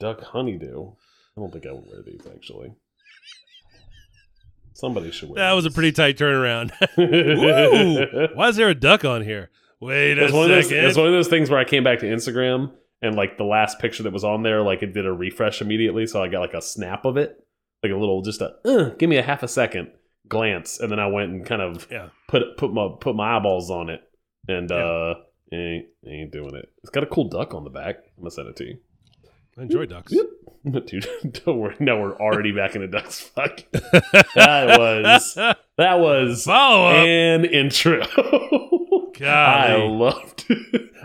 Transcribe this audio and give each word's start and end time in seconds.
Duck 0.00 0.22
honeydew. 0.22 0.90
I 1.36 1.40
don't 1.40 1.52
think 1.52 1.66
I 1.66 1.72
would 1.72 1.86
wear 1.86 2.02
these 2.02 2.26
actually. 2.32 2.72
Somebody 4.74 5.10
should 5.10 5.28
wear. 5.30 5.36
That 5.44 5.52
was 5.52 5.66
a 5.66 5.70
pretty 5.70 5.92
tight 5.92 6.16
turnaround. 6.16 6.70
Why 8.36 8.48
is 8.48 8.56
there 8.56 8.68
a 8.68 8.74
duck 8.74 9.04
on 9.04 9.22
here? 9.24 9.50
Wait 9.80 10.18
a 10.18 10.24
It's 10.24 10.32
one, 10.32 10.44
of 10.44 10.50
those, 10.50 10.68
second. 10.68 10.84
it's 10.84 10.96
one 10.96 11.06
of 11.06 11.12
those 11.12 11.28
things 11.28 11.50
where 11.50 11.58
I 11.58 11.64
came 11.64 11.84
back 11.84 12.00
to 12.00 12.06
Instagram 12.06 12.72
and 13.02 13.16
like 13.16 13.38
the 13.38 13.44
last 13.44 13.78
picture 13.80 14.02
that 14.04 14.12
was 14.12 14.24
on 14.24 14.42
there, 14.42 14.62
like 14.62 14.82
it 14.82 14.92
did 14.92 15.06
a 15.06 15.12
refresh 15.12 15.60
immediately, 15.60 16.06
so 16.06 16.22
I 16.22 16.28
got 16.28 16.40
like 16.40 16.54
a 16.54 16.62
snap 16.62 17.04
of 17.04 17.16
it, 17.16 17.44
like 17.82 17.92
a 17.92 17.96
little 17.96 18.22
just 18.22 18.40
a 18.40 18.54
uh, 18.64 18.90
give 18.98 19.08
me 19.10 19.16
a 19.18 19.22
half 19.22 19.42
a 19.42 19.48
second 19.48 19.90
glance, 20.28 20.78
and 20.80 20.90
then 20.92 20.98
I 21.00 21.06
went 21.08 21.30
and 21.30 21.46
kind 21.46 21.62
of 21.62 21.86
Yeah. 21.90 22.08
put 22.28 22.56
put 22.56 22.72
my 22.72 22.88
put 23.00 23.14
my 23.16 23.36
eyeballs 23.36 23.70
on 23.70 23.88
it, 23.88 24.02
and 24.48 24.68
Yeah. 24.70 24.76
uh, 24.76 25.14
ain't 25.52 25.86
ain't 26.06 26.32
doing 26.32 26.54
it. 26.56 26.68
It's 26.82 26.90
got 26.90 27.02
a 27.04 27.06
cool 27.06 27.28
duck 27.28 27.54
on 27.54 27.62
the 27.64 27.70
back. 27.70 27.96
I'm 28.16 28.22
gonna 28.24 28.30
send 28.32 28.48
it 28.48 28.56
to 28.56 28.64
you. 28.64 28.78
I 29.58 29.62
enjoy 29.62 29.86
ducks. 29.86 30.12
Yep. 30.12 30.26
Dude, 30.86 31.06
don't 31.44 31.58
worry. 31.58 31.74
Now 31.80 32.00
we're 32.00 32.16
already 32.18 32.52
back 32.52 32.74
in 32.74 32.82
the 32.82 32.88
ducks. 32.88 33.20
Fuck. 33.34 33.62
That 34.34 34.78
was 34.78 35.34
that 35.34 35.98
was 35.98 36.44
Follow 36.44 36.88
up. 36.88 37.06
an 37.06 37.44
intro. 37.46 38.00
God. 39.18 39.22
I 39.22 39.76
Golly. 39.76 39.88
loved. 39.96 40.44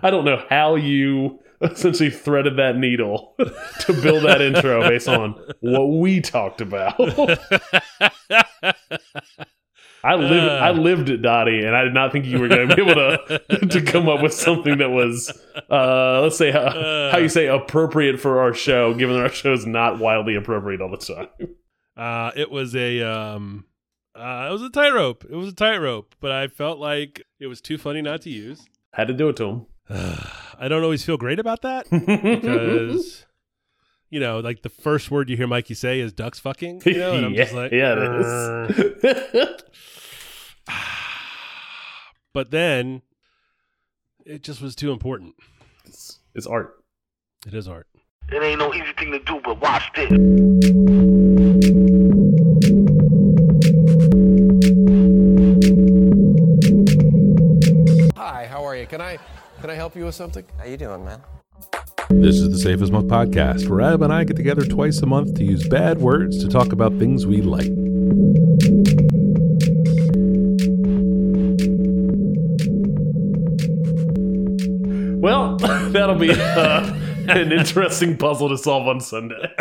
I 0.01 0.09
don't 0.09 0.25
know 0.25 0.43
how 0.49 0.75
you 0.75 1.39
essentially 1.61 2.09
threaded 2.09 2.57
that 2.57 2.75
needle 2.77 3.35
to 3.79 3.93
build 4.01 4.23
that 4.25 4.41
intro 4.41 4.81
based 4.87 5.07
on 5.07 5.35
what 5.61 5.85
we 5.85 6.19
talked 6.19 6.59
about. 6.61 6.97
I 10.03 10.15
lived. 10.15 10.51
I 10.51 10.71
lived 10.71 11.09
it, 11.09 11.21
Dottie, 11.21 11.63
and 11.65 11.75
I 11.75 11.83
did 11.83 11.93
not 11.93 12.11
think 12.11 12.25
you 12.25 12.39
were 12.39 12.47
going 12.47 12.67
to 12.67 12.75
be 12.75 12.81
able 12.81 12.95
to 12.95 13.67
to 13.67 13.81
come 13.81 14.09
up 14.09 14.21
with 14.21 14.33
something 14.33 14.79
that 14.79 14.89
was, 14.89 15.31
uh, 15.71 16.21
let's 16.21 16.37
say, 16.37 16.51
how, 16.51 17.09
how 17.11 17.17
you 17.17 17.29
say 17.29 17.47
appropriate 17.47 18.19
for 18.19 18.41
our 18.41 18.53
show, 18.53 18.93
given 18.93 19.15
that 19.15 19.23
our 19.23 19.29
show 19.29 19.53
is 19.53 19.65
not 19.65 19.99
wildly 19.99 20.35
appropriate 20.35 20.81
all 20.81 20.91
the 20.91 20.97
time. 20.97 21.27
Uh, 21.95 22.31
it 22.35 22.51
was 22.51 22.75
a 22.75 23.01
um, 23.01 23.65
uh, 24.15 24.47
it 24.49 24.51
was 24.51 24.61
a 24.61 24.69
tightrope. 24.69 25.25
It 25.29 25.35
was 25.35 25.49
a 25.49 25.55
tightrope, 25.55 26.15
but 26.19 26.31
I 26.31 26.47
felt 26.47 26.79
like 26.79 27.21
it 27.39 27.47
was 27.47 27.61
too 27.61 27.77
funny 27.77 28.01
not 28.01 28.21
to 28.23 28.29
use. 28.29 28.67
Had 28.93 29.07
to 29.07 29.13
do 29.13 29.29
it 29.29 29.37
to 29.37 29.45
him 29.45 29.65
I 30.59 30.67
don't 30.67 30.83
always 30.83 31.03
feel 31.03 31.17
great 31.17 31.39
about 31.39 31.61
that 31.63 31.89
because 31.91 33.25
you 34.13 34.19
know, 34.19 34.41
like 34.41 34.61
the 34.61 34.69
first 34.69 35.09
word 35.09 35.27
you 35.27 35.35
hear 35.35 35.47
Mikey 35.47 35.73
say 35.73 35.99
is 35.99 36.13
"ducks 36.13 36.39
fucking." 36.39 36.83
You 36.85 36.99
know, 36.99 37.13
and 37.13 37.25
I'm 37.25 37.33
yeah, 37.33 37.43
just 37.43 37.53
like, 37.55 37.71
yeah, 37.71 37.93
"Uh." 37.93 38.67
it 38.69 39.05
is. 39.43 39.63
but 42.33 42.51
then 42.51 43.01
it 44.23 44.43
just 44.43 44.61
was 44.61 44.75
too 44.75 44.91
important. 44.91 45.33
it's, 45.85 46.19
it's 46.35 46.45
art. 46.45 46.75
It 47.47 47.55
is 47.55 47.67
art. 47.67 47.87
It 48.31 48.43
ain't 48.43 48.59
no 48.59 48.71
easy 48.71 48.93
thing 48.99 49.11
to 49.13 49.19
do, 49.19 49.41
but 49.43 49.59
watch 49.59 49.91
this. 49.95 50.11
Hi, 58.15 58.45
how 58.45 58.63
are 58.63 58.75
you? 58.75 58.85
Can 58.85 59.01
I 59.01 59.17
can 59.59 59.71
I 59.71 59.73
help 59.73 59.95
you 59.95 60.05
with 60.05 60.13
something? 60.13 60.45
How 60.59 60.65
you 60.65 60.77
doing, 60.77 61.03
man? 61.03 61.19
This 62.21 62.35
is 62.35 62.49
the 62.51 62.57
Safest 62.57 62.91
Milk 62.91 63.07
podcast, 63.07 63.67
where 63.67 63.81
Ab 63.81 64.01
and 64.01 64.13
I 64.13 64.23
get 64.23 64.35
together 64.35 64.63
twice 64.65 65.01
a 65.01 65.05
month 65.05 65.35
to 65.35 65.43
use 65.43 65.67
bad 65.67 65.99
words 65.99 66.43
to 66.43 66.49
talk 66.49 66.71
about 66.71 66.97
things 66.97 67.25
we 67.25 67.41
like. 67.41 67.69
Well, 75.21 75.57
that'll 75.91 76.15
be 76.15 76.31
uh, 76.31 76.93
an 77.29 77.51
interesting 77.51 78.17
puzzle 78.17 78.49
to 78.49 78.57
solve 78.57 78.87
on 78.87 78.99
Sunday. 78.99 79.53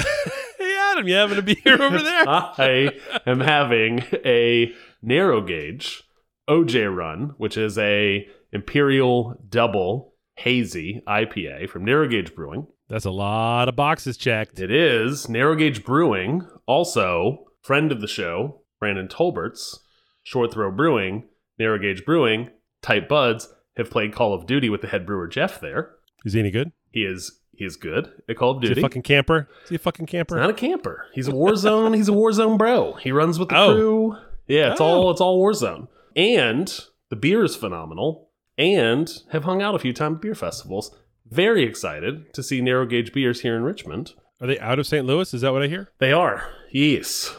Hey 0.58 0.76
Adam, 0.90 1.08
you 1.08 1.14
having 1.14 1.38
a 1.38 1.42
beer 1.42 1.82
over 1.82 1.98
there? 1.98 2.28
I 2.28 2.90
am 3.26 3.40
having 3.40 4.04
a 4.24 4.72
narrow 5.02 5.40
gauge 5.40 6.02
OJ 6.48 6.94
run, 6.94 7.34
which 7.38 7.56
is 7.56 7.78
a 7.78 8.28
Imperial 8.52 9.36
Double 9.48 10.11
Hazy 10.36 11.02
IPA 11.06 11.68
from 11.68 11.84
Narrow 11.84 12.08
Gauge 12.08 12.34
Brewing. 12.34 12.66
That's 12.88 13.04
a 13.04 13.10
lot 13.10 13.68
of 13.68 13.76
boxes 13.76 14.16
checked. 14.16 14.58
It 14.60 14.70
is 14.70 15.28
Narrow 15.28 15.54
Gauge 15.54 15.84
Brewing, 15.84 16.46
also 16.66 17.46
friend 17.62 17.92
of 17.92 18.00
the 18.00 18.08
show, 18.08 18.62
Brandon 18.80 19.08
Tolberts, 19.08 19.78
Short 20.22 20.52
Throw 20.52 20.70
Brewing, 20.70 21.24
Narrow 21.58 21.78
Gauge 21.78 22.04
Brewing, 22.04 22.50
Tight 22.82 23.08
Buds 23.08 23.48
have 23.76 23.90
played 23.90 24.12
Call 24.12 24.34
of 24.34 24.46
Duty 24.46 24.68
with 24.68 24.80
the 24.80 24.88
head 24.88 25.06
brewer 25.06 25.28
Jeff 25.28 25.60
there. 25.60 25.92
Is 26.24 26.32
he 26.34 26.40
any 26.40 26.50
good? 26.50 26.72
He 26.90 27.04
is 27.04 27.38
he 27.54 27.64
is 27.64 27.76
good 27.76 28.10
at 28.28 28.36
Call 28.36 28.52
of 28.56 28.64
Is 28.64 28.70
he 28.70 28.78
a 28.78 28.82
fucking 28.82 29.02
camper? 29.02 29.48
Is 29.64 29.68
he 29.70 29.74
a 29.76 29.78
fucking 29.78 30.06
camper? 30.06 30.36
Not 30.36 30.50
a 30.50 30.54
camper. 30.54 31.06
He's 31.14 31.28
a 31.28 31.32
Warzone. 31.32 31.94
he's 31.96 32.08
a 32.08 32.12
Warzone 32.12 32.58
bro. 32.58 32.94
He 32.94 33.12
runs 33.12 33.38
with 33.38 33.50
the 33.50 33.58
Oh. 33.58 33.72
crew. 33.74 34.16
Yeah, 34.48 34.72
it's 34.72 34.80
Oh. 34.80 34.84
all 34.84 35.10
it's 35.10 35.20
all 35.20 35.40
Warzone. 35.40 35.88
And 36.16 36.78
the 37.10 37.16
beer 37.16 37.44
is 37.44 37.54
phenomenal. 37.56 38.30
And 38.58 39.10
have 39.30 39.44
hung 39.44 39.62
out 39.62 39.74
a 39.74 39.78
few 39.78 39.92
times 39.92 40.16
at 40.16 40.22
beer 40.22 40.34
festivals. 40.34 40.94
Very 41.26 41.64
excited 41.64 42.34
to 42.34 42.42
see 42.42 42.60
narrow 42.60 42.84
gauge 42.86 43.12
beers 43.12 43.40
here 43.40 43.56
in 43.56 43.62
Richmond. 43.62 44.12
Are 44.40 44.46
they 44.46 44.58
out 44.58 44.78
of 44.78 44.86
St. 44.86 45.06
Louis? 45.06 45.32
Is 45.32 45.40
that 45.40 45.52
what 45.52 45.62
I 45.62 45.68
hear? 45.68 45.90
They 45.98 46.12
are. 46.12 46.50
Yes. 46.70 47.34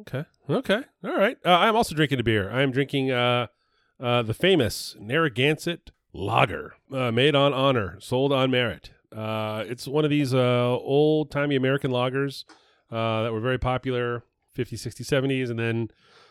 Okay. 0.00 0.24
Okay. 0.48 0.82
All 1.04 1.16
right. 1.16 1.36
Uh, 1.44 1.50
I'm 1.50 1.76
also 1.76 1.94
drinking 1.94 2.20
a 2.20 2.22
beer. 2.22 2.50
I 2.50 2.62
am 2.62 2.70
drinking 2.70 3.10
uh, 3.10 3.48
uh, 4.00 4.22
the 4.22 4.34
famous 4.34 4.96
Narragansett 4.98 5.90
Lager, 6.12 6.74
uh, 6.92 7.10
made 7.12 7.34
on 7.34 7.52
honor, 7.52 7.98
sold 8.00 8.32
on 8.32 8.50
merit. 8.50 8.90
Uh, 9.14 9.64
it's 9.66 9.86
one 9.86 10.04
of 10.04 10.10
these 10.10 10.34
uh, 10.34 10.70
old 10.70 11.30
timey 11.30 11.56
American 11.56 11.90
lagers 11.90 12.44
uh, 12.90 13.24
that 13.24 13.32
were 13.32 13.40
very 13.40 13.58
popular 13.58 14.22
50s, 14.56 14.86
60s, 14.86 15.06
70s, 15.06 15.50
and 15.50 15.58
then 15.58 15.88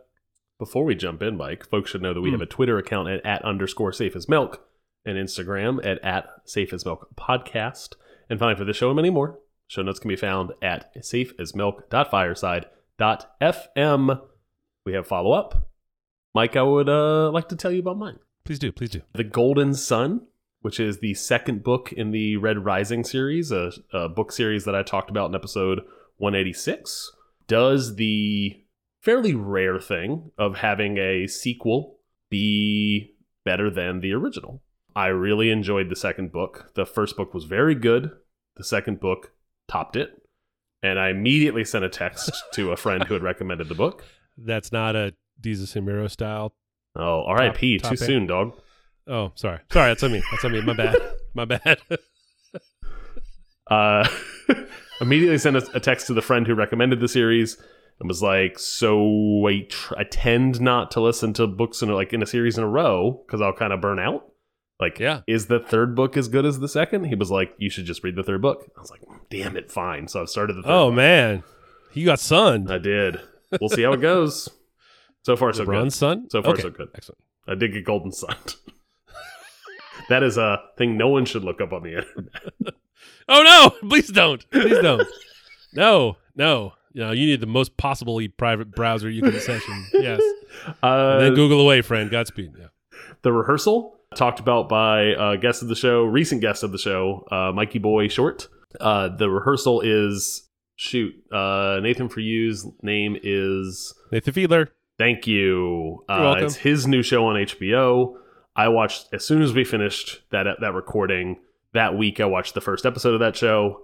before 0.61 0.85
we 0.85 0.95
jump 0.95 1.21
in, 1.23 1.37
Mike, 1.37 1.67
folks 1.69 1.91
should 1.91 2.03
know 2.03 2.15
that 2.15 2.21
we 2.21 2.29
Hmm. 2.31 2.35
have 2.35 2.43
a 2.43 2.47
Twitter 2.47 2.79
account 2.79 3.09
at, 3.09 3.27
at 3.27 3.45
underscore 3.45 3.93
safe 3.93 4.15
as 4.15 4.29
milk 4.29 4.65
and 5.05 5.17
Instagram 5.19 5.85
at, 5.85 5.99
at 6.05 6.29
safe 6.45 6.73
as 6.73 6.85
milk 6.85 7.09
podcast. 7.17 7.95
And 8.29 8.39
finally, 8.39 8.57
for 8.57 8.65
the 8.65 8.73
show 8.73 8.91
and 8.91 8.97
many 8.97 9.11
more, 9.11 9.41
show 9.67 9.83
notes 9.83 9.99
can 9.99 10.09
be 10.09 10.15
found 10.17 10.53
at 10.63 10.95
safeasmilk.fireside.fm. 13.01 14.21
We 14.87 14.93
have 14.95 15.07
follow 15.07 15.33
up. 15.33 15.69
Mike, 16.35 16.57
I 16.57 16.63
would 16.63 16.89
uh, 16.89 17.31
like 17.31 17.49
to 17.49 17.57
tell 17.57 17.73
you 17.73 17.81
about 17.81 17.99
mine. 17.99 18.19
Please 18.45 18.59
do, 18.59 18.73
please 18.73 18.91
do. 18.91 19.03
The 19.13 19.25
Golden 19.25 19.75
Son, 19.75 20.27
which 20.61 20.79
is 20.81 20.99
the 20.99 21.15
second 21.15 21.63
book 21.65 21.93
in 21.93 22.11
the 22.13 22.37
Red 22.37 22.65
Rising 22.65 23.05
series, 23.05 23.51
a, 23.53 23.73
a 23.93 24.09
book 24.09 24.33
series 24.33 24.65
that 24.65 24.75
I 24.75 24.83
talked 24.83 25.11
about 25.11 25.29
in 25.31 25.35
episode 25.35 25.81
186 26.19 27.13
does 27.47 27.97
the 27.97 28.63
fairly 29.01 29.35
rare 29.35 29.81
thing 29.81 30.31
of 30.39 30.59
having 30.59 30.99
a 30.99 31.27
sequel 31.27 31.99
be 32.31 33.15
better 33.45 33.71
than 33.71 34.01
the 34.01 34.13
original. 34.13 34.63
I 34.95 35.07
really 35.07 35.51
enjoyed 35.51 35.89
the 35.89 35.97
second 35.97 36.33
book. 36.33 36.73
The 36.75 36.87
first 36.87 37.17
book 37.17 37.33
was 37.33 37.45
very 37.45 37.75
good. 37.75 38.11
The 38.57 38.65
second 38.65 39.01
book 39.01 39.33
topped 39.69 39.97
it. 39.97 40.11
And 40.83 40.99
I 40.99 41.11
immediately 41.11 41.65
sent 41.65 41.85
a 41.85 41.89
text 41.89 42.31
to 42.55 42.73
a 42.73 42.77
friend 42.77 43.05
who 43.05 43.15
had 43.15 43.23
recommended 43.23 43.69
the 43.69 43.75
book. 43.75 44.05
That's 44.37 44.73
not 44.73 44.97
a 44.97 45.15
Jesus 45.41 45.77
and 45.77 45.87
Miro 45.87 46.09
style. 46.09 46.55
Oh, 46.97 47.25
R.I.P. 47.25 47.79
Too 47.79 47.97
soon, 47.97 48.27
dog. 48.27 48.59
Oh, 49.07 49.33
sorry. 49.35 49.61
Sorry, 49.73 49.91
that's 49.91 50.03
on 50.03 50.13
me. 50.13 50.23
That's 50.31 50.45
on 50.45 50.53
me. 50.53 50.61
My 50.61 50.75
bad. 50.75 50.97
My 51.35 51.45
bad. 51.45 51.81
Uh, 53.69 54.09
immediately 55.01 55.39
sent 55.39 55.57
a, 55.57 55.77
a 55.77 55.81
text 55.81 56.09
to 56.09 56.15
the 56.15 56.23
friend 56.23 56.47
who 56.47 56.55
recommended 56.55 56.99
the 56.99 57.09
series 57.09 57.57
and 58.01 58.09
was 58.09 58.23
like, 58.23 58.59
"So 58.59 59.47
I, 59.47 59.67
tr- 59.69 59.95
I 59.99 60.05
tend 60.05 60.61
not 60.61 60.91
to 60.93 61.01
listen 61.01 61.33
to 61.35 61.47
books 61.47 61.83
in 61.83 61.91
a, 61.91 61.95
like 61.95 62.13
in 62.13 62.23
a 62.23 62.27
series 62.27 62.59
in 62.59 62.65
a 62.65 62.69
row 62.69 63.23
because 63.27 63.41
I'll 63.41 63.53
kind 63.53 63.73
of 63.73 63.81
burn 63.81 63.99
out. 63.99 64.27
Like, 64.81 64.99
Yeah. 64.99 65.21
is 65.27 65.47
the 65.47 65.61
third 65.61 65.95
book 65.95 66.17
as 66.17 66.29
good 66.29 66.47
as 66.47 66.59
the 66.59 66.69
second? 66.69 67.05
He 67.05 67.15
was 67.15 67.31
like, 67.31 67.55
"You 67.59 67.69
should 67.71 67.85
just 67.85 68.03
read 68.03 68.17
the 68.17 68.23
third 68.23 68.41
book." 68.43 68.65
I 68.77 68.81
was 68.81 68.91
like, 68.91 69.03
"Damn 69.31 69.57
it, 69.57 69.71
fine." 69.71 70.09
So 70.09 70.23
I 70.23 70.25
started 70.25 70.55
the 70.57 70.63
third. 70.63 70.71
oh 70.73 70.89
book. 70.89 70.97
man, 70.97 71.43
he 71.93 72.03
got 72.05 72.19
sunned. 72.21 72.73
I 72.73 72.79
did. 72.79 73.21
We'll 73.61 73.69
see 73.69 73.83
how 73.83 73.93
it 73.93 74.01
goes. 74.01 74.49
So 75.25 75.37
far, 75.37 75.53
so 75.53 75.67
LeBron's 75.67 75.85
good. 75.85 75.93
son. 75.93 76.31
So 76.31 76.43
far, 76.43 76.53
Okay, 76.55 76.63
so 76.63 76.71
good. 76.71 76.89
Excellent. 76.95 77.19
I 77.47 77.55
did 77.55 77.73
get 77.75 77.85
Golden 77.85 78.11
Sun. 78.13 78.35
that 80.09 80.23
is 80.23 80.39
a 80.39 80.63
thing 80.79 80.97
no 80.97 81.09
one 81.09 81.25
should 81.25 81.45
look 81.45 81.61
up 81.61 81.73
on 81.73 81.83
the 81.83 81.99
internet. 81.99 82.33
Oh 83.33 83.43
no! 83.83 83.89
Please 83.89 84.09
don't. 84.11 84.45
Please 84.51 84.79
don't. 84.83 85.07
no, 85.73 86.17
no. 86.35 86.73
You 86.93 87.03
know, 87.03 87.13
you 87.13 87.27
need 87.27 87.41
the 87.41 87.47
most 87.47 87.77
possibly 87.77 88.29
private 88.29 88.73
browser 88.73 89.09
you 89.09 89.23
can 89.23 89.39
session. 89.41 89.87
Yes. 89.93 90.21
Uh, 90.83 91.19
then 91.19 91.35
Google 91.35 91.61
away, 91.61 91.83
friend. 91.83 92.11
Godspeed. 92.11 92.53
Yeah. 92.59 92.67
the 93.23 93.33
rehearsal 93.33 93.97
talked 94.17 94.41
about 94.41 94.69
by 94.69 95.15
uh, 95.15 95.37
guest 95.37 95.63
of 95.63 95.69
the 95.69 95.77
show, 95.77 96.03
recent 96.03 96.41
guest 96.41 96.63
of 96.65 96.73
the 96.73 96.79
show, 96.79 97.25
uh, 97.31 97.53
Mikey 97.55 97.79
Boy 97.79 98.09
Short. 98.09 98.49
Uh, 98.81 99.09
the 99.09 99.31
rehearsal 99.31 99.81
is 99.83 100.49
shoot. 100.77 101.15
Uh, 101.33 101.79
Nathan 101.83 102.09
for 102.09 102.21
you's 102.21 102.67
name 102.83 103.17
is 103.23 103.95
Nathan 104.11 104.33
Fielder. 104.33 104.73
thank 104.99 105.27
you. 105.27 106.05
Uh. 106.09 106.35
It's 106.39 106.57
his 106.57 106.87
new 106.87 107.03
show 107.03 107.25
on 107.27 107.37
HBO. 107.37 108.15
I 108.57 108.69
watched 108.69 109.09
as 109.13 109.25
soon 109.25 109.43
as 109.43 109.53
we 109.53 109.65
finished 109.65 110.23
that 110.33 110.47
that 110.61 110.75
recording 110.75 111.37
that 111.73 111.97
week. 111.97 112.19
I 112.21 112.25
watched 112.27 112.55
the 112.55 112.61
first 112.61 112.85
episode 112.85 113.15
of 113.15 113.21
that 113.21 113.37
show. 113.37 113.83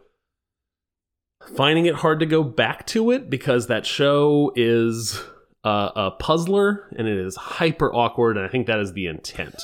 Finding 1.55 1.87
it 1.87 1.95
hard 1.95 2.21
to 2.21 2.27
go 2.27 2.43
back 2.43 2.87
to 2.89 3.11
it 3.11 3.31
because 3.31 3.67
that 3.69 3.87
show 3.87 4.53
is 4.57 5.23
uh, 5.65 5.91
a 5.95 6.11
puzzler 6.13 6.89
and 6.97 7.07
it 7.07 7.17
is 7.19 7.37
hyper 7.37 7.93
awkward, 7.95 8.37
and 8.37 8.45
I 8.47 8.49
think 8.49 8.67
that 8.67 8.81
is 8.81 8.93
the 8.93 9.07
intent. 9.07 9.55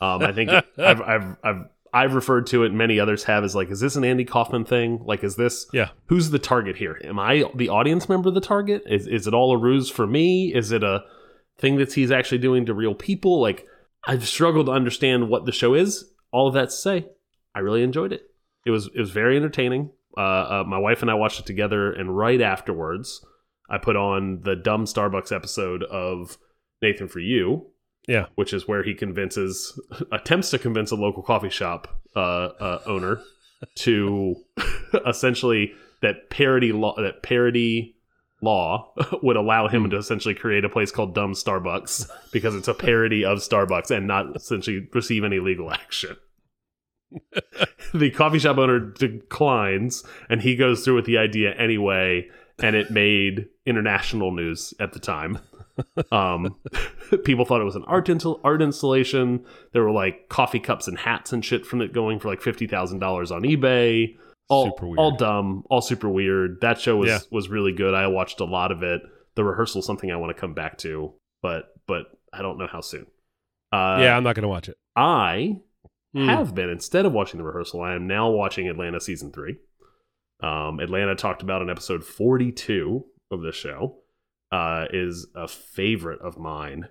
Um, 0.00 0.22
I 0.22 0.32
think 0.32 0.50
I've, 0.78 1.00
I've 1.00 1.36
I've 1.42 1.64
I've 1.92 2.14
referred 2.14 2.46
to 2.48 2.64
it. 2.64 2.72
Many 2.72 3.00
others 3.00 3.24
have 3.24 3.42
as 3.44 3.54
like, 3.54 3.70
is 3.70 3.80
this 3.80 3.96
an 3.96 4.04
Andy 4.04 4.24
Kaufman 4.24 4.64
thing? 4.64 5.02
Like, 5.04 5.24
is 5.24 5.36
this 5.36 5.66
Yeah. 5.72 5.90
who's 6.06 6.30
the 6.30 6.38
target 6.38 6.76
here? 6.76 7.00
Am 7.04 7.18
I 7.18 7.44
the 7.54 7.68
audience 7.68 8.08
member 8.08 8.28
of 8.28 8.34
the 8.34 8.40
target? 8.40 8.82
Is 8.86 9.06
is 9.06 9.26
it 9.26 9.34
all 9.34 9.52
a 9.52 9.58
ruse 9.58 9.90
for 9.90 10.06
me? 10.06 10.52
Is 10.54 10.72
it 10.72 10.82
a 10.82 11.04
thing 11.58 11.76
that 11.76 11.92
he's 11.92 12.10
actually 12.10 12.38
doing 12.38 12.66
to 12.66 12.74
real 12.74 12.94
people? 12.94 13.40
Like, 13.40 13.66
I've 14.06 14.26
struggled 14.26 14.66
to 14.66 14.72
understand 14.72 15.28
what 15.28 15.46
the 15.46 15.52
show 15.52 15.74
is. 15.74 16.04
All 16.32 16.48
of 16.48 16.54
that 16.54 16.66
to 16.66 16.74
say, 16.74 17.06
I 17.54 17.58
really 17.58 17.82
enjoyed 17.82 18.12
it. 18.12 18.22
It 18.64 18.70
was 18.70 18.88
it 18.94 19.00
was 19.00 19.10
very 19.10 19.36
entertaining. 19.36 19.90
Uh, 20.16 20.20
uh, 20.60 20.64
my 20.66 20.78
wife 20.78 21.02
and 21.02 21.10
I 21.10 21.14
watched 21.14 21.40
it 21.40 21.46
together, 21.46 21.92
and 21.92 22.16
right 22.16 22.40
afterwards, 22.40 23.24
I 23.68 23.78
put 23.78 23.96
on 23.96 24.40
the 24.42 24.56
dumb 24.56 24.84
Starbucks 24.84 25.34
episode 25.34 25.82
of 25.84 26.36
Nathan 26.82 27.06
for 27.08 27.20
You, 27.20 27.66
Yeah. 28.08 28.26
which 28.34 28.52
is 28.52 28.66
where 28.66 28.82
he 28.82 28.94
convinces, 28.94 29.78
attempts 30.12 30.50
to 30.50 30.58
convince 30.58 30.90
a 30.90 30.96
local 30.96 31.22
coffee 31.22 31.50
shop 31.50 32.00
uh, 32.16 32.18
uh, 32.58 32.80
owner 32.86 33.20
to 33.76 34.34
essentially 35.06 35.72
that 36.02 36.30
parody 36.30 36.72
law 36.72 36.94
that 37.00 37.22
parody 37.22 37.94
law 38.42 38.92
would 39.22 39.36
allow 39.36 39.68
him 39.68 39.90
to 39.90 39.98
essentially 39.98 40.34
create 40.34 40.64
a 40.64 40.68
place 40.70 40.90
called 40.90 41.14
Dumb 41.14 41.34
Starbucks 41.34 42.08
because 42.32 42.54
it's 42.56 42.68
a 42.68 42.74
parody 42.74 43.22
of 43.24 43.38
Starbucks 43.38 43.90
and 43.94 44.06
not 44.06 44.34
essentially 44.34 44.88
receive 44.94 45.22
any 45.24 45.38
legal 45.40 45.70
action. 45.70 46.16
the 47.94 48.10
coffee 48.10 48.38
shop 48.38 48.58
owner 48.58 48.78
declines 48.80 50.04
and 50.28 50.42
he 50.42 50.56
goes 50.56 50.84
through 50.84 50.96
with 50.96 51.04
the 51.06 51.18
idea 51.18 51.52
anyway 51.54 52.28
and 52.62 52.76
it 52.76 52.90
made 52.90 53.46
international 53.66 54.32
news 54.32 54.74
at 54.80 54.92
the 54.92 54.98
time. 55.00 55.38
Um 56.12 56.56
people 57.24 57.46
thought 57.46 57.62
it 57.62 57.64
was 57.64 57.76
an 57.76 57.84
art 57.86 58.10
art 58.44 58.60
installation. 58.60 59.42
There 59.72 59.82
were 59.82 59.90
like 59.92 60.28
coffee 60.28 60.60
cups 60.60 60.86
and 60.88 60.98
hats 60.98 61.32
and 61.32 61.42
shit 61.42 61.64
from 61.64 61.80
it 61.80 61.94
going 61.94 62.20
for 62.20 62.28
like 62.28 62.42
$50,000 62.42 63.30
on 63.30 63.42
eBay. 63.42 64.14
All 64.50 64.66
Super 64.66 64.88
weird. 64.88 64.98
all 64.98 65.16
dumb 65.16 65.64
all 65.70 65.80
super 65.80 66.10
weird. 66.10 66.60
That 66.60 66.78
show 66.80 66.96
was 66.96 67.08
Yeah. 67.08 67.18
was 67.30 67.48
really 67.48 67.72
good. 67.72 67.94
I 67.94 68.08
watched 68.08 68.40
a 68.40 68.44
lot 68.44 68.72
of 68.72 68.82
it. 68.82 69.00
The 69.36 69.44
rehearsal 69.44 69.80
something 69.80 70.10
i 70.10 70.16
want 70.16 70.36
to 70.36 70.38
come 70.40 70.52
back 70.52 70.76
to 70.78 71.14
but 71.40 71.72
but 71.86 72.06
i 72.32 72.42
don't 72.42 72.58
know 72.58 72.66
how 72.70 72.82
soon. 72.82 73.06
Uh 73.72 74.00
yeah, 74.02 74.14
I'm 74.16 74.24
not 74.24 74.34
going 74.34 74.42
to 74.42 74.48
watch 74.48 74.68
it. 74.68 74.76
i 74.96 75.56
Hmm. 76.14 76.26
have 76.28 76.54
been 76.54 76.68
instead 76.70 77.06
of 77.06 77.12
watching 77.12 77.38
the 77.38 77.44
rehearsal 77.44 77.80
i 77.82 77.94
am 77.94 78.06
now 78.06 78.30
watching 78.30 78.68
atlanta 78.68 79.00
season 79.00 79.30
3 79.32 79.56
um 80.42 80.80
atlanta 80.80 81.14
talked 81.14 81.42
about 81.42 81.62
in 81.62 81.70
episode 81.70 82.04
42 82.04 83.04
of 83.30 83.42
the 83.42 83.52
show 83.52 83.98
uh 84.50 84.86
is 84.92 85.28
a 85.36 85.46
favorite 85.46 86.20
of 86.20 86.36
mine 86.38 86.88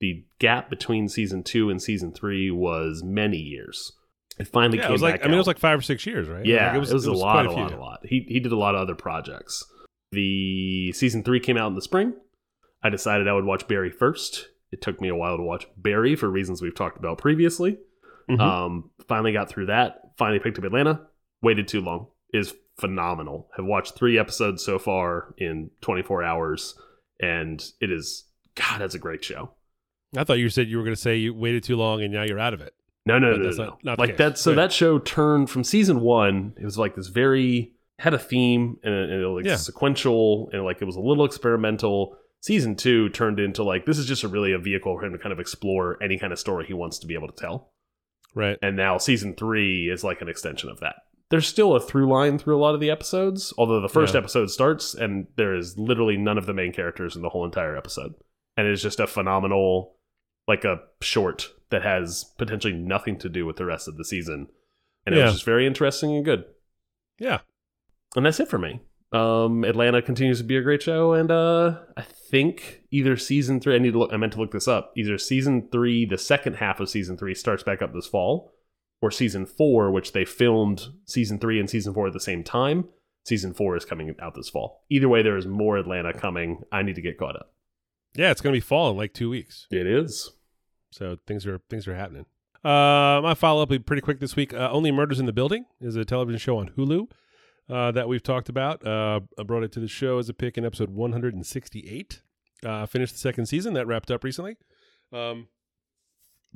the 0.00 0.24
gap 0.38 0.70
between 0.70 1.08
season 1.08 1.42
2 1.42 1.68
and 1.70 1.82
season 1.82 2.12
3 2.12 2.50
was 2.50 3.02
many 3.04 3.36
years 3.38 3.92
it 4.38 4.48
finally 4.48 4.78
Yeah, 4.78 4.84
came 4.84 4.90
it 4.90 4.92
was 4.94 5.02
like 5.02 5.14
back 5.16 5.20
I 5.24 5.26
mean, 5.26 5.34
it 5.34 5.38
was 5.38 5.44
out. 5.46 5.50
like 5.50 5.58
five 5.60 5.78
or 5.78 5.82
six 5.82 6.04
years, 6.06 6.28
right? 6.28 6.44
Yeah, 6.44 6.66
Like, 6.68 6.76
it 6.88 6.92
was, 6.92 7.04
a 7.06 7.12
lot, 7.12 7.34
quite 7.34 7.46
a 7.46 7.52
lot, 7.52 7.68
few. 7.70 7.78
a 7.78 7.80
lot. 7.80 8.00
He 8.04 8.26
he 8.28 8.40
did 8.40 8.50
a 8.50 8.56
lot 8.56 8.74
of 8.74 8.80
other 8.80 8.96
projects. 8.96 9.64
The 10.10 10.90
season 10.92 11.22
three 11.22 11.38
came 11.38 11.56
out 11.56 11.68
in 11.68 11.76
the 11.76 11.80
spring. 11.80 12.14
I 12.82 12.88
decided 12.90 13.28
I 13.28 13.32
would 13.32 13.44
watch 13.44 13.68
Barry 13.68 13.90
first. 13.92 14.48
It 14.72 14.82
took 14.82 15.00
me 15.00 15.06
a 15.08 15.14
while 15.14 15.36
to 15.36 15.42
watch 15.44 15.68
Barry 15.76 16.16
for 16.16 16.28
reasons 16.28 16.60
we've 16.60 16.74
talked 16.74 16.98
about 16.98 17.18
previously. 17.18 17.78
Mhm. 18.30 18.40
Um, 18.40 18.90
finally 19.08 19.32
got 19.32 19.48
through 19.48 19.66
that. 19.66 20.00
Finally 20.16 20.40
picked 20.40 20.58
up 20.58 20.64
Atlanta. 20.64 21.06
Waited 21.42 21.68
too 21.68 21.80
long. 21.80 22.08
Is 22.32 22.54
phenomenal. 22.80 23.48
Have 23.56 23.64
watched 23.66 23.94
three 23.96 24.18
episodes 24.18 24.64
so 24.64 24.78
far 24.78 25.34
in 25.38 25.70
24 25.82 26.22
hours, 26.24 26.74
and 27.20 27.64
it 27.80 27.90
is 27.90 28.24
God. 28.54 28.80
That's 28.80 28.94
a 28.94 28.98
great 28.98 29.24
show. 29.24 29.50
I 30.16 30.24
thought 30.24 30.38
you 30.38 30.48
said 30.48 30.68
you 30.68 30.76
were 30.78 30.84
going 30.84 30.94
to 30.94 31.00
say 31.00 31.16
you 31.16 31.34
waited 31.34 31.64
too 31.64 31.76
long 31.76 32.00
and 32.02 32.12
now 32.12 32.22
you're 32.22 32.38
out 32.38 32.54
of 32.54 32.60
it. 32.60 32.74
No, 33.06 33.18
no, 33.18 33.32
But 33.32 33.38
no, 33.38 33.44
that's 33.44 33.58
no, 33.58 33.64
not- 33.64 33.84
no. 33.84 33.90
not 33.92 33.98
like 33.98 34.16
that. 34.16 34.38
So 34.38 34.52
Good. 34.52 34.58
that 34.58 34.72
show 34.72 34.98
turned 34.98 35.50
from 35.50 35.64
season 35.64 36.00
one. 36.00 36.54
It 36.58 36.64
was 36.64 36.78
like 36.78 36.94
this 36.94 37.08
very 37.08 37.72
had 37.98 38.14
a 38.14 38.18
theme 38.18 38.78
and, 38.82 38.94
it, 38.94 39.10
it, 39.10 39.26
like 39.26 39.44
Yeah. 39.44 39.56
sequential 39.56 40.50
and 40.52 40.64
like 40.64 40.80
it 40.80 40.84
was 40.84 40.96
a 40.96 41.00
little 41.00 41.24
experimental. 41.24 42.16
Season 42.40 42.76
two 42.76 43.08
turned 43.10 43.38
into 43.40 43.62
like 43.64 43.86
this 43.86 43.98
is 43.98 44.06
just 44.06 44.22
a 44.24 44.28
really 44.28 44.52
a 44.52 44.58
vehicle 44.58 44.96
for 44.98 45.04
him 45.04 45.12
to 45.12 45.18
kind 45.18 45.32
of 45.32 45.40
explore 45.40 45.98
any 46.02 46.18
kind 46.18 46.32
of 46.32 46.38
story 46.38 46.64
he 46.66 46.74
wants 46.74 46.98
to 47.00 47.06
be 47.06 47.14
able 47.14 47.28
to 47.28 47.34
tell. 47.36 47.72
Right. 48.34 48.58
And 48.62 48.76
now 48.76 48.98
season 48.98 49.34
three 49.34 49.88
is 49.90 50.02
like 50.04 50.20
an 50.20 50.28
extension 50.28 50.68
of 50.68 50.80
that. 50.80 50.96
There's 51.30 51.46
still 51.46 51.74
a 51.74 51.80
through 51.80 52.08
line 52.08 52.38
through 52.38 52.56
a 52.56 52.60
lot 52.60 52.74
of 52.74 52.80
the 52.80 52.90
episodes, 52.90 53.52
although 53.56 53.80
the 53.80 53.88
first 53.88 54.14
Yeah. 54.14 54.20
episode 54.20 54.50
starts 54.50 54.94
and 54.94 55.26
there 55.36 55.54
is 55.54 55.78
literally 55.78 56.16
none 56.16 56.38
of 56.38 56.46
the 56.46 56.52
main 56.54 56.72
characters 56.72 57.16
in 57.16 57.22
the 57.22 57.28
whole 57.30 57.44
entire 57.44 57.76
episode. 57.76 58.14
And 58.56 58.66
it's 58.66 58.82
just 58.82 59.00
a 59.00 59.06
phenomenal, 59.06 59.96
like 60.46 60.64
a 60.64 60.80
short 61.00 61.48
that 61.70 61.82
has 61.82 62.24
potentially 62.38 62.74
nothing 62.74 63.18
to 63.18 63.28
do 63.28 63.46
with 63.46 63.56
the 63.56 63.64
rest 63.64 63.88
of 63.88 63.96
the 63.96 64.04
season. 64.04 64.48
And 65.06 65.14
it 65.14 65.22
was 65.22 65.32
just 65.32 65.44
very 65.44 65.66
interesting 65.66 66.14
and 66.14 66.24
good. 66.24 66.44
Yeah. 67.18 67.38
And 68.16 68.24
that's 68.26 68.38
it 68.40 68.48
for 68.48 68.58
me. 68.58 68.80
Um, 69.12 69.64
Atlanta 69.64 70.02
continues 70.02 70.38
to 70.38 70.44
be 70.44 70.56
a 70.56 70.62
great 70.62 70.82
show, 70.82 71.12
and 71.12 71.30
uh, 71.30 71.78
I 71.96 72.02
think 72.02 72.82
either 72.94 73.16
season 73.16 73.58
three. 73.60 73.74
I 73.74 73.78
need 73.78 73.92
to 73.92 73.98
look. 73.98 74.12
I 74.12 74.16
meant 74.16 74.32
to 74.34 74.40
look 74.40 74.52
this 74.52 74.68
up. 74.68 74.92
Either 74.96 75.18
season 75.18 75.68
three, 75.72 76.06
the 76.06 76.16
second 76.16 76.54
half 76.54 76.78
of 76.78 76.88
season 76.88 77.18
three, 77.18 77.34
starts 77.34 77.64
back 77.64 77.82
up 77.82 77.92
this 77.92 78.06
fall, 78.06 78.54
or 79.02 79.10
season 79.10 79.46
four, 79.46 79.90
which 79.90 80.12
they 80.12 80.24
filmed 80.24 80.86
season 81.04 81.38
three 81.38 81.58
and 81.58 81.68
season 81.68 81.92
four 81.92 82.06
at 82.06 82.12
the 82.12 82.20
same 82.20 82.44
time. 82.44 82.84
Season 83.24 83.52
four 83.52 83.76
is 83.76 83.84
coming 83.84 84.14
out 84.20 84.34
this 84.34 84.48
fall. 84.48 84.84
Either 84.90 85.08
way, 85.08 85.22
there 85.22 85.36
is 85.36 85.46
more 85.46 85.76
Atlanta 85.76 86.12
coming. 86.12 86.62
I 86.70 86.82
need 86.82 86.94
to 86.94 87.02
get 87.02 87.18
caught 87.18 87.36
up. 87.36 87.52
Yeah, 88.14 88.30
it's 88.30 88.40
going 88.40 88.52
to 88.52 88.56
be 88.56 88.60
fall 88.60 88.90
in 88.90 88.96
like 88.96 89.12
two 89.12 89.30
weeks. 89.30 89.66
It 89.70 89.86
is. 89.86 90.30
So 90.92 91.18
things 91.26 91.46
are 91.46 91.58
things 91.68 91.88
are 91.88 91.96
happening. 91.96 92.26
Uh, 92.62 93.20
my 93.22 93.34
follow 93.34 93.62
up 93.62 93.70
will 93.70 93.78
be 93.78 93.82
pretty 93.82 94.02
quick 94.02 94.20
this 94.20 94.36
week. 94.36 94.54
Uh, 94.54 94.70
Only 94.70 94.92
Murders 94.92 95.18
in 95.18 95.26
the 95.26 95.32
Building 95.32 95.64
is 95.80 95.96
a 95.96 96.04
television 96.04 96.38
show 96.38 96.58
on 96.58 96.70
Hulu 96.70 97.10
uh, 97.68 97.90
that 97.90 98.08
we've 98.08 98.22
talked 98.22 98.48
about. 98.48 98.86
Uh, 98.86 99.20
I 99.38 99.42
brought 99.42 99.64
it 99.64 99.72
to 99.72 99.80
the 99.80 99.88
show 99.88 100.18
as 100.18 100.28
a 100.28 100.34
pick 100.34 100.56
in 100.56 100.64
episode 100.64 100.90
168. 100.90 102.22
Uh, 102.64 102.86
finished 102.86 103.12
the 103.12 103.18
second 103.18 103.46
season 103.46 103.74
that 103.74 103.86
wrapped 103.86 104.10
up 104.10 104.24
recently. 104.24 104.56
Um, 105.12 105.48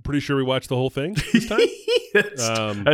pretty 0.02 0.20
sure 0.20 0.36
we 0.36 0.42
watched 0.42 0.68
the 0.68 0.76
whole 0.76 0.90
thing 0.90 1.16
this 1.32 1.46
time. 1.46 1.60
Um, 2.40 2.84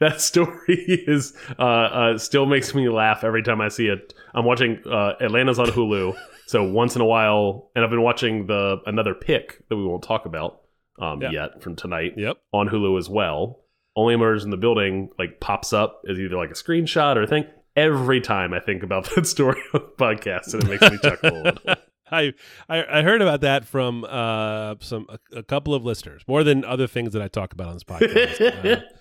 that 0.00 0.20
story 0.20 1.04
is 1.06 1.34
uh, 1.58 1.62
uh, 1.62 2.18
still 2.18 2.46
makes 2.46 2.74
me 2.74 2.88
laugh 2.88 3.22
every 3.22 3.42
time 3.42 3.60
I 3.60 3.68
see 3.68 3.86
it. 3.86 4.14
I'm 4.34 4.46
watching 4.46 4.80
uh, 4.90 5.12
Atlanta's 5.20 5.58
on 5.58 5.66
Hulu, 5.66 6.16
so 6.46 6.64
once 6.64 6.96
in 6.96 7.02
a 7.02 7.04
while, 7.04 7.70
and 7.76 7.84
I've 7.84 7.90
been 7.90 8.02
watching 8.02 8.46
the 8.46 8.78
another 8.86 9.14
pick 9.14 9.62
that 9.68 9.76
we 9.76 9.84
won't 9.84 10.02
talk 10.02 10.24
about 10.24 10.62
um, 10.98 11.20
yet 11.20 11.62
from 11.62 11.76
tonight 11.76 12.14
yep. 12.16 12.38
on 12.52 12.68
Hulu 12.68 12.98
as 12.98 13.10
well. 13.10 13.60
Only 13.94 14.16
Murders 14.16 14.44
in 14.44 14.50
the 14.50 14.56
Building 14.56 15.10
like 15.18 15.38
pops 15.38 15.74
up 15.74 16.02
as 16.08 16.18
either 16.18 16.36
like 16.36 16.50
a 16.50 16.54
screenshot 16.54 17.16
or 17.16 17.22
a 17.22 17.26
thing. 17.26 17.44
Every 17.76 18.22
time 18.22 18.54
I 18.54 18.60
think 18.60 18.82
about 18.82 19.08
that 19.14 19.26
story 19.26 19.62
on 19.74 19.82
the 19.82 20.04
podcast, 20.04 20.54
and 20.54 20.64
it 20.64 20.68
makes 20.68 20.90
me 20.90 20.98
chuckle 21.02 21.30
a 21.30 21.42
little. 21.42 21.76
I, 22.18 22.32
I 22.68 22.98
I 22.98 23.02
heard 23.02 23.22
about 23.22 23.40
that 23.40 23.64
from 23.64 24.04
uh 24.04 24.76
some 24.80 25.06
a, 25.08 25.38
a 25.38 25.42
couple 25.42 25.74
of 25.74 25.84
listeners 25.84 26.22
more 26.26 26.44
than 26.44 26.64
other 26.64 26.86
things 26.86 27.12
that 27.14 27.22
I 27.22 27.28
talk 27.28 27.52
about 27.52 27.68
on 27.68 27.74
this 27.74 27.84
podcast. 27.84 28.84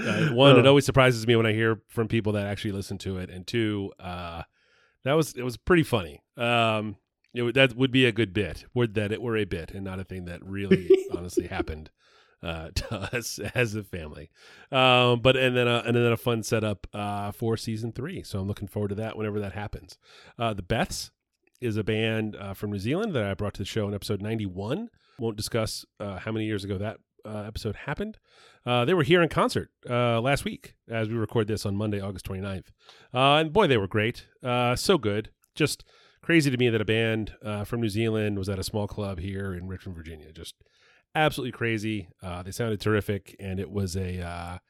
Uh, 0.00 0.08
uh, 0.08 0.28
one, 0.30 0.58
it 0.58 0.66
always 0.66 0.86
surprises 0.86 1.26
me 1.26 1.36
when 1.36 1.44
I 1.44 1.52
hear 1.52 1.82
from 1.88 2.08
people 2.08 2.32
that 2.32 2.46
actually 2.46 2.72
listen 2.72 2.96
to 2.98 3.18
it, 3.18 3.28
and 3.28 3.46
two, 3.46 3.92
uh, 4.00 4.44
that 5.04 5.12
was 5.12 5.34
it 5.34 5.42
was 5.42 5.58
pretty 5.58 5.82
funny. 5.82 6.22
Um, 6.38 6.96
it, 7.34 7.54
that 7.54 7.76
would 7.76 7.90
be 7.90 8.06
a 8.06 8.12
good 8.12 8.32
bit. 8.32 8.64
Would 8.72 8.94
that 8.94 9.12
it 9.12 9.20
were 9.20 9.36
a 9.36 9.44
bit 9.44 9.72
and 9.72 9.84
not 9.84 10.00
a 10.00 10.04
thing 10.04 10.24
that 10.24 10.42
really 10.42 10.88
honestly 11.14 11.48
happened 11.48 11.90
uh, 12.42 12.70
to 12.74 12.94
us 13.14 13.38
as 13.54 13.74
a 13.74 13.84
family. 13.84 14.30
Um, 14.72 15.20
but 15.20 15.36
and 15.36 15.56
then 15.56 15.68
a, 15.68 15.82
and 15.86 15.94
then 15.94 16.12
a 16.12 16.16
fun 16.16 16.42
setup 16.42 16.86
uh, 16.92 17.32
for 17.32 17.56
season 17.56 17.92
three. 17.92 18.22
So 18.22 18.40
I'm 18.40 18.48
looking 18.48 18.68
forward 18.68 18.88
to 18.88 18.94
that 18.96 19.16
whenever 19.16 19.40
that 19.40 19.52
happens. 19.52 19.98
Uh, 20.38 20.54
the 20.54 20.62
Beths 20.62 21.10
is 21.60 21.76
a 21.76 21.84
band 21.84 22.36
uh, 22.36 22.54
from 22.54 22.70
New 22.70 22.78
Zealand 22.78 23.14
that 23.14 23.24
I 23.24 23.34
brought 23.34 23.54
to 23.54 23.58
the 23.58 23.66
show 23.66 23.86
in 23.86 23.94
episode 23.94 24.22
91. 24.22 24.88
Won't 25.18 25.36
discuss 25.36 25.84
uh, 25.98 26.18
how 26.18 26.32
many 26.32 26.46
years 26.46 26.64
ago 26.64 26.78
that 26.78 26.98
uh, 27.24 27.44
episode 27.46 27.76
happened. 27.76 28.18
Uh, 28.64 28.84
they 28.84 28.94
were 28.94 29.02
here 29.02 29.22
in 29.22 29.28
concert 29.28 29.70
uh, 29.88 30.20
last 30.20 30.44
week 30.44 30.74
as 30.88 31.08
we 31.08 31.14
record 31.14 31.48
this 31.48 31.66
on 31.66 31.76
Monday, 31.76 32.00
August 32.00 32.26
29th. 32.26 32.68
Uh, 33.12 33.36
and 33.36 33.52
boy, 33.52 33.66
they 33.66 33.76
were 33.76 33.86
great. 33.86 34.26
So 34.42 34.98
good. 34.98 35.30
Just 35.54 35.84
crazy 36.22 36.50
to 36.50 36.56
me 36.56 36.68
that 36.68 36.80
a 36.80 36.84
band 36.84 37.34
from 37.64 37.80
New 37.80 37.88
Zealand 37.88 38.38
was 38.38 38.48
at 38.48 38.58
a 38.58 38.64
small 38.64 38.86
club 38.86 39.18
here 39.18 39.54
in 39.54 39.68
Richmond, 39.68 39.96
Virginia. 39.96 40.32
Just 40.32 40.54
absolutely 41.14 41.52
crazy. 41.52 42.08
They 42.44 42.50
sounded 42.52 42.80
terrific, 42.80 43.36
and 43.38 43.60
it 43.60 43.70
was 43.70 43.96
a 43.96 44.60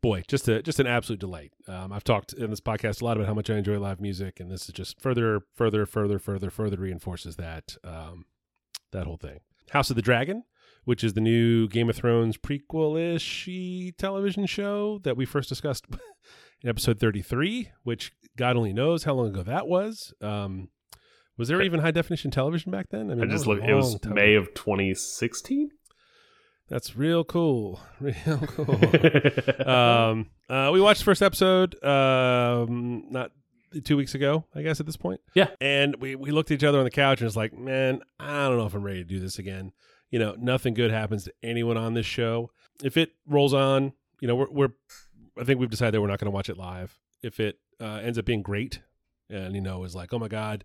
boy, 0.00 0.22
just 0.28 0.48
a 0.48 0.62
just 0.62 0.80
an 0.80 0.86
absolute 0.86 1.20
delight. 1.20 1.52
Um, 1.68 1.92
I've 1.92 2.04
talked 2.04 2.32
in 2.32 2.50
this 2.50 2.60
podcast 2.60 3.02
a 3.02 3.04
lot 3.04 3.16
about 3.16 3.26
how 3.26 3.34
much 3.34 3.50
I 3.50 3.56
enjoy 3.56 3.78
live 3.78 4.00
music, 4.00 4.40
and 4.40 4.50
this 4.50 4.62
is 4.62 4.74
just 4.74 5.00
further, 5.00 5.40
further, 5.54 5.86
further, 5.86 6.18
further, 6.18 6.50
further 6.50 6.76
reinforces 6.76 7.36
that 7.36 7.76
um, 7.84 8.26
that 8.92 9.06
whole 9.06 9.16
thing. 9.16 9.40
House 9.70 9.90
of 9.90 9.96
the 9.96 10.02
Dragon, 10.02 10.44
which 10.84 11.04
is 11.04 11.14
the 11.14 11.20
new 11.20 11.68
Game 11.68 11.88
of 11.88 11.96
Thrones 11.96 12.36
prequel-ish 12.36 13.94
television 13.98 14.46
show 14.46 14.98
that 15.04 15.16
we 15.16 15.24
first 15.24 15.48
discussed 15.48 15.86
in 16.62 16.68
episode 16.68 16.98
33, 16.98 17.70
which 17.84 18.12
God 18.36 18.56
only 18.56 18.72
knows 18.72 19.04
how 19.04 19.14
long 19.14 19.28
ago 19.28 19.42
that 19.42 19.68
was. 19.68 20.12
Um, 20.20 20.68
was 21.36 21.48
there 21.48 21.62
even 21.62 21.80
high 21.80 21.90
definition 21.90 22.30
television 22.30 22.70
back 22.70 22.90
then? 22.90 23.10
I 23.10 23.14
that 23.14 23.30
just 23.30 23.46
was 23.46 23.58
look. 23.58 23.68
It 23.68 23.74
was 23.74 23.98
time 24.00 24.14
May 24.14 24.34
of 24.34 24.52
2016. 24.54 25.70
That's 26.70 26.96
real 26.96 27.24
cool. 27.24 27.80
Real 28.00 28.38
cool. 28.46 29.68
um, 29.68 30.30
uh, 30.48 30.70
we 30.72 30.80
watched 30.80 31.00
the 31.00 31.04
first 31.04 31.20
episode 31.20 31.82
um, 31.84 33.06
not 33.10 33.32
two 33.82 33.96
weeks 33.96 34.14
ago, 34.14 34.44
I 34.54 34.62
guess, 34.62 34.78
at 34.78 34.86
this 34.86 34.96
point. 34.96 35.20
Yeah. 35.34 35.48
And 35.60 35.96
we, 35.96 36.14
we 36.14 36.30
looked 36.30 36.52
at 36.52 36.54
each 36.54 36.64
other 36.64 36.78
on 36.78 36.84
the 36.84 36.90
couch 36.90 37.20
and 37.20 37.26
it's 37.26 37.36
like, 37.36 37.58
man, 37.58 38.02
I 38.20 38.48
don't 38.48 38.56
know 38.56 38.66
if 38.66 38.74
I'm 38.74 38.84
ready 38.84 39.02
to 39.02 39.08
do 39.08 39.18
this 39.18 39.38
again. 39.38 39.72
You 40.10 40.20
know, 40.20 40.36
nothing 40.38 40.74
good 40.74 40.92
happens 40.92 41.24
to 41.24 41.32
anyone 41.42 41.76
on 41.76 41.94
this 41.94 42.06
show. 42.06 42.52
If 42.84 42.96
it 42.96 43.10
rolls 43.26 43.52
on, 43.52 43.92
you 44.20 44.28
know, 44.28 44.36
we're, 44.36 44.50
we're 44.50 44.68
I 45.40 45.44
think 45.44 45.58
we've 45.58 45.70
decided 45.70 45.94
that 45.94 46.00
we're 46.00 46.08
not 46.08 46.20
going 46.20 46.30
to 46.30 46.34
watch 46.34 46.48
it 46.48 46.56
live. 46.56 46.96
If 47.20 47.40
it 47.40 47.58
uh, 47.80 48.00
ends 48.02 48.16
up 48.16 48.24
being 48.24 48.42
great 48.42 48.80
and, 49.28 49.56
you 49.56 49.60
know, 49.60 49.82
is 49.82 49.96
like, 49.96 50.14
oh 50.14 50.20
my 50.20 50.28
God, 50.28 50.64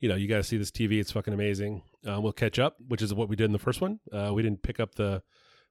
you 0.00 0.08
know, 0.08 0.14
you 0.14 0.28
got 0.28 0.36
to 0.36 0.42
see 0.42 0.56
this 0.58 0.70
TV. 0.70 1.00
It's 1.00 1.12
fucking 1.12 1.32
amazing. 1.34 1.82
Uh, 2.06 2.20
we'll 2.20 2.32
catch 2.32 2.58
up, 2.58 2.76
which 2.88 3.02
is 3.02 3.12
what 3.14 3.28
we 3.28 3.36
did 3.36 3.44
in 3.46 3.52
the 3.52 3.58
first 3.58 3.80
one. 3.80 3.98
Uh, 4.12 4.30
we 4.34 4.42
didn't 4.42 4.62
pick 4.62 4.80
up 4.80 4.94
the 4.94 5.22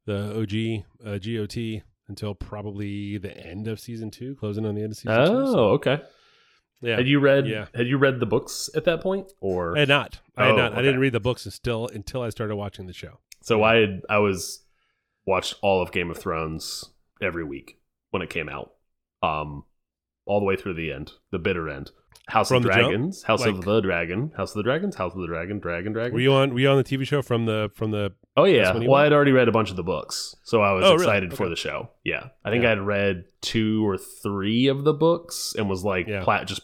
the 0.05 0.39
OG 0.39 1.07
uh, 1.07 1.17
GOT 1.17 1.81
until 2.07 2.35
probably 2.35 3.17
the 3.17 3.35
end 3.35 3.67
of 3.67 3.79
season 3.79 4.11
two, 4.11 4.35
closing 4.35 4.65
on 4.65 4.75
the 4.75 4.81
end 4.81 4.91
of 4.91 4.97
season 4.97 5.25
two. 5.25 5.31
Oh, 5.31 5.51
So, 5.51 5.59
okay. 5.71 6.01
yeah. 6.81 6.97
Had 6.97 7.07
you 7.07 7.19
read? 7.19 7.47
Yeah. 7.47 7.65
Had 7.73 7.87
you 7.87 7.97
read 7.97 8.19
the 8.19 8.25
books 8.27 8.69
at 8.75 8.85
that 8.85 9.01
point, 9.01 9.31
or 9.41 9.75
I 9.75 9.79
had 9.81 9.89
not. 9.89 10.19
I 10.37 10.45
had 10.45 10.53
Oh, 10.53 10.57
not. 10.57 10.73
I 10.73 10.81
didn't 10.83 10.99
read 10.99 11.13
the 11.13 11.19
books 11.19 11.45
until 11.45 11.87
until 11.87 12.21
I 12.21 12.29
started 12.29 12.55
watching 12.55 12.85
the 12.87 12.93
show. 12.93 13.19
So 13.41 13.63
I 13.63 13.75
had, 13.77 14.01
I 14.09 14.17
was 14.19 14.63
watched 15.27 15.55
all 15.61 15.81
of 15.81 15.91
Game 15.91 16.09
of 16.11 16.17
Thrones 16.17 16.85
every 17.21 17.43
week 17.43 17.79
when 18.11 18.21
it 18.21 18.29
came 18.29 18.49
out, 18.49 18.71
um, 19.23 19.63
all 20.25 20.39
the 20.39 20.45
way 20.45 20.55
through 20.55 20.73
the 20.75 20.91
end, 20.91 21.11
the 21.31 21.39
bitter 21.39 21.69
end. 21.69 21.91
House 22.27 22.47
From 22.47 22.57
of 22.57 22.63
the 22.63 22.69
jump? 22.69 22.81
Dragons, 22.89 23.21
House 23.23 23.45
of 23.45 23.63
the 23.63 23.81
Dragon, 23.81 24.31
House 24.35 24.51
of 24.51 24.57
the 24.57 24.63
Dragons, 24.63 24.95
House 24.95 25.13
of 25.13 25.21
the 25.21 25.27
Dragon, 25.27 25.59
Dragon, 25.59 25.93
Dragon. 25.93 26.13
Were 26.13 26.19
you 26.19 26.33
on? 26.33 26.53
Were 26.53 26.59
you 26.59 26.69
on 26.69 26.77
the 26.77 26.83
TV 26.83 27.05
show 27.05 27.21
from 27.21 27.45
the 27.45 27.69
from 27.75 27.91
the? 27.91 28.13
oh 28.35 28.45
yeah, 28.45 28.73
well? 28.75 28.95
I'd 28.95 29.13
already 29.13 29.31
read 29.31 29.47
a 29.47 29.51
bunch 29.51 29.69
of 29.69 29.75
the 29.75 29.83
books, 29.83 30.35
so 30.43 30.61
I 30.61 30.71
was 30.71 30.83
Oh, 30.85 30.93
really? 30.93 31.03
excited 31.03 31.33
for 31.35 31.47
the 31.49 31.55
show. 31.55 31.89
Yeah, 32.03 32.29
I 32.43 32.49
think 32.49 32.63
Yeah. 32.63 32.71
I'd 32.73 32.81
read 32.81 33.25
two 33.41 33.87
or 33.87 33.97
three 33.97 34.67
of 34.67 34.83
the 34.83 34.93
books 34.93 35.53
and 35.57 35.69
was 35.69 35.83
like 35.83 36.07
Yeah. 36.07 36.23
plat 36.23 36.47
just 36.47 36.61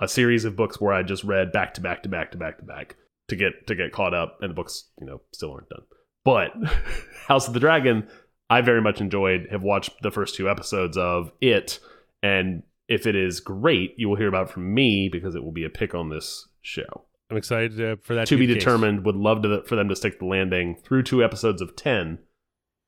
a 0.00 0.08
series 0.08 0.44
of 0.44 0.56
books 0.56 0.80
where 0.80 0.92
I 0.92 1.02
just 1.02 1.24
read 1.24 1.52
back 1.52 1.74
to 1.74 1.80
back 1.80 2.02
to 2.02 2.08
back 2.10 2.32
to 2.32 2.36
back 2.38 2.58
to 2.58 2.64
back 2.64 2.96
to 3.28 3.36
get 3.36 3.66
to 3.68 3.74
get 3.74 3.92
caught 3.92 4.12
up, 4.14 4.38
and 4.42 4.50
the 4.50 4.54
books 4.54 4.90
you 5.00 5.06
know 5.06 5.22
still 5.32 5.52
aren't 5.52 5.68
done. 5.70 5.82
But 6.24 6.52
House 7.28 7.48
of 7.48 7.54
the 7.54 7.60
Dragon, 7.60 8.08
I 8.50 8.60
very 8.60 8.82
much 8.82 9.00
enjoyed. 9.00 9.48
Have 9.50 9.62
watched 9.62 10.02
the 10.02 10.10
first 10.10 10.34
two 10.34 10.50
episodes 10.50 10.98
of 10.98 11.32
it, 11.40 11.78
and 12.22 12.62
if 12.92 13.06
it 13.06 13.16
is 13.16 13.40
great, 13.40 13.94
you 13.96 14.08
will 14.08 14.16
hear 14.16 14.28
about 14.28 14.48
it 14.48 14.52
from 14.52 14.74
me 14.74 15.08
because 15.10 15.34
it 15.34 15.42
will 15.42 15.52
be 15.52 15.64
a 15.64 15.70
pick 15.70 15.94
on 15.94 16.10
this 16.10 16.48
show. 16.60 17.06
I'm 17.30 17.38
excited 17.38 17.80
uh, 17.80 17.96
for 18.02 18.14
that 18.14 18.26
to 18.28 18.36
be 18.36 18.44
the 18.44 18.54
case. 18.54 18.62
determined. 18.62 19.06
Would 19.06 19.16
love 19.16 19.40
to 19.42 19.62
for 19.62 19.76
them 19.76 19.88
to 19.88 19.96
stick 19.96 20.18
the 20.18 20.26
landing 20.26 20.76
through 20.76 21.04
two 21.04 21.24
episodes 21.24 21.62
of 21.62 21.74
ten. 21.74 22.18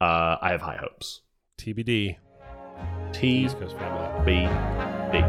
Uh, 0.02 0.37
I 0.42 0.50
have 0.50 0.61
high 0.61 0.76
hopes. 0.76 1.23
TBD. 1.58 2.16
T 3.12 3.28
East 3.44 3.58
Coast 3.58 3.76
family. 3.78 4.25
B 4.26 4.46
B. 5.12 5.25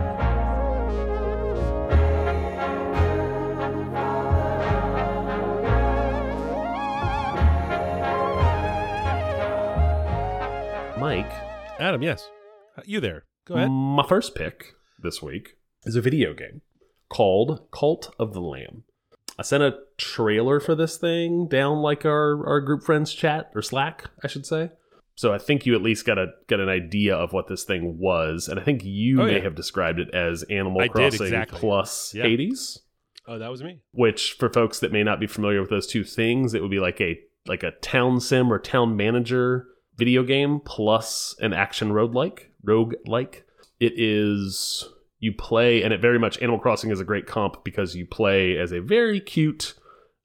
Mike, 10.98 11.32
Adam, 11.80 12.02
yes, 12.02 12.30
Uh, 12.78 12.82
you 12.86 13.00
there? 13.00 13.24
Go 13.46 13.56
ahead. 13.56 13.70
my 13.70 14.06
first 14.08 14.36
pick 14.36 14.74
this 15.02 15.22
week 15.22 15.58
is 15.84 15.96
a 15.96 16.02
video 16.02 16.34
game 16.34 16.62
called 17.10 17.68
Cult 17.72 18.14
of 18.20 18.34
the 18.34 18.42
Lamb. 18.42 18.84
I 19.38 19.44
sent 19.44 19.64
a 19.64 19.78
trailer 19.98 20.60
for 20.60 20.76
this 20.76 20.98
thing 20.98 21.48
down 21.48 21.80
like 21.82 22.06
our, 22.06 22.46
our 22.48 22.62
group 22.62 22.84
friends 22.84 23.14
chat 23.14 23.52
or 23.54 23.62
Slack, 23.62 24.06
I 24.24 24.28
should 24.28 24.46
say. 24.46 24.72
So 25.16 25.34
I 25.34 25.38
think 25.38 25.66
you 25.66 25.76
at 25.76 25.82
least 25.82 26.06
got 26.06 26.18
a 26.18 26.28
got 26.48 26.60
an 26.60 26.70
idea 26.70 27.16
of 27.16 27.32
what 27.34 27.48
this 27.48 27.64
thing 27.64 27.98
was, 28.00 28.48
and 28.50 28.60
I 28.60 28.64
think 28.64 28.84
you 28.84 29.22
Oh, 29.22 29.26
may 29.26 29.36
yeah. 29.38 29.44
have 29.44 29.56
described 29.56 30.00
it 30.00 30.14
as 30.14 30.44
Animal 30.44 30.82
I 30.82 30.88
Crossing 30.90 31.22
exactly. 31.28 31.60
plus 31.60 32.14
Yeah. 32.14 32.24
Hades. 32.24 32.82
Oh, 33.28 33.40
that 33.40 33.50
was 33.50 33.64
me. 33.64 33.80
Which, 33.92 34.34
for 34.34 34.50
folks 34.50 34.80
that 34.80 34.92
may 34.92 35.04
not 35.04 35.20
be 35.20 35.28
familiar 35.28 35.62
with 35.62 35.70
those 35.70 35.88
two 35.88 36.04
things, 36.04 36.54
it 36.54 36.62
would 36.62 36.72
be 36.72 36.80
like 36.80 37.00
a 37.00 37.18
like 37.48 37.64
a 37.64 37.72
town 37.72 38.20
sim 38.20 38.52
or 38.52 38.60
town 38.60 38.96
manager 38.98 39.68
video 39.98 40.24
game 40.24 40.60
plus 40.66 41.36
an 41.40 41.54
action 41.54 41.94
road 41.94 42.14
like 42.14 42.52
rogue 42.66 42.96
like. 43.06 43.46
It 43.80 43.94
is 43.98 44.88
you 45.20 45.34
play, 45.34 45.82
and 45.84 45.94
it 45.94 46.02
very 46.02 46.20
much 46.20 46.38
Animal 46.42 46.60
Crossing 46.60 46.92
is 46.92 47.00
a 47.00 47.06
great 47.06 47.26
comp 47.28 47.64
because 47.64 47.96
you 47.96 48.06
play 48.06 48.58
as 48.58 48.72
a 48.72 48.80
very 48.80 49.20
cute 49.20 49.74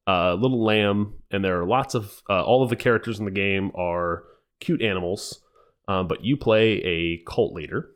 uh, 0.07 0.35
little 0.35 0.65
lamb, 0.65 1.15
and 1.31 1.45
there 1.45 1.61
are 1.61 1.67
lots 1.67 1.95
of 1.95 2.23
uh, 2.29 2.43
all 2.45 2.63
of 2.63 2.71
the 2.71 2.77
characters 2.77 3.19
in 3.19 3.25
the 3.25 3.31
game 3.31 3.71
are 3.75 4.25
cute 4.61 4.83
animals, 4.83 5.41
um, 5.89 6.07
but 6.09 6.25
you 6.25 6.37
play 6.37 6.73
a 6.83 7.19
cult 7.31 7.53
leader 7.55 7.91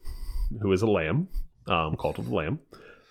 who 0.63 0.71
is 0.73 0.83
a 0.83 0.87
lamb, 0.87 1.29
um, 1.69 1.97
cult 1.97 2.19
of 2.19 2.29
the 2.29 2.35
lamb, 2.35 2.59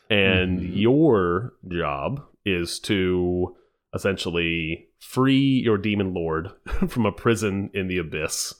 and 0.09 0.59
Mhm. 0.59 0.71
your 0.75 1.53
job 1.67 2.23
is 2.45 2.79
to 2.81 3.55
essentially 3.93 4.87
free 4.99 5.61
your 5.63 5.77
demon 5.77 6.13
lord 6.13 6.49
from 6.87 7.05
a 7.05 7.11
prison 7.11 7.69
in 7.73 7.87
the 7.87 7.97
abyss 7.97 8.55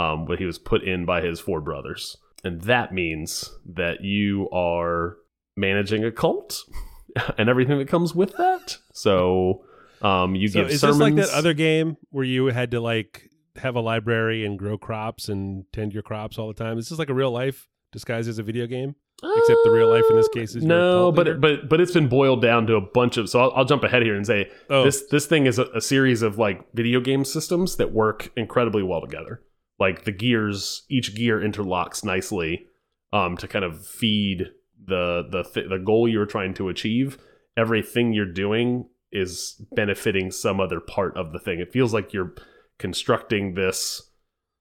um, 0.00 0.26
where 0.26 0.38
he 0.38 0.44
was 0.44 0.58
put 0.58 0.82
in 0.82 1.04
by 1.04 1.20
his 1.20 1.40
four 1.40 1.60
brothers. 1.60 2.16
And 2.44 2.62
that 2.62 2.92
means 2.92 3.50
that 3.66 4.02
you 4.02 4.48
are 4.50 5.16
managing 5.56 6.04
a 6.04 6.10
cult 6.12 6.62
and 7.38 7.48
everything 7.48 7.78
that 7.78 7.88
comes 7.88 8.14
with 8.14 8.32
that. 8.36 8.78
So 8.92 9.64
um, 10.00 10.34
you 10.34 10.48
So 10.48 10.62
give 10.62 10.70
is 10.70 10.80
sermons. 10.80 10.98
this 10.98 11.02
like 11.02 11.14
that 11.16 11.30
other 11.38 11.54
game 11.54 11.96
where 12.10 12.24
you 12.24 12.46
had 12.46 12.70
to 12.70 12.80
like 12.80 13.28
have 13.56 13.74
a 13.76 13.80
library 13.80 14.46
and 14.46 14.58
grow 14.58 14.78
crops 14.78 15.28
and 15.28 15.64
tend 15.72 15.92
your 15.92 16.02
crops 16.02 16.38
all 16.38 16.48
the 16.48 16.54
time? 16.54 16.78
Is 16.78 16.88
this 16.88 16.98
like 16.98 17.10
a 17.10 17.14
real 17.14 17.30
life 17.32 17.68
disguised 17.92 18.28
as 18.28 18.38
a 18.38 18.42
video 18.42 18.66
game? 18.66 18.94
except 19.22 19.58
the 19.64 19.70
real 19.70 19.90
life 19.90 20.04
in 20.08 20.16
this 20.16 20.28
case 20.28 20.54
is 20.56 20.64
no, 20.64 21.12
but 21.12 21.26
leader? 21.26 21.38
but 21.38 21.68
but 21.68 21.78
it's 21.78 21.92
been 21.92 22.08
boiled 22.08 22.40
down 22.40 22.66
to 22.66 22.74
a 22.76 22.80
bunch 22.80 23.18
of. 23.18 23.28
So 23.28 23.38
I'll, 23.38 23.52
I'll 23.54 23.64
jump 23.66 23.84
ahead 23.84 24.02
here 24.02 24.14
and 24.14 24.26
say 24.26 24.50
Oh. 24.70 24.82
this 24.82 25.04
this 25.10 25.26
thing 25.26 25.44
is 25.44 25.58
a, 25.58 25.64
a 25.74 25.80
series 25.82 26.22
of 26.22 26.38
like 26.38 26.64
video 26.72 27.00
game 27.00 27.26
systems 27.26 27.76
that 27.76 27.92
work 27.92 28.30
incredibly 28.34 28.82
well 28.82 29.02
together. 29.02 29.42
Like 29.80 30.04
the 30.04 30.12
gears, 30.12 30.82
each 30.88 31.14
gear 31.14 31.40
interlocks 31.40 32.04
nicely 32.04 32.66
um, 33.12 33.36
to 33.38 33.48
kind 33.48 33.64
of 33.64 33.84
feed 33.84 34.50
the 34.84 35.26
the 35.28 35.42
th- 35.42 35.68
the 35.68 35.78
goal 35.78 36.06
you're 36.06 36.26
trying 36.26 36.54
to 36.54 36.68
achieve. 36.68 37.18
Everything 37.56 38.12
you're 38.12 38.26
doing 38.30 38.88
is 39.10 39.60
benefiting 39.72 40.30
some 40.30 40.60
other 40.60 40.78
part 40.78 41.16
of 41.16 41.32
the 41.32 41.38
thing. 41.38 41.58
It 41.58 41.72
feels 41.72 41.92
like 41.92 42.12
you're 42.12 42.34
constructing 42.78 43.54
this 43.54 44.10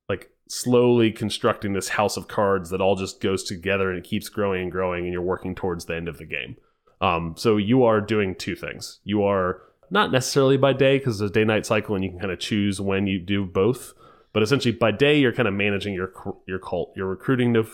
like 0.10 0.30
slowly 0.50 1.12
constructing 1.12 1.74
this 1.74 1.90
house 1.90 2.18
of 2.18 2.28
cards 2.28 2.70
that 2.70 2.82
all 2.82 2.96
just 2.96 3.22
goes 3.22 3.44
together 3.44 3.90
and 3.90 3.98
it 3.98 4.04
keeps 4.04 4.28
growing 4.28 4.64
and 4.64 4.72
growing 4.72 5.06
and 5.06 5.14
you're 5.14 5.22
working 5.22 5.56
towards 5.56 5.86
the 5.86 5.96
end 5.96 6.10
of 6.10 6.18
the 6.18 6.26
game 6.26 6.58
um, 7.00 7.34
so 7.38 7.56
you 7.56 7.84
are 7.84 8.02
doing 8.02 8.36
two 8.36 8.58
things 8.58 9.00
you 9.06 9.24
are 9.24 9.62
not 9.90 10.12
necessarily 10.12 10.58
by 10.58 10.74
day 10.74 10.98
because 10.98 11.22
it's 11.22 11.32
a 11.32 11.34
day 11.34 11.46
night 11.46 11.66
cycle 11.66 11.96
and 11.96 12.04
you 12.04 12.10
can 12.10 12.20
kind 12.20 12.32
of 12.32 12.40
choose 12.40 12.82
when 12.82 13.08
you 13.08 13.20
do 13.20 13.46
both 13.46 13.94
but 14.34 14.44
essentially 14.44 14.72
by 14.72 14.92
day 14.92 15.20
you're 15.20 15.34
kind 15.34 15.48
of 15.48 15.54
managing 15.54 15.94
your 15.94 16.12
your 16.48 16.60
cult 16.60 16.94
you're 16.96 17.08
recruiting 17.08 17.52
new 17.52 17.66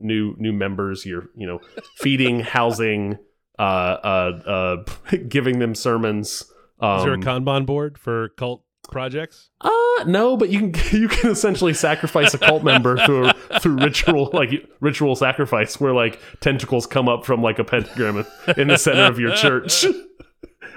new 0.00 0.34
new 0.38 0.52
members 0.52 1.04
you're 1.04 1.28
you 1.36 1.46
know 1.46 1.60
feeding 1.96 2.40
housing 2.54 3.18
uh 3.58 3.62
uh 3.62 4.40
uh 4.46 5.16
giving 5.28 5.58
them 5.58 5.74
sermons 5.74 6.44
um, 6.80 6.98
is 6.98 7.04
there 7.04 7.14
a 7.14 7.18
Kanban 7.18 7.66
board 7.66 7.98
for 7.98 8.28
cult 8.30 8.62
projects? 8.90 9.50
uh 9.60 10.04
no, 10.06 10.36
but 10.36 10.48
you 10.48 10.70
can 10.70 10.74
you 11.00 11.08
can 11.08 11.30
essentially 11.30 11.74
sacrifice 11.74 12.34
a 12.34 12.38
cult 12.38 12.62
member 12.62 12.96
through 13.04 13.30
through 13.60 13.76
ritual 13.76 14.30
like 14.32 14.50
ritual 14.80 15.16
sacrifice 15.16 15.80
where 15.80 15.92
like 15.92 16.20
tentacles 16.40 16.86
come 16.86 17.08
up 17.08 17.24
from 17.24 17.42
like 17.42 17.58
a 17.58 17.64
pentagram 17.64 18.24
in 18.56 18.68
the 18.68 18.78
center 18.78 19.04
of 19.04 19.18
your 19.18 19.34
church 19.34 19.84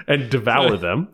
and 0.08 0.30
devour 0.30 0.76
them. 0.76 1.08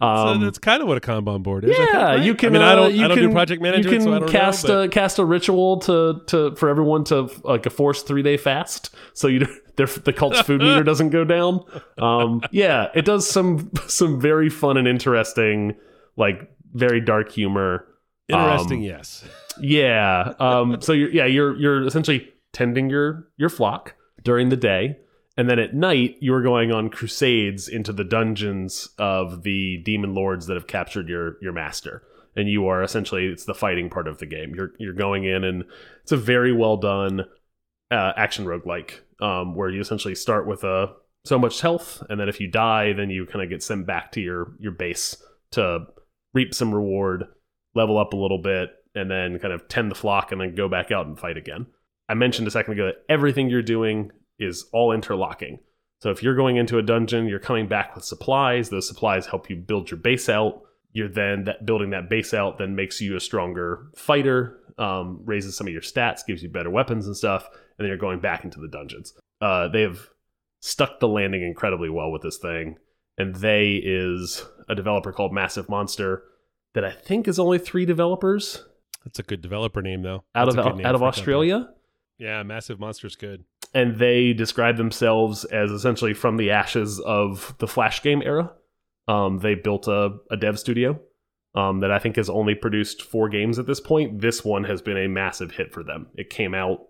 Um, 0.00 0.40
so 0.40 0.44
that's 0.44 0.58
kind 0.58 0.82
of 0.82 0.88
what 0.88 0.98
a 0.98 1.00
Kanban 1.00 1.42
board 1.42 1.64
is. 1.64 1.70
I 1.70 1.74
think, 1.74 1.92
yeah, 1.92 2.02
right? 2.02 2.22
you 2.22 2.34
can. 2.34 2.50
I 2.50 2.52
mean, 2.52 2.62
I 2.62 2.72
uh, 2.72 2.76
don't. 2.76 2.94
you 2.94 3.04
I 3.04 3.08
don't 3.08 3.16
can, 3.16 3.28
do 3.28 3.32
project 3.32 3.62
management, 3.62 3.92
You 3.92 3.98
can 3.98 4.02
so 4.02 4.14
I 4.14 4.18
don't 4.18 4.28
cast 4.28 4.68
know. 4.68 4.82
a 4.82 4.88
cast 4.88 5.18
a 5.18 5.24
ritual 5.24 5.78
to 5.80 6.20
to 6.26 6.54
for 6.56 6.68
everyone 6.68 7.04
to 7.04 7.30
like 7.44 7.64
a 7.64 7.70
forced 7.70 8.06
three 8.06 8.22
day 8.22 8.36
fast, 8.36 8.94
so 9.14 9.26
you 9.26 9.46
their, 9.76 9.86
the 9.86 10.12
cult's 10.12 10.40
food 10.42 10.60
meter 10.60 10.82
doesn't 10.84 11.10
go 11.10 11.24
down. 11.24 11.60
Um, 11.98 12.42
yeah, 12.50 12.88
it 12.94 13.04
does 13.06 13.28
some 13.28 13.70
some 13.86 14.20
very 14.20 14.50
fun 14.50 14.76
and 14.76 14.86
interesting, 14.86 15.74
like 16.16 16.50
very 16.74 17.00
dark 17.00 17.32
humor. 17.32 17.86
interesting. 18.28 18.78
um, 18.80 18.84
yes. 18.84 19.24
Yeah. 19.58 20.34
Um, 20.38 20.80
so 20.82 20.92
you're 20.92 21.10
yeah 21.10 21.24
you're 21.26 21.56
you're 21.56 21.86
essentially 21.86 22.28
tending 22.52 22.90
your 22.90 23.28
your 23.38 23.48
flock 23.48 23.94
during 24.22 24.50
the 24.50 24.56
day, 24.56 24.98
and 25.36 25.48
then 25.50 25.58
at 25.58 25.74
night 25.74 26.16
you 26.20 26.32
are 26.34 26.42
going 26.42 26.72
on 26.72 26.90
crusades 26.90 27.68
into 27.68 27.92
the 27.92 28.04
dungeons 28.04 28.88
of 28.98 29.42
the 29.42 29.78
demon 29.78 30.14
lords 30.14 30.46
that 30.46 30.54
have 30.54 30.66
captured 30.66 31.08
your 31.08 31.36
your 31.42 31.52
master. 31.52 32.02
And 32.38 32.50
you 32.50 32.66
are 32.66 32.82
essentially 32.82 33.26
it's 33.26 33.44
the 33.44 33.54
fighting 33.54 33.88
part 33.88 34.08
of 34.08 34.18
the 34.18 34.26
game. 34.26 34.54
You're 34.54 34.72
you're 34.78 34.92
going 34.92 35.24
in 35.24 35.44
and 35.44 35.64
it's 36.02 36.12
a 36.12 36.16
very 36.16 36.52
well 36.52 36.76
done 36.76 37.22
uh, 37.90 38.12
action 38.16 38.44
roguelike 38.44 39.00
um, 39.20 39.54
where 39.54 39.70
you 39.70 39.80
essentially 39.80 40.14
start 40.14 40.46
with 40.46 40.64
a 40.64 40.92
so 41.26 41.38
much 41.38 41.60
health, 41.60 42.02
and 42.08 42.20
then 42.20 42.28
if 42.28 42.40
you 42.40 42.48
die, 42.48 42.92
then 42.92 43.10
you 43.10 43.26
kind 43.26 43.42
of 43.42 43.50
get 43.50 43.62
sent 43.62 43.86
back 43.86 44.12
to 44.12 44.20
your 44.20 44.52
your 44.58 44.72
base 44.72 45.16
to 45.52 45.86
reap 46.34 46.54
some 46.54 46.74
reward, 46.74 47.24
level 47.74 47.98
up 47.98 48.12
a 48.12 48.16
little 48.16 48.38
bit, 48.38 48.70
and 48.94 49.10
then 49.10 49.38
kind 49.38 49.52
of 49.52 49.66
tend 49.68 49.90
the 49.90 49.96
flock, 49.96 50.32
and 50.32 50.40
then 50.40 50.54
go 50.54 50.68
back 50.68 50.90
out 50.90 51.06
and 51.06 51.18
fight 51.18 51.36
again. 51.36 51.66
I 52.08 52.14
mentioned 52.14 52.46
a 52.46 52.52
second 52.52 52.74
ago 52.74 52.86
that 52.86 53.04
everything 53.08 53.48
you're 53.48 53.62
doing 53.62 54.12
is 54.38 54.66
all 54.72 54.92
interlocking. 54.92 55.58
So 56.00 56.10
if 56.10 56.22
you're 56.22 56.36
going 56.36 56.56
into 56.56 56.78
a 56.78 56.82
dungeon, 56.82 57.26
you're 57.26 57.38
coming 57.38 57.68
back 57.68 57.94
with 57.94 58.04
supplies. 58.04 58.68
Those 58.68 58.86
supplies 58.86 59.26
help 59.26 59.48
you 59.48 59.56
build 59.56 59.90
your 59.90 59.98
base 59.98 60.28
out. 60.28 60.62
You're 60.92 61.08
then 61.08 61.44
that 61.44 61.64
building 61.66 61.90
that 61.90 62.08
base 62.08 62.32
out 62.34 62.58
then 62.58 62.74
makes 62.74 63.00
you 63.00 63.16
a 63.16 63.20
stronger 63.20 63.88
fighter, 63.96 64.58
um, 64.78 65.20
raises 65.24 65.56
some 65.56 65.66
of 65.66 65.72
your 65.72 65.82
stats, 65.82 66.26
gives 66.26 66.42
you 66.42 66.48
better 66.48 66.70
weapons 66.70 67.06
and 67.06 67.16
stuff, 67.16 67.48
and 67.52 67.60
then 67.78 67.88
you're 67.88 67.96
going 67.96 68.20
back 68.20 68.44
into 68.44 68.60
the 68.60 68.68
dungeons. 68.68 69.12
Uh, 69.40 69.68
they 69.68 69.82
have 69.82 70.08
stuck 70.60 71.00
the 71.00 71.08
landing 71.08 71.42
incredibly 71.42 71.90
well 71.90 72.10
with 72.10 72.22
this 72.22 72.38
thing, 72.38 72.76
and 73.18 73.34
they 73.36 73.80
is 73.82 74.44
a 74.68 74.74
developer 74.74 75.12
called 75.12 75.32
Massive 75.32 75.68
Monster 75.68 76.22
that 76.74 76.84
I 76.84 76.90
think 76.90 77.28
is 77.28 77.38
only 77.38 77.58
three 77.58 77.86
developers 77.86 78.64
That's 79.04 79.18
a 79.18 79.22
good 79.22 79.40
developer 79.40 79.80
name, 79.82 80.02
though. 80.02 80.24
out 80.34 80.46
That's 80.46 80.56
of 80.56 80.64
good 80.64 80.76
name 80.76 80.86
out 80.86 80.94
of 80.94 81.00
for 81.00 81.04
a 81.04 81.08
company. 81.08 81.20
Australia. 81.20 81.68
Yeah, 82.18 82.42
Massive 82.42 82.80
Monster's 82.80 83.16
good. 83.16 83.44
And 83.76 83.98
they 83.98 84.32
describe 84.32 84.78
themselves 84.78 85.44
as 85.44 85.70
essentially 85.70 86.14
from 86.14 86.38
the 86.38 86.50
ashes 86.50 86.98
of 87.00 87.54
the 87.58 87.68
Flash 87.68 88.02
game 88.02 88.22
era. 88.22 88.50
Um, 89.06 89.40
they 89.40 89.54
built 89.54 89.86
a, 89.86 90.16
a 90.30 90.36
dev 90.38 90.58
studio 90.58 90.98
um, 91.54 91.80
that 91.80 91.90
I 91.90 91.98
think 91.98 92.16
has 92.16 92.30
only 92.30 92.54
produced 92.54 93.02
four 93.02 93.28
games 93.28 93.58
at 93.58 93.66
this 93.66 93.78
point. 93.78 94.22
This 94.22 94.42
one 94.42 94.64
has 94.64 94.80
been 94.80 94.96
a 94.96 95.08
massive 95.08 95.50
hit 95.50 95.74
for 95.74 95.84
them. 95.84 96.06
It 96.14 96.30
came 96.30 96.54
out 96.54 96.86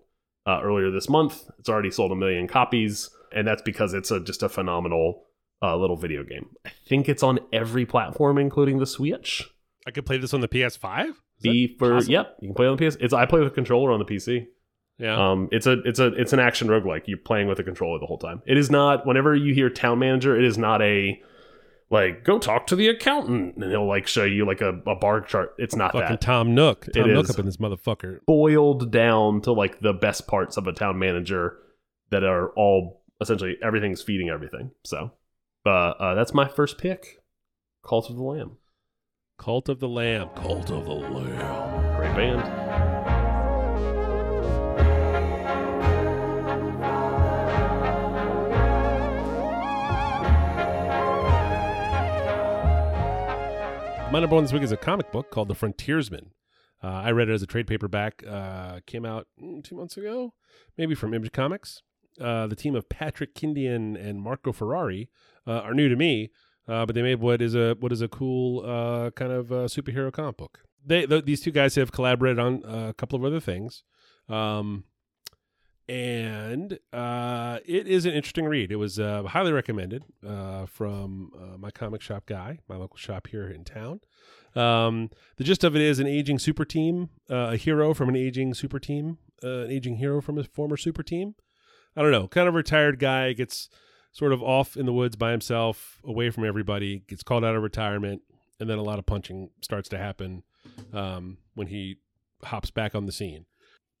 uh, 0.47 0.61
earlier 0.63 0.89
this 0.89 1.09
month. 1.09 1.49
It's 1.59 1.67
already 1.67 1.91
sold 1.91 2.13
a 2.13 2.15
million 2.15 2.47
copies, 2.47 3.09
and 3.35 3.45
that's 3.45 3.61
because 3.61 3.93
it's 3.93 4.09
a, 4.09 4.21
just 4.21 4.41
a 4.41 4.47
phenomenal 4.47 5.25
uh, 5.61 5.75
little 5.75 5.97
video 5.97 6.23
game. 6.23 6.47
I 6.65 6.71
think 6.87 7.09
it's 7.09 7.21
on 7.21 7.39
every 7.51 7.85
platform, 7.85 8.37
including 8.37 8.79
the 8.79 8.85
Switch. 8.85 9.43
I 9.85 9.91
could 9.91 10.05
play 10.05 10.19
this 10.19 10.33
on 10.33 10.39
the 10.39 10.47
PS5. 10.47 11.09
Is 11.09 11.15
B 11.41 11.75
for 11.77 11.95
possible? 11.95 12.13
yep, 12.13 12.37
you 12.39 12.47
can 12.47 12.55
play 12.55 12.67
on 12.67 12.77
the 12.77 12.89
PS. 12.89 12.95
It's 13.01 13.13
I 13.13 13.25
play 13.25 13.39
with 13.39 13.49
a 13.49 13.55
controller 13.55 13.91
on 13.91 13.99
the 13.99 14.05
PC. 14.05 14.47
Yeah. 14.99 15.31
Um, 15.31 15.49
it's 15.51 15.67
a 15.67 15.73
it's 15.83 15.99
a 15.99 16.07
it's 16.13 16.33
an 16.33 16.39
action 16.39 16.67
roguelike. 16.67 17.03
You're 17.05 17.19
playing 17.19 17.47
with 17.47 17.59
a 17.59 17.63
controller 17.63 17.99
the 17.99 18.05
whole 18.07 18.17
time. 18.17 18.41
It 18.47 18.57
is 18.57 18.71
not. 18.71 19.05
Whenever 19.05 19.35
you 19.35 19.53
hear 19.53 19.69
town 19.69 19.99
manager, 19.99 20.35
it 20.37 20.43
is 20.43 20.57
not 20.57 20.81
a 20.81 21.21
like 21.89 22.23
go 22.23 22.37
talk 22.39 22.67
to 22.67 22.75
the 22.75 22.87
accountant 22.89 23.55
and 23.55 23.71
he'll 23.71 23.87
like 23.87 24.07
show 24.07 24.23
you 24.25 24.45
like 24.45 24.61
a, 24.61 24.69
a 24.87 24.95
bar 24.95 25.21
chart. 25.21 25.53
It's 25.57 25.75
not 25.75 25.91
Fucking 25.93 26.09
that 26.09 26.21
Tom 26.21 26.55
Nook. 26.55 26.87
Tom 26.93 27.09
It 27.09 27.13
Nook 27.13 27.25
is. 27.25 27.29
up 27.29 27.39
in 27.39 27.45
this 27.45 27.57
motherfucker. 27.57 28.19
boiled 28.25 28.91
down 28.91 29.41
to 29.41 29.51
like 29.53 29.79
the 29.79 29.93
best 29.93 30.27
parts 30.27 30.57
of 30.57 30.67
a 30.67 30.73
town 30.73 30.97
manager 30.99 31.57
that 32.09 32.23
are 32.23 32.49
all 32.51 33.03
essentially 33.21 33.55
everything's 33.63 34.01
feeding 34.01 34.29
everything. 34.29 34.71
So, 34.83 35.11
uh, 35.65 35.69
uh, 35.69 36.15
that's 36.15 36.33
my 36.33 36.47
first 36.47 36.77
pick. 36.77 37.21
Cult 37.85 38.09
of 38.09 38.15
the 38.17 38.23
Lamb, 38.23 38.57
Cult 39.37 39.69
of 39.69 39.79
the 39.79 39.87
Lamb. 39.87 40.29
Cult 40.35 40.69
of 40.71 40.85
the 40.85 40.91
Lamb. 40.91 41.95
great 41.97 42.15
band. 42.15 42.86
My 54.09 54.21
number 54.21 54.35
one 54.35 54.45
this 54.45 54.53
week 54.53 54.63
is 54.63 54.71
a 54.71 54.77
comic 54.77 55.11
book 55.11 55.31
called 55.31 55.49
The 55.49 55.53
Frontiersman. 55.53 56.31
Uh, 56.81 56.87
I 56.87 57.11
read 57.11 57.27
it 57.27 57.33
as 57.33 57.43
a 57.43 57.45
trade 57.45 57.67
paperback. 57.67 58.23
Uh, 58.25 58.79
came 58.87 59.05
out 59.05 59.27
mm, 59.41 59.61
two 59.61 59.75
months 59.75 59.97
ago, 59.97 60.33
maybe 60.77 60.95
from 60.95 61.13
Image 61.13 61.33
Comics. 61.33 61.81
Uh, 62.19 62.47
the 62.47 62.55
team 62.55 62.73
of 62.73 62.87
Patrick 62.87 63.35
Kindlon 63.35 64.01
and 64.01 64.21
Marco 64.21 64.53
Ferrari 64.53 65.09
uh, 65.45 65.59
are 65.59 65.73
new 65.73 65.89
to 65.89 65.97
me, 65.97 66.31
uh, 66.69 66.85
but 66.85 66.95
they 66.95 67.01
made 67.01 67.19
what 67.19 67.41
is 67.41 67.53
a 67.53 67.75
what 67.81 67.91
is 67.91 68.01
a 68.01 68.07
cool 68.07 68.65
uh, 68.65 69.11
kind 69.11 69.33
of 69.33 69.47
superhero 69.47 70.11
comic 70.11 70.37
book. 70.37 70.59
They 70.85 71.05
th- 71.05 71.25
these 71.25 71.41
two 71.41 71.51
guys 71.51 71.75
have 71.75 71.91
collaborated 71.91 72.39
on 72.39 72.63
a 72.63 72.93
couple 72.93 73.19
of 73.19 73.25
other 73.25 73.41
things, 73.41 73.83
um, 74.29 74.85
and 75.89 76.79
uh, 76.91 77.59
it 77.65 77.87
is 77.87 78.05
an 78.05 78.13
interesting 78.13 78.45
read. 78.45 78.71
It 78.71 78.75
was 78.75 78.99
uh, 78.99 79.23
highly 79.23 79.51
recommended 79.51 80.03
uh, 80.25 80.65
from 80.65 81.31
uh, 81.37 81.57
my 81.57 81.71
comic 81.71 82.01
shop 82.01 82.25
guy, 82.25 82.59
my 82.67 82.75
local 82.75 82.97
shop 82.97 83.27
here 83.27 83.47
in 83.47 83.63
town. 83.63 84.01
Um, 84.55 85.11
the 85.37 85.43
gist 85.43 85.63
of 85.63 85.75
it 85.75 85.81
is 85.81 85.99
an 85.99 86.07
aging 86.07 86.39
super 86.39 86.65
team, 86.65 87.09
uh, 87.29 87.51
a 87.51 87.57
hero 87.57 87.93
from 87.93 88.09
an 88.09 88.15
aging 88.15 88.53
super 88.53 88.79
team, 88.79 89.17
uh, 89.43 89.61
an 89.61 89.71
aging 89.71 89.97
hero 89.97 90.19
from 90.19 90.37
a 90.37 90.43
former 90.43 90.77
super 90.77 91.03
team. 91.03 91.35
I 91.95 92.01
don't 92.01 92.11
know, 92.11 92.27
kind 92.27 92.47
of 92.47 92.53
retired 92.53 92.99
guy 92.99 93.33
gets 93.33 93.69
sort 94.11 94.33
of 94.33 94.41
off 94.41 94.75
in 94.75 94.85
the 94.85 94.93
woods 94.93 95.15
by 95.15 95.31
himself, 95.31 96.01
away 96.03 96.31
from 96.31 96.43
everybody, 96.43 97.03
gets 97.07 97.23
called 97.23 97.45
out 97.45 97.55
of 97.55 97.63
retirement, 97.63 98.21
and 98.59 98.69
then 98.69 98.77
a 98.77 98.83
lot 98.83 98.99
of 98.99 99.05
punching 99.05 99.51
starts 99.61 99.89
to 99.89 99.97
happen 99.97 100.43
um, 100.91 101.37
when 101.53 101.67
he 101.67 101.97
hops 102.43 102.71
back 102.71 102.93
on 102.95 103.05
the 103.05 103.11
scene. 103.11 103.45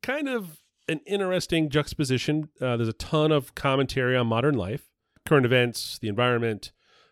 Kind 0.01 0.27
of 0.27 0.59
an 0.87 0.99
interesting 1.05 1.69
juxtaposition. 1.69 2.49
Uh, 2.61 2.77
there's 2.77 2.87
a 2.89 2.93
ton 2.93 3.31
of 3.31 3.55
commentary 3.55 4.15
on 4.15 4.27
modern 4.27 4.55
life, 4.55 4.89
current 5.25 5.45
events, 5.45 5.99
the 5.99 6.07
environment, 6.07 6.71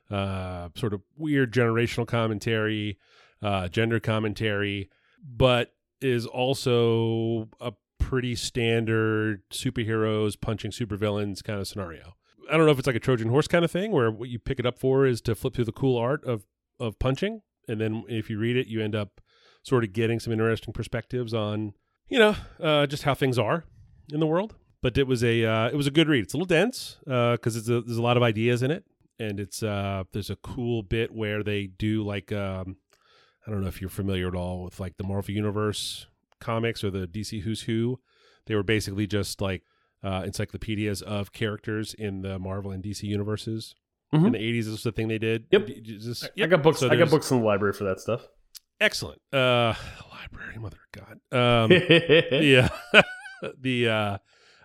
uh, 0.09 0.69
sort 0.75 0.93
of 0.93 1.01
weird 1.17 1.53
generational 1.53 2.07
commentary, 2.07 2.97
uh, 3.41 3.67
gender 3.67 3.99
commentary, 3.99 4.89
but 5.23 5.73
is 6.01 6.25
also 6.25 7.49
a 7.59 7.73
pretty 7.99 8.35
standard 8.35 9.41
superheroes 9.51 10.39
punching 10.39 10.71
supervillains 10.71 11.43
kind 11.43 11.59
of 11.59 11.67
scenario. 11.67 12.15
I 12.49 12.57
don't 12.57 12.65
know 12.65 12.71
if 12.71 12.77
it's 12.77 12.87
like 12.87 12.95
a 12.95 12.99
Trojan 12.99 13.29
horse 13.29 13.47
kind 13.47 13.65
of 13.65 13.71
thing 13.71 13.91
where 13.91 14.11
what 14.11 14.29
you 14.29 14.37
pick 14.37 14.59
it 14.59 14.65
up 14.65 14.77
for 14.77 15.05
is 15.05 15.21
to 15.21 15.33
flip 15.33 15.55
through 15.55 15.65
the 15.65 15.71
cool 15.71 15.97
art 15.97 16.23
of 16.23 16.45
of 16.79 16.99
punching, 16.99 17.41
and 17.67 17.79
then 17.79 18.03
if 18.07 18.29
you 18.29 18.37
read 18.37 18.57
it, 18.57 18.67
you 18.67 18.81
end 18.81 18.95
up 18.95 19.21
sort 19.63 19.83
of 19.83 19.93
getting 19.93 20.19
some 20.19 20.31
interesting 20.31 20.73
perspectives 20.73 21.33
on 21.33 21.73
you 22.09 22.19
know 22.19 22.35
uh, 22.59 22.85
just 22.87 23.03
how 23.03 23.13
things 23.13 23.37
are 23.39 23.63
in 24.13 24.19
the 24.19 24.27
world. 24.27 24.55
but 24.81 24.97
it 24.97 25.07
was 25.07 25.23
a 25.23 25.43
uh, 25.45 25.67
it 25.67 25.75
was 25.75 25.87
a 25.87 25.91
good 25.91 26.07
read. 26.07 26.23
It's 26.23 26.33
a 26.33 26.37
little 26.37 26.45
dense 26.47 26.97
because 27.05 27.55
it's 27.55 27.67
a, 27.69 27.81
there's 27.81 27.97
a 27.97 28.01
lot 28.03 28.17
of 28.17 28.23
ideas 28.23 28.61
in 28.63 28.71
it, 28.71 28.85
and 29.19 29.39
it's 29.39 29.63
uh, 29.63 30.03
there's 30.11 30.29
a 30.29 30.35
cool 30.37 30.83
bit 30.83 31.11
where 31.11 31.43
they 31.43 31.67
do 31.67 32.03
like 32.03 32.31
um, 32.31 32.77
I 33.47 33.51
don't 33.51 33.61
know 33.61 33.67
if 33.67 33.81
you're 33.81 33.89
familiar 33.89 34.27
at 34.27 34.35
all 34.35 34.63
with 34.63 34.79
like 34.79 34.97
the 34.97 35.03
Marvel 35.03 35.33
Universe 35.33 36.07
comics 36.39 36.83
or 36.83 36.91
the 36.91 37.07
DC 37.07 37.41
Who's 37.41 37.61
Who. 37.63 37.99
They 38.45 38.53
were 38.55 38.63
basically 38.63 39.07
just 39.07 39.41
like 39.41 39.63
uh, 40.03 40.21
encyclopedias 40.25 41.01
of 41.01 41.31
characters 41.31 41.95
in 41.95 42.21
the 42.21 42.37
Marvel 42.37 42.69
and 42.71 42.83
DC 42.83 43.03
universes. 43.03 43.73
Mhm. 44.13 44.27
In 44.27 44.31
the 44.33 44.37
80s, 44.37 44.63
this 44.65 44.71
was 44.71 44.83
the 44.83 44.91
thing 44.91 45.07
they 45.07 45.17
did. 45.17 45.45
Yep. 45.49 45.67
Just- 45.81 46.25
I 46.25 46.29
yep. 46.35 46.49
got 46.51 46.61
books. 46.61 46.79
So 46.79 46.89
I 46.89 46.95
got 46.95 47.09
books 47.09 47.31
in 47.31 47.39
the 47.39 47.43
library 47.45 47.73
for 47.73 47.85
that 47.85 47.99
stuff. 47.99 48.27
Excellent. 48.79 49.21
Uh, 49.31 49.73
library, 50.11 50.57
mother 50.59 50.77
of 50.93 51.03
God. 51.31 51.35
Um, 51.37 51.71
yeah 52.31 52.69
the 53.61 53.87
uh 53.89 54.17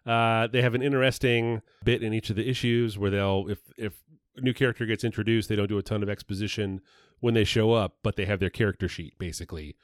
uh 0.08 0.46
they 0.46 0.62
have 0.62 0.74
an 0.74 0.82
interesting 0.82 1.60
bit 1.84 2.02
in 2.02 2.12
each 2.14 2.30
of 2.30 2.36
the 2.36 2.48
issues 2.48 2.96
where 2.98 3.10
they'll 3.10 3.46
if 3.48 3.58
if 3.76 3.94
a 4.36 4.40
new 4.40 4.54
character 4.54 4.86
gets 4.86 5.04
introduced 5.04 5.48
they 5.48 5.56
don't 5.56 5.68
do 5.68 5.76
a 5.78 5.82
ton 5.82 6.02
of 6.02 6.08
exposition 6.08 6.80
when 7.20 7.34
they 7.34 7.44
show 7.44 7.72
up 7.72 7.96
but 8.02 8.16
they 8.16 8.24
have 8.24 8.40
their 8.40 8.48
character 8.50 8.88
sheet 8.88 9.12
basically 9.18 9.76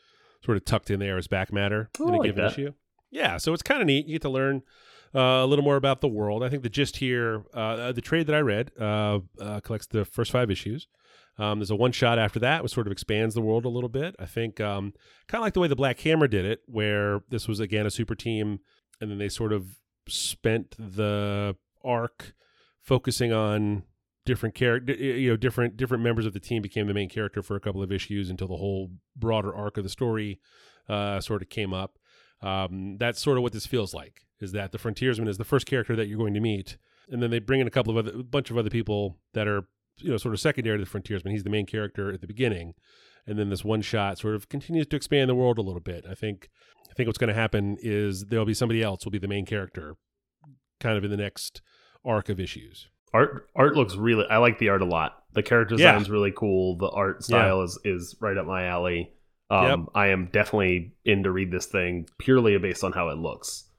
sort 0.44 0.56
of 0.56 0.64
tucked 0.64 0.90
in 0.90 1.00
there 1.00 1.18
as 1.18 1.26
back 1.26 1.52
matter 1.52 1.90
Oh, 2.00 2.08
in 2.08 2.14
a 2.14 2.16
like 2.18 2.26
given 2.28 2.44
that. 2.44 2.52
issue 2.52 2.72
yeah 3.10 3.36
so 3.36 3.52
it's 3.52 3.62
kind 3.62 3.80
of 3.82 3.86
neat 3.86 4.06
you 4.06 4.14
get 4.14 4.22
to 4.22 4.30
learn 4.30 4.62
uh, 5.14 5.20
a 5.20 5.46
little 5.46 5.64
more 5.64 5.76
about 5.76 6.00
the 6.00 6.08
world 6.08 6.42
i 6.42 6.48
think 6.48 6.62
the 6.62 6.68
gist 6.70 6.96
here 6.96 7.44
uh, 7.52 7.92
the 7.92 8.00
trade 8.00 8.26
that 8.28 8.34
i 8.36 8.40
read 8.40 8.70
uh, 8.80 9.18
uh, 9.40 9.60
collects 9.60 9.86
the 9.88 10.04
first 10.06 10.30
five 10.32 10.50
issues 10.50 10.86
um, 11.38 11.58
there's 11.58 11.70
a 11.70 11.76
one 11.76 11.92
shot 11.92 12.18
after 12.18 12.38
that, 12.40 12.62
which 12.62 12.72
sort 12.72 12.86
of 12.86 12.92
expands 12.92 13.34
the 13.34 13.40
world 13.42 13.64
a 13.64 13.70
little 13.70 13.88
bit. 13.88 14.16
I 14.18 14.26
think 14.26 14.60
um, 14.60 14.94
kind 15.28 15.40
of 15.40 15.44
like 15.44 15.54
the 15.54 15.60
way 15.60 15.68
the 15.68 15.76
Black 15.76 16.00
Hammer 16.00 16.28
did 16.28 16.44
it, 16.44 16.60
where 16.66 17.20
this 17.28 17.46
was 17.46 17.60
again 17.60 17.86
a 17.86 17.90
super 17.90 18.14
team, 18.14 18.60
and 19.00 19.10
then 19.10 19.18
they 19.18 19.28
sort 19.28 19.52
of 19.52 19.76
spent 20.08 20.74
the 20.78 21.56
arc 21.84 22.34
focusing 22.80 23.32
on 23.32 23.82
different 24.24 24.54
character, 24.54 24.92
you 24.94 25.30
know, 25.30 25.36
different 25.36 25.76
different 25.76 26.02
members 26.02 26.26
of 26.26 26.32
the 26.32 26.40
team 26.40 26.62
became 26.62 26.86
the 26.86 26.94
main 26.94 27.08
character 27.08 27.42
for 27.42 27.54
a 27.54 27.60
couple 27.60 27.82
of 27.82 27.92
issues 27.92 28.30
until 28.30 28.48
the 28.48 28.56
whole 28.56 28.90
broader 29.14 29.54
arc 29.54 29.76
of 29.76 29.84
the 29.84 29.90
story 29.90 30.40
uh, 30.88 31.20
sort 31.20 31.42
of 31.42 31.48
came 31.48 31.74
up. 31.74 31.98
Um, 32.42 32.96
that's 32.98 33.22
sort 33.22 33.36
of 33.38 33.42
what 33.42 33.52
this 33.52 33.66
feels 33.66 33.94
like. 33.94 34.22
Is 34.40 34.52
that 34.52 34.72
the 34.72 34.78
frontiersman 34.78 35.28
is 35.28 35.38
the 35.38 35.44
first 35.44 35.66
character 35.66 35.96
that 35.96 36.08
you're 36.08 36.18
going 36.18 36.34
to 36.34 36.40
meet, 36.40 36.76
and 37.08 37.22
then 37.22 37.30
they 37.30 37.38
bring 37.38 37.60
in 37.60 37.66
a 37.66 37.70
couple 37.70 37.96
of 37.96 38.06
other, 38.06 38.20
a 38.20 38.22
bunch 38.22 38.50
of 38.50 38.58
other 38.58 38.70
people 38.70 39.16
that 39.32 39.48
are 39.48 39.68
you 39.98 40.10
know 40.10 40.16
sort 40.16 40.34
of 40.34 40.40
secondary 40.40 40.78
to 40.78 40.84
the 40.84 40.90
frontiersman. 40.90 41.32
He's 41.32 41.44
the 41.44 41.50
main 41.50 41.66
character 41.66 42.12
at 42.12 42.20
the 42.20 42.26
beginning, 42.26 42.74
and 43.26 43.38
then 43.38 43.50
this 43.50 43.64
one 43.64 43.82
shot 43.82 44.18
sort 44.18 44.34
of 44.34 44.48
continues 44.48 44.86
to 44.88 44.96
expand 44.96 45.28
the 45.30 45.34
world 45.34 45.58
a 45.58 45.62
little 45.62 45.80
bit. 45.80 46.04
I 46.08 46.14
think 46.14 46.48
I 46.90 46.94
think 46.94 47.06
what's 47.06 47.18
going 47.18 47.28
to 47.28 47.34
happen 47.34 47.76
is 47.80 48.26
there'll 48.26 48.46
be 48.46 48.54
somebody 48.54 48.82
else 48.82 49.04
will 49.04 49.12
be 49.12 49.18
the 49.18 49.28
main 49.28 49.46
character, 49.46 49.96
kind 50.80 50.96
of 50.96 51.04
in 51.04 51.10
the 51.10 51.16
next 51.16 51.62
arc 52.04 52.28
of 52.28 52.38
issues. 52.40 52.88
art 53.14 53.48
art 53.56 53.76
looks 53.76 53.96
really. 53.96 54.26
I 54.28 54.36
like 54.38 54.58
the 54.58 54.68
art 54.68 54.82
a 54.82 54.86
lot. 54.86 55.22
The 55.32 55.42
character 55.42 55.74
Yeah. 55.76 55.92
design's 55.92 56.10
really 56.10 56.32
cool. 56.32 56.76
The 56.76 56.88
art 56.90 57.22
style 57.24 57.62
is 57.62 57.78
is 57.84 58.16
right 58.20 58.36
up 58.36 58.46
my 58.46 58.64
alley. 58.66 59.12
Um, 59.48 59.64
Yep. 59.66 59.78
I 59.94 60.06
am 60.08 60.26
definitely 60.32 60.92
in 61.04 61.22
to 61.22 61.30
read 61.30 61.52
this 61.52 61.66
thing 61.66 62.08
purely 62.18 62.58
based 62.58 62.82
on 62.82 62.90
how 62.92 63.10
it 63.10 63.18
looks. 63.18 63.70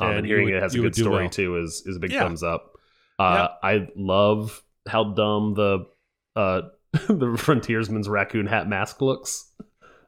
Um, 0.00 0.08
and, 0.08 0.18
And 0.18 0.26
hearing 0.26 0.46
would- 0.46 0.54
it 0.54 0.62
has 0.62 0.74
a 0.74 0.78
good 0.78 0.96
story 0.96 1.24
well. 1.24 1.30
too 1.30 1.56
is 1.58 1.82
is 1.86 1.96
a 1.96 2.00
big 2.00 2.10
Yeah. 2.12 2.20
thumbs 2.24 2.42
up. 2.42 2.72
Uh, 3.20 3.48
I 3.62 3.88
love 3.94 4.62
how 4.88 5.04
dumb 5.12 5.54
the 5.54 5.86
uh, 6.36 6.62
the 7.08 7.36
frontiersman's 7.38 8.08
raccoon 8.08 8.46
hat 8.46 8.68
mask 8.68 9.00
looks. 9.00 9.50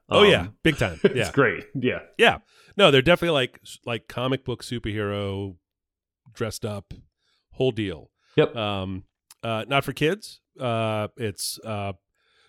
oh 0.08 0.22
yeah, 0.22 0.40
Um, 0.42 0.56
big 0.62 0.76
time. 0.76 0.98
it's 1.04 1.14
Yeah, 1.14 1.32
great. 1.32 1.64
Yeah, 1.74 2.00
yeah. 2.18 2.38
No, 2.76 2.90
they're 2.90 3.02
definitely 3.02 3.34
like 3.34 3.60
like 3.86 4.08
comic 4.08 4.44
book 4.44 4.62
superhero 4.62 5.56
dressed 6.32 6.64
up, 6.64 6.92
whole 7.52 7.70
deal. 7.70 8.10
Yep. 8.36 8.56
Um, 8.56 9.04
uh, 9.42 9.64
not 9.68 9.84
for 9.84 9.92
kids. 9.92 10.40
Uh, 10.58 11.08
it's 11.16 11.58
uh, 11.64 11.92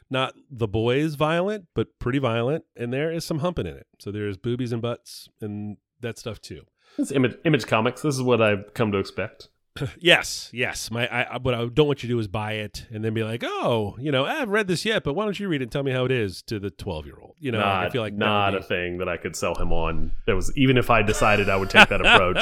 not 0.10 0.34
the 0.50 0.68
boys 0.68 1.16
violent, 1.16 1.66
but 1.76 1.88
pretty 2.00 2.20
violent, 2.20 2.64
and 2.76 2.92
there 2.94 3.12
is 3.12 3.24
some 3.26 3.40
humping 3.40 3.68
in 3.68 3.76
it. 3.76 3.88
So 4.00 4.12
there's 4.12 4.38
boobies 4.38 4.72
and 4.72 4.82
butts 4.82 5.28
and 5.42 5.78
that 6.02 6.18
stuff 6.18 6.42
too. 6.42 6.62
it's 6.98 7.12
image 7.12 7.38
image 7.46 7.68
comics. 7.68 8.02
This 8.02 8.16
is 8.16 8.22
what 8.22 8.42
I've 8.42 8.74
come 8.74 8.92
to 8.92 8.98
expect. 8.98 9.50
Yes, 10.00 10.50
yes. 10.54 10.90
My, 10.90 11.08
I, 11.08 11.24
I- 11.24 11.38
what 11.38 11.54
I 11.54 11.66
don't 11.66 11.88
want 11.88 12.02
you 12.04 12.08
to 12.08 12.14
do 12.16 12.20
is 12.20 12.28
buy 12.28 12.54
it 12.54 12.86
and 12.92 13.04
then 13.04 13.14
be 13.14 13.24
like, 13.24 13.44
oh, 13.46 13.96
you 14.00 14.12
know, 14.12 14.26
I 14.26 14.36
haven't 14.36 14.52
read 14.52 14.68
this 14.68 14.86
yet, 14.86 15.04
but 15.04 15.14
why 15.14 15.26
don't 15.26 15.38
you 15.40 15.48
read 15.50 15.62
it 15.62 15.66
and 15.66 15.72
tell 15.72 15.84
me 15.84 15.92
how 15.92 16.06
it 16.06 16.12
is 16.12 16.42
to 16.44 16.60
the 16.60 16.70
twelve 16.72 17.06
year 17.06 17.18
old? 17.22 17.36
You 17.40 17.52
know, 17.52 17.60
not, 17.60 17.86
I 17.86 17.90
feel 17.90 18.02
like 18.02 18.14
not 18.14 18.56
a 18.56 18.62
thing 18.64 19.00
that 19.00 19.10
I 19.10 19.18
could 19.18 19.36
sell 19.36 19.56
him 19.56 19.74
on. 19.74 20.12
That 20.28 20.36
was 20.36 20.56
even 20.58 20.78
if 20.78 20.90
I 20.90 21.02
decided 21.02 21.50
I 21.50 21.58
would 21.58 21.70
take 21.70 21.90
that 21.90 22.00
approach, 22.06 22.42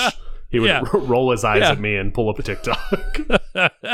he 0.49 0.59
would 0.59 0.67
Yeah. 0.67 0.83
roll 0.93 1.31
his 1.31 1.43
eyes 1.43 1.61
Yeah. 1.61 1.71
at 1.71 1.79
me 1.79 1.95
and 1.95 2.13
pull 2.13 2.29
up 2.29 2.37
a 2.37 2.43
TikTok. 2.43 3.19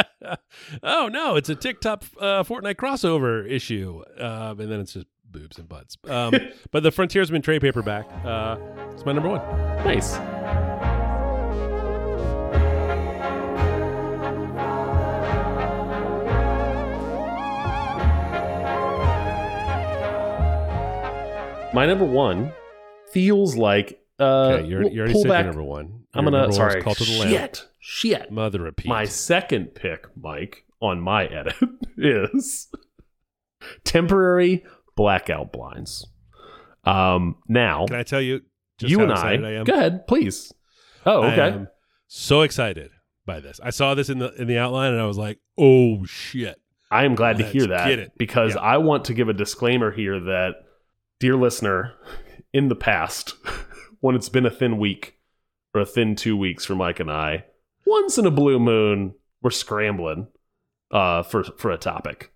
oh 0.84 1.08
no, 1.08 1.36
it's 1.38 1.50
a 1.50 1.56
TikTok 1.56 2.04
uh, 2.20 2.44
Fortnite 2.44 2.76
crossover 2.76 3.50
issue, 3.50 4.04
um, 4.20 4.60
and 4.60 4.70
then 4.72 4.80
it's 4.82 4.94
just 4.94 5.08
boobs 5.32 5.58
and 5.58 5.70
butts. 5.70 5.98
Um, 6.08 6.34
but 6.72 6.84
the 6.84 6.92
Frontiersman 6.92 7.42
trade 7.42 7.62
paperback, 7.62 8.06
uh, 8.26 8.58
it's 8.92 9.06
my 9.06 9.14
number 9.14 9.30
one. 9.30 9.40
nice. 9.86 10.18
My 21.74 21.86
number 21.86 22.06
one 22.06 22.52
feels 23.12 23.56
like 23.56 24.02
uh, 24.20 24.24
Okay, 24.24 24.68
you're, 24.68 24.90
you 24.90 25.00
already 25.02 25.14
said 25.22 25.30
back. 25.30 25.44
your 25.46 25.54
number 25.54 25.64
one. 25.64 26.04
I'm 26.14 26.24
gonna 26.26 26.52
sorry. 26.52 26.82
Call 26.82 26.96
to 26.96 27.04
the. 27.04 27.12
Shit, 27.30 27.68
shit. 27.80 28.32
Mother 28.32 28.66
of 28.68 28.76
Pete. 28.76 28.88
My 28.90 29.06
second 29.06 29.76
pick, 29.76 30.08
Mike, 30.18 30.66
on 30.82 31.00
my 31.00 31.26
edit 31.26 31.54
is 31.98 32.70
temporary 33.84 34.64
blackout 34.96 35.52
blinds. 35.54 36.08
Um, 36.86 37.36
now 37.48 37.86
Can 37.86 37.98
I 37.98 38.04
tell 38.04 38.22
you? 38.22 38.42
Just 38.80 38.90
you 38.92 39.02
and 39.02 39.12
I, 39.12 39.60
I 39.60 39.64
go 39.64 39.74
ahead, 39.74 40.08
please. 40.08 40.52
Oh, 41.06 41.22
I 41.22 41.32
okay. 41.34 41.56
am 41.56 41.68
so 42.08 42.42
excited 42.42 42.90
by 43.26 43.40
this. 43.42 43.60
I 43.64 43.70
saw 43.70 43.94
this 43.94 44.10
in 44.10 44.18
the 44.20 44.34
in 44.42 44.48
the 44.48 44.58
outline 44.58 44.94
and 44.94 45.02
I 45.02 45.06
was 45.06 45.18
like, 45.18 45.38
"Oh 45.58 46.04
shit!" 46.06 46.60
I 46.90 47.06
am 47.06 47.14
glad 47.14 47.38
to 47.38 47.44
Let's 47.44 47.54
hear 47.54 47.68
that 47.68 47.88
get 47.88 48.00
it. 48.00 48.14
because 48.18 48.56
Yeah. 48.56 48.62
I 48.62 48.78
want 48.78 49.06
to 49.06 49.14
give 49.14 49.30
a 49.30 49.34
disclaimer 49.34 49.92
here 49.92 50.20
that, 50.20 50.56
dear 51.20 51.36
listener, 51.36 51.94
in 52.54 52.68
the 52.70 52.76
past, 52.76 53.36
when 54.00 54.16
it's 54.16 54.30
been 54.30 54.46
a 54.46 54.50
thin 54.52 54.78
week 54.78 55.18
or 55.74 55.82
a 55.82 55.86
thin 55.86 56.16
two 56.16 56.36
weeks 56.38 56.66
for 56.66 56.76
Mike 56.76 57.00
and 57.00 57.12
I, 57.12 57.46
once 57.86 58.18
in 58.18 58.26
a 58.26 58.32
blue 58.32 58.60
moon, 58.60 59.14
we're 59.42 59.50
scrambling 59.52 60.28
uh, 60.92 61.24
for 61.24 61.44
for 61.44 61.72
a 61.72 61.78
topic. 61.78 62.32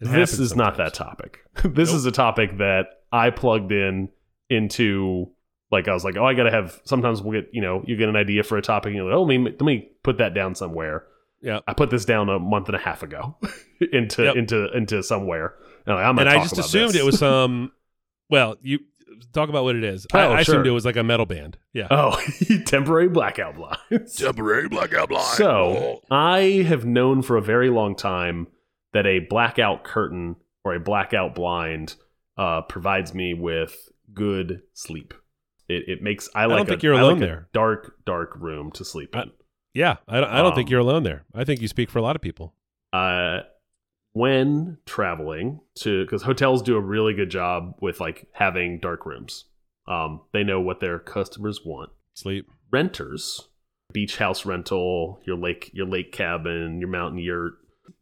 It 0.00 0.06
this 0.06 0.38
is 0.38 0.54
not 0.54 0.76
that 0.76 0.94
topic. 0.94 1.38
this 1.64 1.88
Nope. 1.90 1.96
is 1.96 2.06
a 2.06 2.12
topic 2.12 2.58
that 2.58 2.86
I 3.12 3.30
plugged 3.30 3.72
in 3.72 4.08
into. 4.48 5.30
Like 5.70 5.86
I 5.86 5.92
was 5.92 6.02
like, 6.02 6.16
oh, 6.16 6.24
I 6.24 6.32
gotta 6.32 6.50
have. 6.50 6.80
Sometimes 6.84 7.20
we'll 7.20 7.42
get, 7.42 7.50
you 7.52 7.60
know, 7.60 7.82
you 7.86 7.96
get 7.96 8.08
an 8.08 8.16
idea 8.16 8.42
for 8.42 8.56
a 8.56 8.62
topic, 8.62 8.86
and 8.88 8.96
you're 8.96 9.04
like, 9.04 9.14
oh, 9.14 9.22
let 9.22 9.38
me 9.38 9.44
let 9.50 9.60
me 9.62 9.90
put 10.02 10.16
that 10.18 10.32
down 10.32 10.54
somewhere. 10.54 11.04
Yeah. 11.42 11.60
I 11.68 11.74
put 11.74 11.90
this 11.90 12.04
down 12.06 12.28
a 12.30 12.38
month 12.38 12.68
and 12.68 12.74
a 12.76 12.78
half 12.80 13.02
ago 13.02 13.36
into 13.92 14.22
Yep. 14.24 14.36
into 14.36 14.74
into 14.76 15.02
somewhere, 15.02 15.54
and 15.84 15.96
like, 15.96 16.04
I'm 16.06 16.18
And 16.18 16.28
I 16.28 16.36
just 16.42 16.56
assumed 16.56 16.94
this. 16.94 17.02
it 17.02 17.04
was 17.04 17.18
some. 17.18 17.70
Well, 18.30 18.56
you 18.62 18.80
talk 19.32 19.48
about 19.48 19.64
what 19.64 19.76
it 19.76 19.84
is. 19.84 20.06
I, 20.12 20.22
Oh, 20.26 20.32
I 20.32 20.40
assumed 20.40 20.64
sure. 20.64 20.66
it 20.66 20.70
was 20.74 20.84
like 20.84 20.96
a 20.96 21.02
metal 21.02 21.26
band. 21.26 21.58
Yeah. 21.72 21.88
oh 21.90 22.20
temporary 22.66 23.08
blackout 23.08 23.54
blinds. 23.56 24.14
Temporary 24.16 24.68
blackout 24.68 25.08
blind. 25.08 25.36
So 25.36 26.00
I 26.10 26.64
have 26.66 26.84
known 26.84 27.22
for 27.22 27.36
a 27.36 27.42
very 27.42 27.70
long 27.70 27.96
time 27.96 28.46
that 28.92 29.06
a 29.06 29.20
blackout 29.20 29.84
curtain 29.84 30.36
or 30.64 30.74
a 30.74 30.80
blackout 30.80 31.34
blind 31.34 31.94
uh, 32.36 32.62
provides 32.62 33.14
me 33.14 33.34
with 33.34 33.88
good 34.14 34.62
sleep. 34.74 35.14
It, 35.68 35.84
it 35.88 36.02
makes 36.02 36.28
I 36.34 36.42
don't 36.42 36.52
like. 36.58 36.68
think 36.68 36.82
a, 36.82 36.86
you're 36.86 36.94
I 36.94 37.00
alone 37.00 37.12
like 37.14 37.20
there. 37.20 37.48
dark, 37.52 37.96
dark 38.06 38.34
room 38.36 38.70
to 38.72 38.84
sleep 38.84 39.14
I- 39.14 39.24
Yeah. 39.74 39.96
I 40.08 40.20
don't, 40.20 40.30
I 40.30 40.38
don't 40.42 40.54
think 40.54 40.68
Um, 40.68 40.70
you're 40.72 40.80
alone 40.80 41.02
there. 41.02 41.24
I 41.34 41.44
think 41.44 41.60
you 41.60 41.68
speak 41.68 41.90
for 41.90 41.98
a 41.98 42.02
lot 42.02 42.16
of 42.16 42.22
people. 42.22 42.54
uh, 42.92 43.40
when 44.18 44.76
traveling 44.84 45.60
to 45.76 46.04
because 46.04 46.22
hotels 46.22 46.60
do 46.60 46.76
a 46.76 46.80
really 46.80 47.14
good 47.14 47.30
job 47.30 47.72
with 47.80 48.00
like 48.00 48.26
having 48.32 48.80
dark 48.80 49.06
rooms. 49.06 49.44
Um, 49.86 50.22
they 50.32 50.42
know 50.42 50.60
what 50.60 50.80
their 50.80 50.98
customers 50.98 51.60
want. 51.64 51.90
Sleep. 52.14 52.50
Renters, 52.72 53.48
beach 53.92 54.18
house 54.18 54.44
rental, 54.44 55.20
your 55.24 55.36
lake, 55.36 55.70
your 55.72 55.86
lake 55.86 56.10
cabin, 56.10 56.80
your 56.80 56.88
mountain 56.88 57.20
yurt, 57.20 57.54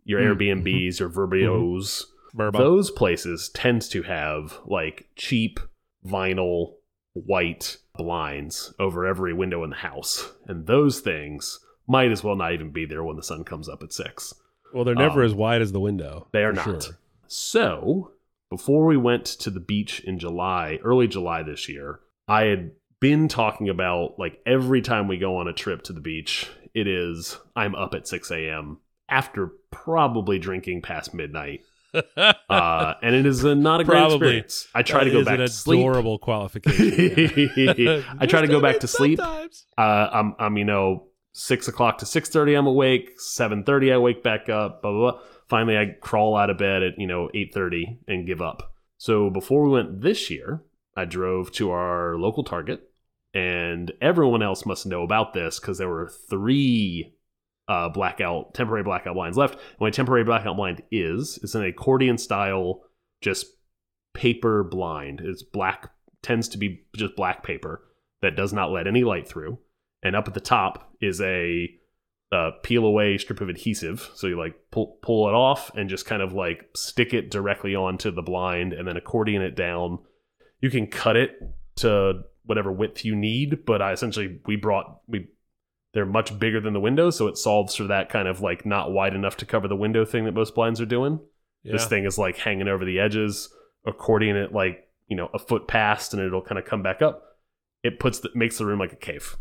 your 0.04 0.20
Mm, 0.20 0.62
Airbnbs, 0.64 1.00
your 1.00 1.10
VRBOs. 1.10 2.04
Bourbon. 2.32 2.60
Those 2.60 2.90
places 2.90 3.50
tends 3.50 3.86
to 3.90 4.02
have 4.02 4.58
like 4.64 5.08
cheap 5.16 5.60
vinyl 6.04 6.76
white 7.12 7.76
blinds 7.94 8.72
over 8.78 9.04
every 9.04 9.34
window 9.34 9.64
in 9.64 9.70
the 9.70 9.76
house, 9.76 10.32
and 10.46 10.66
those 10.66 11.00
things 11.00 11.60
might 11.86 12.10
as 12.10 12.24
well 12.24 12.36
not 12.36 12.52
even 12.52 12.70
be 12.70 12.86
there 12.86 13.04
when 13.04 13.16
the 13.16 13.22
sun 13.22 13.44
comes 13.44 13.68
up 13.68 13.82
at 13.82 13.92
six. 13.92 14.34
Well, 14.72 14.84
they're 14.84 14.94
never 14.94 15.20
um, 15.20 15.26
as 15.26 15.34
wide 15.34 15.62
as 15.62 15.72
the 15.72 15.80
window. 15.80 16.28
They 16.32 16.44
are 16.44 16.52
not. 16.52 16.64
sure. 16.82 16.98
So, 17.28 18.12
before 18.50 18.86
we 18.86 18.96
went 18.96 19.26
to 19.26 19.50
the 19.50 19.60
beach 19.60 20.00
in 20.00 20.18
July, 20.18 20.78
early 20.84 21.08
July 21.08 21.42
this 21.42 21.68
year, 21.68 22.00
I 22.28 22.44
had 22.44 22.72
been 23.00 23.28
talking 23.28 23.68
about 23.68 24.18
like 24.18 24.40
every 24.46 24.80
time 24.82 25.08
we 25.08 25.18
go 25.18 25.36
on 25.36 25.48
a 25.48 25.52
trip 25.52 25.82
to 25.82 25.92
the 25.92 26.00
beach, 26.00 26.48
it 26.74 26.86
is 26.86 27.38
I'm 27.54 27.74
up 27.74 27.94
at 27.94 28.06
6 28.08 28.30
a.m. 28.30 28.78
after 29.08 29.50
probably 29.70 30.38
drinking 30.38 30.82
past 30.82 31.14
midnight. 31.14 31.60
Uh, 32.48 32.94
and 33.02 33.14
it 33.14 33.24
is 33.24 33.42
a, 33.42 33.54
not 33.54 33.80
a 33.80 33.84
great 33.84 33.96
Probably. 33.96 34.16
experience. 34.16 34.68
I 34.74 34.82
try 34.82 35.04
to 35.04 35.10
go 35.10 35.24
back 35.24 35.38
to 35.38 35.48
sleep. 35.48 35.80
adorable 35.80 36.18
qualification. 36.18 38.04
I 38.20 38.26
try 38.26 38.42
to 38.42 38.46
go 38.46 38.60
back 38.60 38.80
to 38.80 38.86
sleep. 38.86 39.18
Uh, 39.18 39.48
I'm, 39.78 40.34
I'm, 40.38 40.56
you 40.58 40.66
know, 40.66 41.06
six 41.36 41.68
o'clock 41.68 41.98
to 41.98 42.06
six 42.06 42.30
thirty. 42.30 42.54
I'm 42.54 42.66
awake. 42.66 43.20
Seven 43.20 43.62
thirty, 43.62 43.92
I 43.92 43.98
wake 43.98 44.22
back 44.22 44.48
up. 44.48 44.82
Blah, 44.82 44.92
blah 44.92 45.12
blah. 45.12 45.20
Finally, 45.48 45.78
I 45.78 45.96
crawl 46.00 46.34
out 46.34 46.50
of 46.50 46.58
bed 46.58 46.82
at 46.82 46.98
you 46.98 47.06
know 47.06 47.30
eight 47.34 47.52
thirty 47.52 47.98
and 48.08 48.26
give 48.26 48.40
up. 48.40 48.72
So 48.98 49.30
before 49.30 49.62
we 49.62 49.70
went 49.70 50.00
this 50.00 50.30
year, 50.30 50.62
I 50.96 51.04
drove 51.04 51.52
to 51.52 51.70
our 51.70 52.16
local 52.16 52.42
Target, 52.42 52.88
and 53.34 53.92
everyone 54.00 54.42
else 54.42 54.64
must 54.64 54.86
know 54.86 55.02
about 55.02 55.34
this 55.34 55.60
because 55.60 55.76
there 55.78 55.90
were 55.90 56.08
three 56.08 57.14
uh, 57.68 57.90
blackout 57.90 58.54
temporary 58.54 58.82
blackout 58.82 59.14
blinds 59.14 59.36
left. 59.36 59.54
And 59.54 59.78
what 59.78 59.88
a 59.88 59.92
temporary 59.92 60.24
blackout 60.24 60.56
blind 60.56 60.82
is, 60.90 61.38
it's 61.42 61.54
an 61.54 61.64
accordion 61.64 62.16
style, 62.16 62.82
just 63.20 63.46
paper 64.14 64.64
blind. 64.64 65.20
It's 65.22 65.42
black, 65.42 65.90
tends 66.22 66.48
to 66.48 66.58
be 66.58 66.86
just 66.96 67.14
black 67.14 67.42
paper 67.42 67.82
that 68.22 68.36
does 68.36 68.54
not 68.54 68.70
let 68.70 68.86
any 68.86 69.04
light 69.04 69.28
through. 69.28 69.58
And 70.06 70.14
up 70.14 70.28
at 70.28 70.34
the 70.34 70.40
top 70.40 70.92
is 71.00 71.20
a 71.20 71.68
uh, 72.30 72.52
peel 72.62 72.84
away 72.84 73.18
strip 73.18 73.40
of 73.40 73.48
adhesive. 73.48 74.08
So 74.14 74.28
you 74.28 74.38
like 74.38 74.54
pull 74.70 74.98
pull 75.02 75.28
it 75.28 75.34
off 75.34 75.74
and 75.74 75.90
just 75.90 76.06
kind 76.06 76.22
of 76.22 76.32
like 76.32 76.68
stick 76.76 77.12
it 77.12 77.28
directly 77.28 77.74
onto 77.74 78.12
the 78.12 78.22
blind 78.22 78.72
and 78.72 78.86
then 78.86 78.96
accordion 78.96 79.42
it 79.42 79.56
down. 79.56 79.98
You 80.60 80.70
can 80.70 80.86
cut 80.86 81.16
it 81.16 81.32
to 81.76 82.22
whatever 82.44 82.70
width 82.70 83.04
you 83.04 83.16
need, 83.16 83.64
but 83.66 83.82
I 83.82 83.92
essentially 83.92 84.40
we 84.46 84.54
brought 84.54 85.00
we 85.08 85.26
they're 85.92 86.06
much 86.06 86.38
bigger 86.38 86.60
than 86.60 86.72
the 86.72 86.80
window, 86.80 87.10
so 87.10 87.26
it 87.26 87.36
solves 87.36 87.74
for 87.74 87.84
that 87.84 88.10
kind 88.10 88.28
of 88.28 88.40
like 88.40 88.64
not 88.64 88.92
wide 88.92 89.14
enough 89.14 89.36
to 89.38 89.46
cover 89.46 89.66
the 89.66 89.74
window 89.74 90.04
thing 90.04 90.24
that 90.26 90.34
most 90.34 90.54
blinds 90.54 90.80
are 90.80 90.86
doing. 90.86 91.18
This 91.64 91.86
thing 91.86 92.04
is 92.04 92.16
like 92.16 92.36
hanging 92.36 92.68
over 92.68 92.84
the 92.84 93.00
edges, 93.00 93.52
accordion 93.84 94.36
it 94.36 94.52
like 94.52 94.88
you 95.08 95.16
know 95.16 95.30
a 95.34 95.38
foot 95.40 95.66
past, 95.66 96.14
and 96.14 96.22
it'll 96.22 96.42
kind 96.42 96.60
of 96.60 96.64
come 96.64 96.82
back 96.82 97.02
up. 97.02 97.38
It 97.82 97.98
puts 97.98 98.20
the, 98.20 98.30
makes 98.34 98.58
the 98.58 98.66
room 98.66 98.78
like 98.78 98.92
a 98.92 98.96
cave. 98.96 99.36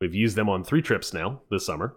We've 0.00 0.14
used 0.14 0.36
them 0.36 0.48
on 0.48 0.64
three 0.64 0.82
trips 0.82 1.12
now 1.14 1.42
this 1.50 1.64
summer. 1.66 1.96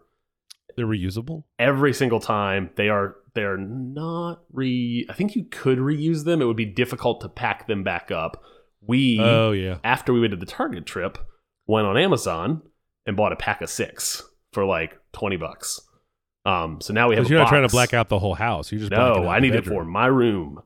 They're 0.77 0.85
reusable. 0.88 1.43
Every 1.57 1.93
single 1.93 2.19
time 2.19 2.69
they 2.75 2.89
are 2.89 3.15
they 3.33 3.43
are 3.43 3.57
not 3.57 4.41
re. 4.51 5.05
I 5.09 5.13
think 5.13 5.35
you 5.35 5.45
could 5.45 5.77
reuse 5.79 6.23
them. 6.23 6.41
It 6.41 6.45
would 6.45 6.55
be 6.57 6.65
difficult 6.65 7.21
to 7.21 7.29
pack 7.29 7.67
them 7.67 7.83
back 7.83 8.12
up. 8.12 8.41
We 8.81 9.19
Oh 9.19 9.51
yeah. 9.51 9.79
after 9.83 10.13
we 10.13 10.19
went 10.21 10.31
to 10.31 10.38
the 10.38 10.45
Target 10.45 10.85
trip, 10.85 11.17
went 11.67 11.88
on 11.88 11.97
Amazon 11.97 12.62
and 13.05 13.17
bought 13.17 13.33
a 13.33 13.35
pack 13.35 13.62
of 13.62 13.69
six 13.69 14.23
for 14.53 14.63
like 14.65 14.97
twenty 15.12 15.35
bucks. 15.38 15.79
Um, 16.45 16.79
so 16.79 16.93
now 16.93 17.09
we 17.09 17.15
have. 17.15 17.25
A 17.25 17.29
you're 17.29 17.39
not 17.39 17.49
trying 17.49 17.67
to 17.67 17.71
black 17.71 17.93
out 17.93 18.07
the 18.07 18.19
whole 18.19 18.35
house. 18.35 18.71
You're 18.71 18.79
just 18.79 18.91
No, 18.91 19.27
I 19.27 19.39
need 19.39 19.55
it 19.55 19.65
for 19.65 19.83
my 19.83 20.05
room. 20.07 20.59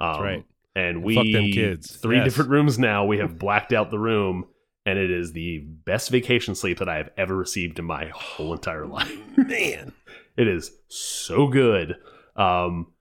Um, 0.00 0.12
That's 0.12 0.20
right. 0.22 0.44
And 0.74 0.96
And 0.96 1.04
we 1.04 1.14
fuck 1.16 1.26
them 1.30 1.50
kids. 1.52 1.96
three 1.96 2.16
Yes. 2.16 2.24
different 2.24 2.50
rooms 2.50 2.78
now. 2.78 3.04
We 3.04 3.18
have 3.18 3.38
blacked 3.38 3.72
out 3.72 3.90
the 3.90 3.98
room, 3.98 4.46
and 4.88 4.98
it 4.98 5.10
is 5.10 5.32
the 5.32 5.58
best 5.84 6.08
vacation 6.08 6.54
sleep 6.54 6.78
that 6.78 6.88
I 6.88 6.96
have 6.96 7.10
ever 7.18 7.36
received 7.36 7.78
in 7.78 7.84
my 7.84 8.06
whole 8.14 8.54
entire 8.54 8.86
life. 8.86 9.12
Man. 9.36 9.92
It 10.38 10.48
is 10.48 10.72
so 10.88 11.46
good. 11.46 11.96
Um, 12.36 12.92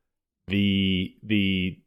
the 0.47 1.15
the 1.23 1.79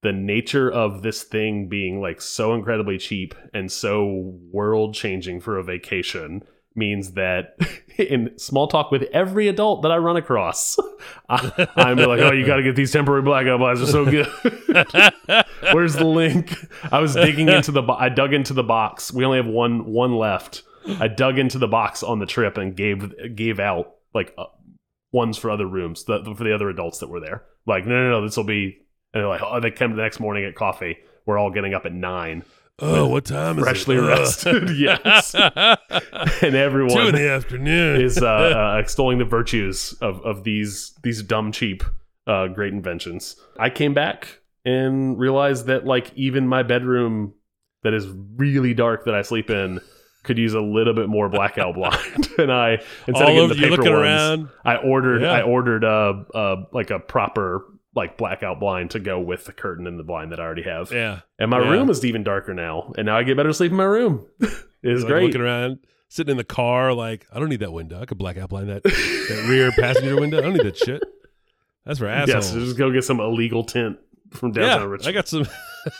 the 0.00 0.12
nature 0.12 0.70
of 0.70 1.02
this 1.02 1.22
thing 1.22 1.68
being 1.68 2.00
like 2.00 2.22
so 2.22 2.54
incredibly 2.54 2.96
cheap 2.96 3.34
and 3.52 3.70
so 3.70 4.38
world 4.50 4.94
changing 4.94 5.40
for 5.40 5.58
a 5.58 5.64
vacation 5.64 6.42
means 6.74 7.12
that 7.12 7.56
in 7.98 8.38
small 8.38 8.68
talk 8.68 8.90
with 8.90 9.04
every 9.12 9.48
adult 9.48 9.82
that 9.82 9.92
I 9.92 9.96
run 9.96 10.16
across, 10.16 10.78
I, 11.28 11.68
I'm 11.76 11.96
like, 11.96 12.20
oh, 12.20 12.32
you 12.32 12.46
got 12.46 12.56
to 12.56 12.62
get 12.62 12.76
these 12.76 12.92
temporary 12.92 13.22
blackout 13.22 13.58
blinds. 13.58 13.80
They're 13.80 13.90
so 13.90 14.04
good. 14.04 14.26
Where's 15.72 15.94
the 15.94 16.04
link? 16.04 16.54
I 16.90 17.00
was 17.00 17.14
digging 17.14 17.48
into 17.48 17.72
the. 17.72 17.82
I 17.82 18.08
dug 18.08 18.34
into 18.34 18.52
the 18.52 18.62
box. 18.62 19.12
We 19.12 19.24
only 19.24 19.38
have 19.38 19.46
one 19.46 19.86
one 19.86 20.16
left. 20.16 20.62
I 21.00 21.08
dug 21.08 21.38
into 21.38 21.58
the 21.58 21.68
box 21.68 22.02
on 22.02 22.18
the 22.18 22.26
trip 22.26 22.58
and 22.58 22.76
gave 22.76 23.34
gave 23.34 23.58
out 23.58 23.94
like 24.12 24.34
uh, 24.36 24.44
ones 25.12 25.38
for 25.38 25.50
other 25.50 25.66
rooms 25.66 26.04
the, 26.04 26.22
for 26.36 26.44
the 26.44 26.54
other 26.54 26.68
adults 26.68 26.98
that 26.98 27.08
were 27.08 27.20
there. 27.20 27.44
Like, 27.66 27.86
no, 27.86 27.94
no, 27.94 28.10
no, 28.10 28.26
this 28.26 28.36
will 28.36 28.44
be. 28.44 28.78
And 29.14 29.22
they're 29.22 29.28
like, 29.28 29.42
oh, 29.42 29.60
they 29.60 29.70
come 29.70 29.94
the 29.94 30.02
next 30.02 30.20
morning 30.20 30.44
at 30.44 30.56
coffee. 30.56 30.98
We're 31.24 31.38
all 31.38 31.50
getting 31.50 31.72
up 31.72 31.86
at 31.86 31.92
nine, 31.92 32.44
Oh, 32.80 33.06
what 33.06 33.24
time 33.24 33.58
is 33.58 33.64
freshly 33.64 33.96
it? 33.96 34.00
Rested. 34.00 34.70
yes, 34.76 35.34
and 36.42 36.56
everyone 36.56 36.96
Two 36.96 37.08
in 37.08 37.14
the 37.14 37.30
afternoon. 37.30 38.00
is 38.00 38.18
uh, 38.20 38.26
uh, 38.76 38.78
extolling 38.80 39.18
the 39.18 39.24
virtues 39.24 39.92
of, 40.00 40.20
of 40.22 40.42
these 40.42 40.92
these 41.02 41.22
dumb 41.22 41.52
cheap 41.52 41.84
uh, 42.26 42.48
great 42.48 42.72
inventions. 42.72 43.36
I 43.58 43.70
came 43.70 43.94
back 43.94 44.40
and 44.64 45.16
realized 45.18 45.66
that 45.66 45.86
like 45.86 46.12
even 46.16 46.48
my 46.48 46.64
bedroom 46.64 47.34
that 47.84 47.94
is 47.94 48.08
really 48.36 48.74
dark 48.74 49.04
that 49.04 49.14
I 49.14 49.22
sleep 49.22 49.50
in 49.50 49.80
could 50.24 50.38
use 50.38 50.54
a 50.54 50.60
little 50.60 50.94
bit 50.94 51.08
more 51.08 51.28
blackout 51.28 51.74
blind. 51.74 52.28
and 52.38 52.50
I 52.50 52.78
instead 53.06 53.28
All 53.28 53.50
of 53.50 53.56
getting 53.56 53.70
the 53.70 53.76
paper 53.76 53.92
ones, 53.92 54.02
around. 54.02 54.48
I 54.64 54.76
ordered 54.76 55.22
Yeah. 55.22 55.32
I 55.32 55.42
ordered 55.42 55.84
uh, 55.84 56.14
uh 56.34 56.64
like 56.72 56.90
a 56.90 56.98
proper 56.98 57.66
like 57.94 58.16
blackout 58.18 58.58
blind 58.60 58.90
to 58.92 59.00
go 59.00 59.20
with 59.20 59.44
the 59.44 59.52
curtain 59.52 59.86
and 59.86 59.98
the 59.98 60.04
blind 60.04 60.32
that 60.32 60.40
I 60.40 60.42
already 60.44 60.62
have. 60.62 60.90
Yeah. 60.92 61.20
And 61.38 61.50
my 61.50 61.60
Yeah. 61.62 61.70
room 61.70 61.90
is 61.90 62.04
even 62.04 62.24
darker 62.24 62.54
now, 62.54 62.92
and 62.98 63.06
now 63.06 63.16
I 63.16 63.22
get 63.22 63.36
better 63.36 63.52
sleep 63.52 63.70
in 63.70 63.76
my 63.76 63.84
room. 63.84 64.26
it's 64.82 65.02
Like, 65.02 65.06
great. 65.06 65.26
Looking 65.26 65.40
around, 65.40 65.78
sitting 66.08 66.32
in 66.32 66.36
the 66.36 66.44
car, 66.44 66.92
like 66.92 67.26
I 67.32 67.38
don't 67.38 67.48
need 67.48 67.60
that 67.60 67.72
window. 67.72 68.00
I 68.00 68.06
could 68.06 68.18
blackout 68.18 68.48
blind 68.48 68.68
that, 68.68 68.82
that 68.82 69.46
rear 69.48 69.70
passenger 69.72 70.16
window. 70.20 70.38
I 70.38 70.40
don't 70.42 70.54
need 70.54 70.64
that 70.66 70.76
shit. 70.78 71.02
That's 71.86 71.98
for 71.98 72.06
assholes. 72.08 72.54
Yes, 72.54 72.64
just 72.64 72.78
go 72.78 72.90
get 72.90 73.04
some 73.04 73.20
illegal 73.20 73.62
tint 73.64 73.98
from 74.32 74.52
downtown 74.52 74.80
yeah, 74.80 74.86
Richmond. 74.86 75.08
I 75.08 75.12
got 75.12 75.28
some. 75.28 75.46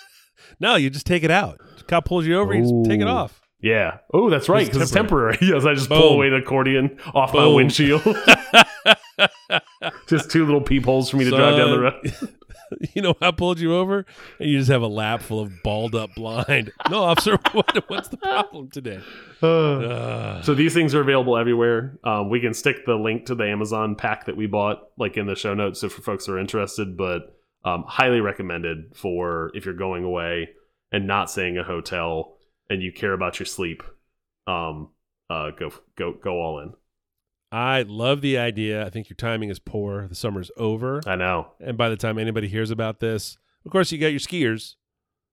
no, 0.61 0.77
you 0.77 0.91
just 0.91 1.07
take 1.07 1.23
it 1.25 1.31
out. 1.31 1.61
Cop 1.87 2.07
pulls 2.07 2.27
you 2.27 2.39
over, 2.39 2.55
you 2.55 2.63
just 2.63 2.91
take 2.91 3.01
it 3.01 3.07
off. 3.07 3.41
Yeah. 3.65 4.01
Oh, 4.13 4.29
that's 4.29 4.51
right. 4.51 4.67
Because 4.67 4.83
it's 4.83 4.91
temporary. 4.91 5.39
yes, 5.41 5.65
I 5.65 5.73
just 5.73 5.89
pull 5.89 6.13
away 6.13 6.29
the 6.29 6.37
accordion 6.37 6.99
off 7.15 7.33
my 7.33 7.47
windshield. 7.47 8.03
just 10.07 10.31
two 10.31 10.45
little 10.45 10.61
peepholes 10.61 11.09
for 11.09 11.17
me 11.17 11.25
to 11.25 11.31
drive 11.31 11.57
down 11.57 11.71
the 11.71 11.81
road. 11.81 12.35
you 12.95 13.01
know, 13.01 13.15
I 13.23 13.31
pulled 13.31 13.59
you 13.59 13.75
over, 13.75 14.05
and 14.39 14.51
you 14.51 14.59
just 14.59 14.71
have 14.71 14.83
a 14.83 14.87
lap 14.87 15.23
full 15.23 15.41
of 15.41 15.63
balled 15.63 15.95
up 15.95 16.15
blind. 16.15 16.73
No, 16.91 17.05
officer, 17.05 17.39
what, 17.53 17.89
what's 17.89 18.09
the 18.09 18.19
problem 18.19 18.69
today? 18.69 19.01
Uh, 19.41 20.43
so 20.43 20.53
these 20.53 20.75
things 20.75 20.95
are 20.95 21.01
available 21.01 21.39
everywhere. 21.39 21.99
Um, 22.05 22.29
we 22.29 22.41
can 22.41 22.53
stick 22.53 22.85
the 22.85 22.97
link 22.97 23.25
to 23.27 23.35
the 23.35 23.45
Amazon 23.45 23.95
pack 23.95 24.27
that 24.27 24.37
we 24.37 24.47
bought, 24.47 24.89
like 24.99 25.17
in 25.17 25.27
the 25.27 25.37
show 25.37 25.55
notes, 25.55 25.83
if 25.83 25.93
for 25.93 26.03
folks 26.03 26.29
are 26.29 26.39
interested. 26.39 26.99
But 26.99 27.35
um, 27.65 27.85
highly 27.89 28.21
recommended 28.21 28.95
for 28.95 29.51
if 29.55 29.65
you're 29.65 29.73
going 29.73 30.05
away 30.05 30.51
and 30.93 31.07
not 31.07 31.31
staying 31.31 31.57
a 31.57 31.65
hotel 31.65 32.35
and 32.71 32.83
you 32.83 32.93
care 32.93 33.13
about 33.13 33.39
your 33.39 33.47
sleep. 33.47 33.83
Um, 34.47 34.91
uh, 35.31 35.51
go 35.51 35.73
go 35.97 36.13
go 36.13 36.41
all 36.41 36.61
in. 36.61 36.73
I 37.53 37.83
love 37.83 38.21
the 38.21 38.37
idea. 38.37 38.85
I 38.85 38.91
think 38.91 39.09
your 39.09 39.17
timing 39.17 39.49
is 39.49 39.59
poor. 39.59 40.09
The 40.09 40.15
summer's 40.15 40.51
over, 40.57 41.01
I 41.07 41.15
know 41.17 41.53
and 41.61 41.77
by 41.79 41.89
the 41.89 41.97
time 41.97 42.19
anybody 42.19 42.49
hears 42.49 42.71
about 42.71 43.01
this, 43.01 43.39
of 43.65 43.71
course, 43.71 43.93
you 43.93 43.99
got 43.99 44.09
your 44.09 44.19
skiers. 44.21 44.75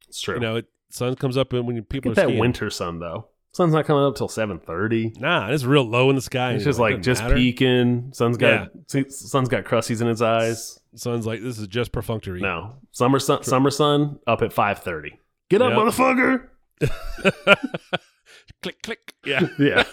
it's 0.07 0.21
true. 0.21 0.35
You 0.35 0.39
know, 0.41 0.55
it, 0.57 0.67
sun 0.91 1.15
comes 1.15 1.35
up 1.37 1.51
when 1.51 1.75
you 1.75 1.81
people 1.81 2.11
Get 2.11 2.19
are 2.19 2.21
that 2.23 2.27
skiing. 2.29 2.39
winter 2.39 2.69
sun 2.69 2.99
though. 2.99 3.27
Sun's 3.53 3.73
not 3.73 3.83
coming 3.85 4.03
up 4.05 4.15
till 4.15 4.29
seven 4.29 4.59
thirty. 4.59 5.11
Nah, 5.17 5.49
it's 5.49 5.65
real 5.65 5.83
low 5.83 6.09
in 6.09 6.15
the 6.15 6.21
sky. 6.21 6.53
It's 6.53 6.63
just 6.63 6.79
like 6.79 6.91
doesn't 6.97 7.03
just 7.03 7.23
matter. 7.23 7.35
peeking. 7.35 8.11
Sun's 8.13 8.37
got 8.37 8.69
sun's 8.87 9.49
got 9.49 9.65
crusties 9.65 10.01
in 10.01 10.07
its 10.07 10.21
eyes. 10.21 10.79
Sun's 10.95 11.25
like 11.25 11.41
this 11.41 11.57
is 11.59 11.67
just 11.67 11.91
perfunctory. 11.91 12.39
No 12.39 12.75
summer 12.91 13.19
sun. 13.19 13.43
Summer 13.43 13.69
sun 13.69 14.19
up 14.25 14.41
at 14.41 14.53
five 14.53 14.79
thirty. 14.79 15.19
Get 15.49 15.61
up, 15.61 15.71
Yep. 15.71 15.79
motherfucker. 15.79 16.47
click 18.61 18.81
click. 18.83 19.13
Yeah. 19.25 19.47
Yeah. 19.59 19.83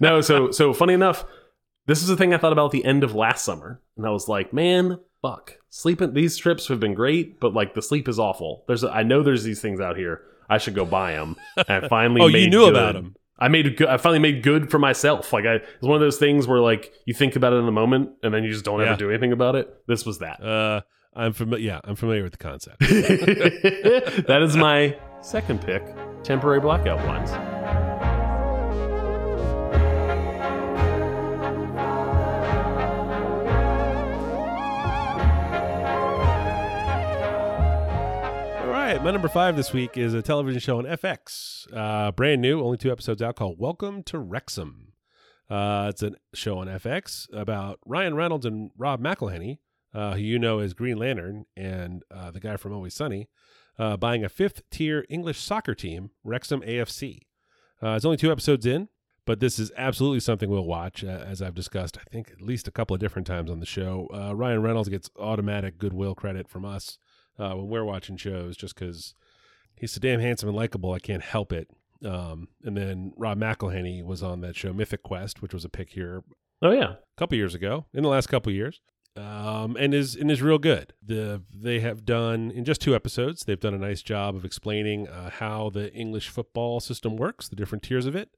No. 0.00 0.20
So 0.20 0.50
so 0.50 0.72
funny 0.72 0.94
enough, 0.94 1.24
this 1.86 2.02
is 2.02 2.08
the 2.08 2.16
thing 2.16 2.32
I 2.34 2.38
thought 2.38 2.52
about 2.52 2.66
at 2.66 2.70
the 2.72 2.84
end 2.84 3.04
of 3.04 3.14
last 3.14 3.44
summer, 3.44 3.80
and 3.96 4.06
I 4.06 4.10
was 4.10 4.28
like, 4.28 4.52
man, 4.52 4.98
fuck. 5.20 5.58
Sleeping 5.70 6.12
these 6.14 6.36
trips 6.36 6.68
have 6.68 6.80
been 6.80 6.94
great, 6.94 7.40
but 7.40 7.54
like 7.54 7.74
the 7.74 7.82
sleep 7.82 8.08
is 8.08 8.18
awful. 8.18 8.64
There's 8.68 8.84
I 8.84 9.02
know 9.02 9.22
there's 9.22 9.44
these 9.44 9.60
things 9.60 9.80
out 9.80 9.96
here. 9.96 10.22
I 10.50 10.58
should 10.58 10.74
go 10.74 10.84
buy 10.84 11.12
them. 11.12 11.36
And 11.56 11.84
I 11.84 11.88
finally 11.88 12.20
Oh, 12.20 12.26
you 12.26 12.50
knew 12.50 12.70
good. 12.70 12.74
them 12.74 13.14
I 13.38 13.48
made 13.48 13.76
good. 13.76 13.88
I 13.88 13.96
finally 13.96 14.18
made 14.18 14.42
good 14.42 14.70
for 14.70 14.78
myself. 14.78 15.32
Like 15.32 15.46
I, 15.46 15.54
it's 15.54 15.80
one 15.80 15.94
of 15.94 16.00
those 16.00 16.18
things 16.18 16.46
where 16.46 16.60
like 16.60 16.92
you 17.06 17.14
think 17.14 17.34
about 17.36 17.52
it 17.54 17.56
in 17.56 17.66
the 17.66 17.72
moment 17.72 18.10
and 18.22 18.32
then 18.34 18.44
you 18.44 18.50
just 18.52 18.64
don't 18.64 18.80
Yeah. 18.80 18.88
ever 18.88 18.96
do 18.98 19.08
anything 19.10 19.32
about 19.32 19.56
it. 19.56 19.74
This 19.88 20.04
was 20.04 20.18
that. 20.18 20.42
Uh, 20.44 20.82
I'm 21.14 21.32
familiar. 21.32 21.64
Yeah, 21.64 21.80
I'm 21.84 21.96
familiar 21.96 22.22
with 22.22 22.32
the 22.32 22.38
concept. 22.38 22.80
that 22.80 24.40
is 24.42 24.56
my 24.56 24.96
second 25.22 25.62
pick. 25.62 25.82
Temporary 26.22 26.60
blackout 26.60 27.00
blinds. 27.02 27.32
All 38.60 38.68
right. 38.68 38.92
right, 38.94 39.02
my 39.02 39.10
number 39.10 39.28
five 39.28 39.56
this 39.56 39.72
week 39.72 39.96
is 39.96 40.12
a 40.12 40.20
television 40.22 40.60
show 40.60 40.78
on 40.78 40.84
FX, 40.84 41.66
uh, 41.74 42.12
brand 42.12 42.42
new, 42.42 42.62
only 42.62 42.76
two 42.76 42.92
episodes 42.92 43.22
out, 43.22 43.36
called 43.36 43.58
Welcome 43.58 44.02
to 44.04 44.18
Wrexham. 44.18 44.92
Uh, 45.48 45.86
it's 45.88 46.02
a 46.02 46.12
show 46.34 46.58
on 46.58 46.66
FX 46.66 47.26
about 47.32 47.78
Ryan 47.86 48.14
Reynolds 48.14 48.46
and 48.46 48.70
Rob 48.76 49.02
McElhenney, 49.02 49.58
uh, 49.94 50.14
who 50.14 50.20
you 50.20 50.38
know 50.38 50.58
as 50.58 50.74
Green 50.74 50.98
Lantern 50.98 51.46
and 51.56 52.02
uh, 52.10 52.30
the 52.30 52.40
guy 52.40 52.56
from 52.56 52.72
Always 52.72 52.94
Sunny, 52.94 53.28
uh, 53.78 53.96
buying 53.96 54.24
a 54.24 54.28
fifth 54.28 54.62
tier 54.70 55.04
English 55.08 55.40
soccer 55.40 55.74
team, 55.74 56.10
Wrexham 56.24 56.60
AFC. 56.62 57.20
Uh, 57.82 57.90
it's 57.96 58.04
only 58.04 58.16
two 58.16 58.30
episodes 58.30 58.64
in, 58.66 58.88
but 59.26 59.40
this 59.40 59.58
is 59.58 59.72
absolutely 59.76 60.20
something 60.20 60.48
we'll 60.50 60.64
watch, 60.66 61.02
uh, 61.04 61.08
as 61.08 61.40
I've 61.42 61.54
discussed, 61.54 61.96
I 61.98 62.04
think, 62.10 62.30
at 62.30 62.40
least 62.40 62.68
a 62.68 62.72
couple 62.72 62.94
of 62.94 63.00
different 63.00 63.26
times 63.26 63.50
on 63.50 63.60
the 63.60 63.66
show. 63.66 64.08
Uh, 64.12 64.34
Ryan 64.34 64.62
Reynolds 64.62 64.88
gets 64.88 65.10
automatic 65.18 65.78
goodwill 65.78 66.14
credit 66.14 66.48
from 66.48 66.64
us 66.64 66.98
uh, 67.38 67.54
when 67.54 67.68
we're 67.68 67.84
watching 67.84 68.16
shows 68.16 68.56
just 68.56 68.74
because 68.74 69.14
he's 69.76 69.92
so 69.92 70.00
damn 70.00 70.20
handsome 70.20 70.48
and 70.48 70.56
likable. 70.56 70.92
I 70.92 70.98
can't 70.98 71.22
help 71.22 71.52
it. 71.52 71.68
Um, 72.04 72.48
and 72.64 72.76
then 72.76 73.12
Rob 73.16 73.38
McElhenney 73.38 74.04
was 74.04 74.22
on 74.22 74.40
that 74.40 74.56
show 74.56 74.72
Mythic 74.72 75.02
Quest, 75.04 75.40
which 75.40 75.54
was 75.54 75.64
a 75.64 75.68
pick 75.68 75.90
here 75.90 76.22
Oh 76.60 76.70
yeah. 76.72 76.92
a 76.92 76.96
couple 77.16 77.36
years 77.36 77.54
ago, 77.54 77.86
in 77.94 78.02
the 78.02 78.08
last 78.08 78.26
couple 78.28 78.52
years, 78.52 78.80
um, 79.16 79.76
and 79.78 79.92
is 79.94 80.16
and 80.16 80.30
is 80.30 80.42
real 80.42 80.58
good. 80.58 80.94
The 81.04 81.42
they 81.52 81.80
have 81.80 82.04
done 82.04 82.50
in 82.50 82.64
just 82.64 82.80
two 82.80 82.94
episodes. 82.94 83.44
They've 83.44 83.60
done 83.60 83.74
a 83.74 83.78
nice 83.78 84.02
job 84.02 84.34
of 84.34 84.44
explaining 84.44 85.08
uh, 85.08 85.30
how 85.30 85.70
the 85.70 85.92
English 85.92 86.28
football 86.28 86.80
system 86.80 87.16
works, 87.16 87.48
the 87.48 87.56
different 87.56 87.82
tiers 87.82 88.06
of 88.06 88.16
it, 88.16 88.30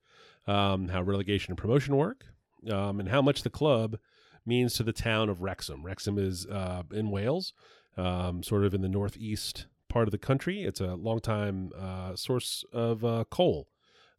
um, 0.46 0.88
how 0.88 1.02
relegation 1.02 1.52
and 1.52 1.58
promotion 1.58 1.96
work, 1.96 2.26
um, 2.70 3.00
and 3.00 3.08
how 3.08 3.22
much 3.22 3.42
the 3.42 3.50
club 3.50 3.98
means 4.46 4.74
to 4.74 4.82
the 4.82 4.92
town 4.92 5.28
of 5.28 5.42
Wrexham. 5.42 5.84
Wrexham 5.84 6.18
is 6.18 6.46
uh, 6.46 6.82
in 6.92 7.10
Wales, 7.10 7.52
um, 7.96 8.42
sort 8.42 8.64
of 8.64 8.74
in 8.74 8.82
the 8.82 8.88
northeast 8.88 9.66
part 9.88 10.08
of 10.08 10.12
the 10.12 10.18
country. 10.18 10.64
It's 10.64 10.80
a 10.80 10.94
longtime 10.94 11.70
uh, 11.78 12.16
source 12.16 12.64
of 12.72 13.04
uh, 13.04 13.24
coal 13.30 13.68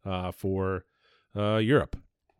uh, 0.04 0.32
for 0.32 0.86
uh, 1.36 1.56
Europe. 1.58 1.96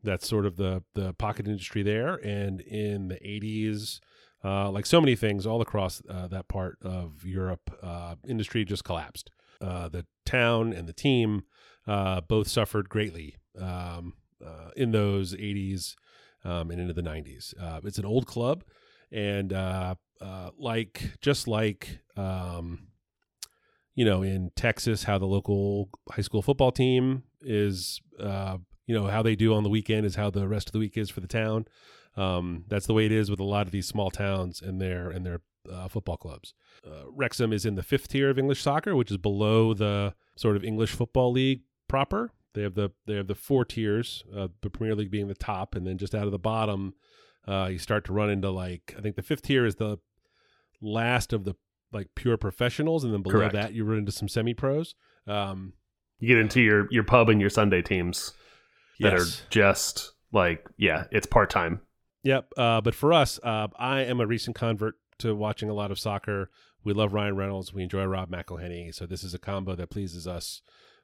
That's 0.06 0.26
sort 0.26 0.46
of 0.46 0.56
the 0.56 0.82
the 0.94 1.12
pocket 1.14 1.46
industry 1.46 1.82
there. 1.82 2.14
And 2.14 2.60
in 2.62 3.08
the 3.08 3.16
80s, 3.16 4.00
uh, 4.44 4.70
like 4.70 4.86
so 4.86 5.00
many 5.00 5.16
things 5.16 5.46
all 5.46 5.60
across 5.60 6.00
uh, 6.08 6.28
that 6.28 6.48
part 6.48 6.78
of 6.82 7.24
Europe, 7.24 7.70
uh, 7.82 8.14
industry 8.26 8.64
just 8.64 8.84
collapsed. 8.84 9.30
Uh, 9.60 9.88
the 9.88 10.06
town 10.24 10.72
and 10.72 10.88
the 10.88 10.92
team 10.92 11.42
uh, 11.86 12.20
both 12.20 12.46
suffered 12.48 12.88
greatly 12.88 13.36
um, 13.60 14.14
uh, 14.44 14.70
in 14.76 14.92
those 14.92 15.34
80s 15.34 15.94
um, 16.44 16.70
and 16.70 16.80
into 16.80 16.92
the 16.92 17.02
90s. 17.02 17.54
Uh, 17.60 17.80
it's 17.84 17.98
an 17.98 18.04
old 18.04 18.26
club, 18.26 18.64
and 19.10 19.52
like 20.58 21.02
just 21.20 21.48
like 21.48 22.00
um, 22.16 22.88
you 23.94 24.04
know 24.04 24.22
in 24.22 24.50
Texas, 24.54 25.04
how 25.04 25.18
the 25.18 25.26
local 25.26 25.88
high 26.10 26.22
school 26.22 26.42
football 26.42 26.70
team 26.70 27.24
is, 27.40 28.00
uh, 28.20 28.58
you 28.86 28.94
know 28.94 29.06
how 29.08 29.22
they 29.22 29.36
do 29.36 29.54
on 29.54 29.62
the 29.62 29.68
weekend 29.68 30.06
is 30.06 30.14
how 30.14 30.30
the 30.30 30.48
rest 30.48 30.68
of 30.68 30.72
the 30.72 30.78
week 30.78 30.96
is 30.96 31.10
for 31.10 31.20
the 31.20 31.26
town. 31.26 31.66
Um, 32.16 32.64
that's 32.68 32.86
the 32.86 32.94
way 32.94 33.04
it 33.04 33.12
is 33.12 33.30
with 33.30 33.40
a 33.40 33.44
lot 33.44 33.66
of 33.66 33.72
these 33.72 33.86
small 33.86 34.10
towns 34.10 34.62
and 34.62 34.80
their 34.80 35.10
and 35.10 35.26
their 35.26 35.40
uh, 35.70 35.88
football 35.88 36.16
clubs. 36.16 36.54
Uh, 36.86 37.04
Wrexham 37.10 37.52
is 37.52 37.66
in 37.66 37.74
the 37.74 37.82
fifth 37.82 38.08
tier 38.08 38.30
of 38.30 38.38
English 38.38 38.62
soccer, 38.62 38.96
which 38.96 39.10
is 39.10 39.18
below 39.18 39.74
the 39.74 40.14
sort 40.36 40.56
of 40.56 40.64
English 40.64 40.92
football 40.92 41.32
league 41.32 41.62
proper. 41.88 42.32
They 42.54 42.62
have 42.62 42.74
the 42.74 42.90
they 43.06 43.14
have 43.14 43.26
the 43.26 43.34
four 43.34 43.64
tiers, 43.64 44.24
uh, 44.34 44.48
the 44.62 44.70
Premier 44.70 44.94
League 44.94 45.10
being 45.10 45.28
the 45.28 45.34
top, 45.34 45.74
and 45.74 45.86
then 45.86 45.98
just 45.98 46.14
out 46.14 46.24
of 46.24 46.32
the 46.32 46.38
bottom, 46.38 46.94
uh, 47.46 47.68
you 47.70 47.78
start 47.78 48.04
to 48.06 48.12
run 48.12 48.30
into 48.30 48.50
like 48.50 48.94
I 48.96 49.02
think 49.02 49.16
the 49.16 49.22
fifth 49.22 49.42
tier 49.42 49.66
is 49.66 49.76
the 49.76 49.98
last 50.80 51.32
of 51.32 51.44
the 51.44 51.54
like 51.92 52.08
pure 52.14 52.36
professionals, 52.36 53.04
and 53.04 53.12
then 53.12 53.22
below 53.22 53.34
Correct. 53.40 53.52
that 53.54 53.74
you 53.74 53.84
run 53.84 53.98
into 53.98 54.12
some 54.12 54.28
semi 54.28 54.54
pros. 54.54 54.94
Um, 55.26 55.74
You 56.18 56.28
get 56.28 56.38
into 56.38 56.62
your 56.62 56.88
your 56.90 57.04
pub 57.04 57.28
and 57.28 57.40
your 57.40 57.50
Sunday 57.50 57.82
teams 57.82 58.32
that 59.00 59.12
yes. 59.12 59.20
are 59.20 59.50
just 59.50 60.12
like 60.32 60.66
yeah, 60.76 61.04
it's 61.10 61.26
part 61.26 61.50
time. 61.50 61.80
Yep. 62.22 62.52
Uh, 62.56 62.80
but 62.80 62.94
for 62.94 63.12
us, 63.12 63.38
uh, 63.42 63.68
I 63.78 64.00
am 64.00 64.20
a 64.20 64.26
recent 64.26 64.56
convert 64.56 64.94
to 65.18 65.34
watching 65.34 65.70
a 65.70 65.74
lot 65.74 65.90
of 65.90 65.98
soccer. 65.98 66.50
We 66.82 66.92
love 66.92 67.12
Ryan 67.12 67.36
Reynolds. 67.36 67.72
We 67.72 67.82
enjoy 67.82 68.04
Rob 68.04 68.30
McElhenney. 68.30 68.94
So 68.94 69.06
this 69.06 69.22
is 69.22 69.32
a 69.32 69.38
combo 69.38 69.74
that 69.76 69.90
pleases 69.90 70.26
us, 70.26 70.60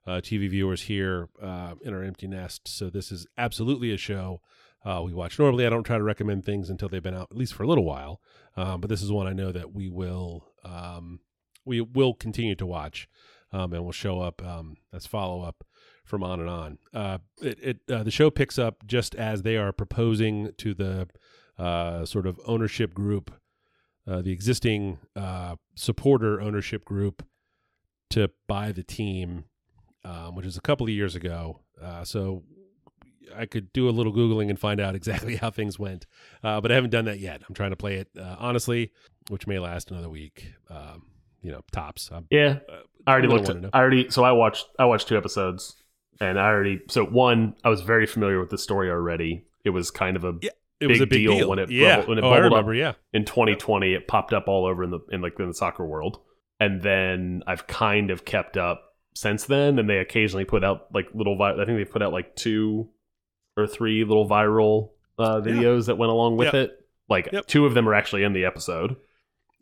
uh, 0.07 0.21
TV 0.21 0.51
viewers 0.51 0.83
here 0.83 1.29
uh, 1.41 1.75
in 1.83 1.95
our 1.95 2.03
empty 2.03 2.27
nest. 2.27 2.67
So 2.67 2.91
this 2.91 3.13
is 3.13 3.27
absolutely 3.39 3.93
a 3.93 3.97
show 3.97 4.41
uh, 4.85 5.03
we 5.05 5.13
watch. 5.13 5.39
Normally, 5.39 5.67
I 5.67 5.71
don't 5.71 5.85
try 5.85 5.97
to 5.97 6.03
recommend 6.03 6.45
things 6.45 6.69
until 6.69 6.89
they've 6.89 7.03
been 7.03 7.15
out 7.15 7.29
at 7.31 7.37
least 7.37 7.55
for 7.55 7.63
a 7.63 7.69
little 7.69 7.85
while. 7.85 8.21
Um, 8.57 8.81
but 8.81 8.91
this 8.91 9.03
is 9.03 9.13
one 9.13 9.27
I 9.27 9.33
know 9.33 9.53
that 9.53 9.73
we 9.73 9.89
will 9.89 10.47
um, 10.65 11.21
we 11.65 11.81
will 11.81 12.15
continue 12.15 12.57
to 12.57 12.67
watch, 12.67 13.09
um, 13.53 13.73
and 13.73 13.85
will 13.85 13.93
show 13.93 14.21
up 14.21 14.45
um, 14.45 14.77
as 14.93 15.07
follow 15.07 15.43
up 15.43 15.65
from 16.12 16.22
on 16.22 16.40
and 16.40 16.51
on. 16.51 16.79
Uh, 16.92 17.18
it, 17.40 17.59
it 17.62 17.79
uh, 17.90 18.03
the 18.03 18.11
show 18.11 18.29
picks 18.29 18.59
up 18.59 18.87
just 18.87 19.14
as 19.14 19.44
they 19.44 19.57
are 19.57 19.72
proposing 19.72 20.53
to 20.59 20.75
the 20.75 21.09
uh, 21.59 22.05
sort 22.05 22.27
of 22.27 22.38
ownership 22.46 22.92
group, 22.92 23.31
uh, 24.07 24.20
the 24.20 24.31
existing 24.31 24.98
uh, 25.16 25.57
supporter 25.75 26.38
ownership 26.38 26.85
group, 26.85 27.27
to 28.11 28.29
buy 28.46 28.72
the 28.72 28.83
team, 28.83 29.44
um, 30.05 30.35
which 30.35 30.44
is 30.44 30.59
a 30.59 30.61
couple 30.61 30.85
of 30.85 30.90
years 30.90 31.16
ago. 31.16 31.61
Uh, 31.83 32.05
so 32.05 32.42
I 33.35 33.46
could 33.46 33.72
do 33.72 33.88
a 33.88 33.90
little 33.90 34.12
googling 34.12 34.51
and 34.51 34.61
find 34.61 34.83
out 34.83 34.94
exactly 35.01 35.37
how 35.37 35.51
things 35.51 35.79
went, 35.79 36.05
uh, 36.44 36.61
but 36.61 36.70
I 36.70 36.75
haven't 36.75 36.90
done 36.90 37.07
that 37.07 37.20
yet. 37.20 37.40
I'm 37.48 37.55
trying 37.55 37.70
to 37.70 37.77
play 37.77 37.94
it 37.94 38.09
uh, 38.20 38.37
honestly, 38.38 38.92
which 39.31 39.46
may 39.46 39.59
last 39.59 39.90
another 39.90 40.11
week. 40.11 40.53
Um, 40.68 41.07
you 41.40 41.51
know, 41.51 41.62
tops. 41.72 42.11
I'm, 42.12 42.27
Yeah, 42.31 42.59
I 43.07 43.12
already 43.12 43.29
looked. 43.29 43.48
At. 43.48 43.70
I 43.72 43.81
already 43.81 44.11
so 44.11 44.25
I 44.25 44.33
watched 44.33 44.66
I 44.79 44.85
watched 44.85 45.09
two 45.09 45.16
episodes, 45.16 45.82
and 46.20 46.38
I 46.38 46.46
already 46.48 46.81
so 46.88 47.05
one 47.05 47.55
I 47.64 47.68
was 47.68 47.81
very 47.83 48.07
familiar 48.07 48.38
with 48.40 48.51
the 48.51 48.59
story 48.59 48.90
already. 48.90 49.44
It 49.64 49.70
was 49.70 49.90
kind 49.90 50.16
of 50.16 50.25
a 50.25 50.35
Yeah, 50.42 50.51
it 50.81 50.87
was 50.88 50.98
big 50.98 51.09
a 51.09 51.11
big 51.11 51.18
deal 51.20 51.37
deal, 51.38 51.48
when 51.48 51.59
it 51.59 51.70
yeah. 51.70 51.96
bubbled- 51.96 52.09
when 52.09 52.18
it 52.18 52.25
oh, 52.25 52.31
bubbled 52.31 52.44
up. 52.46 52.51
remember. 52.53 52.75
Yeah, 52.75 52.92
in 53.12 53.25
2020 53.25 53.94
it 53.94 54.09
popped 54.09 54.33
up 54.33 54.48
all 54.48 54.66
over 54.66 54.83
in 54.85 54.90
the 54.90 55.01
in 55.11 55.20
like 55.22 55.38
in 55.38 55.48
the 55.48 55.55
soccer 55.55 55.85
world 55.87 56.20
and 56.61 56.83
then 56.83 57.42
i've 57.46 57.66
kind 57.66 58.11
of 58.11 58.25
kept 58.25 58.57
up 58.57 58.94
since 59.14 59.44
then 59.46 59.79
and 59.79 59.88
they 59.90 59.98
occasionally 59.98 60.44
put 60.44 60.62
out 60.62 60.87
like 60.94 61.07
little 61.14 61.40
i 61.42 61.55
think 61.64 61.79
they 61.79 61.85
put 61.85 62.03
out 62.03 62.12
like 62.12 62.37
two 62.37 62.88
or 63.57 63.66
three 63.66 64.05
little 64.05 64.29
viral 64.29 64.90
uh 65.18 65.40
videos 65.40 65.87
that 65.87 65.98
went 65.98 66.11
along 66.12 66.37
with 66.37 66.46
Yep. 66.46 66.55
it 66.55 66.87
like 67.09 67.29
Yep. 67.33 67.46
two 67.46 67.66
of 67.66 67.75
them 67.75 67.88
are 67.88 67.94
actually 67.94 68.22
in 68.22 68.33
the 68.33 68.44
episode 68.44 68.96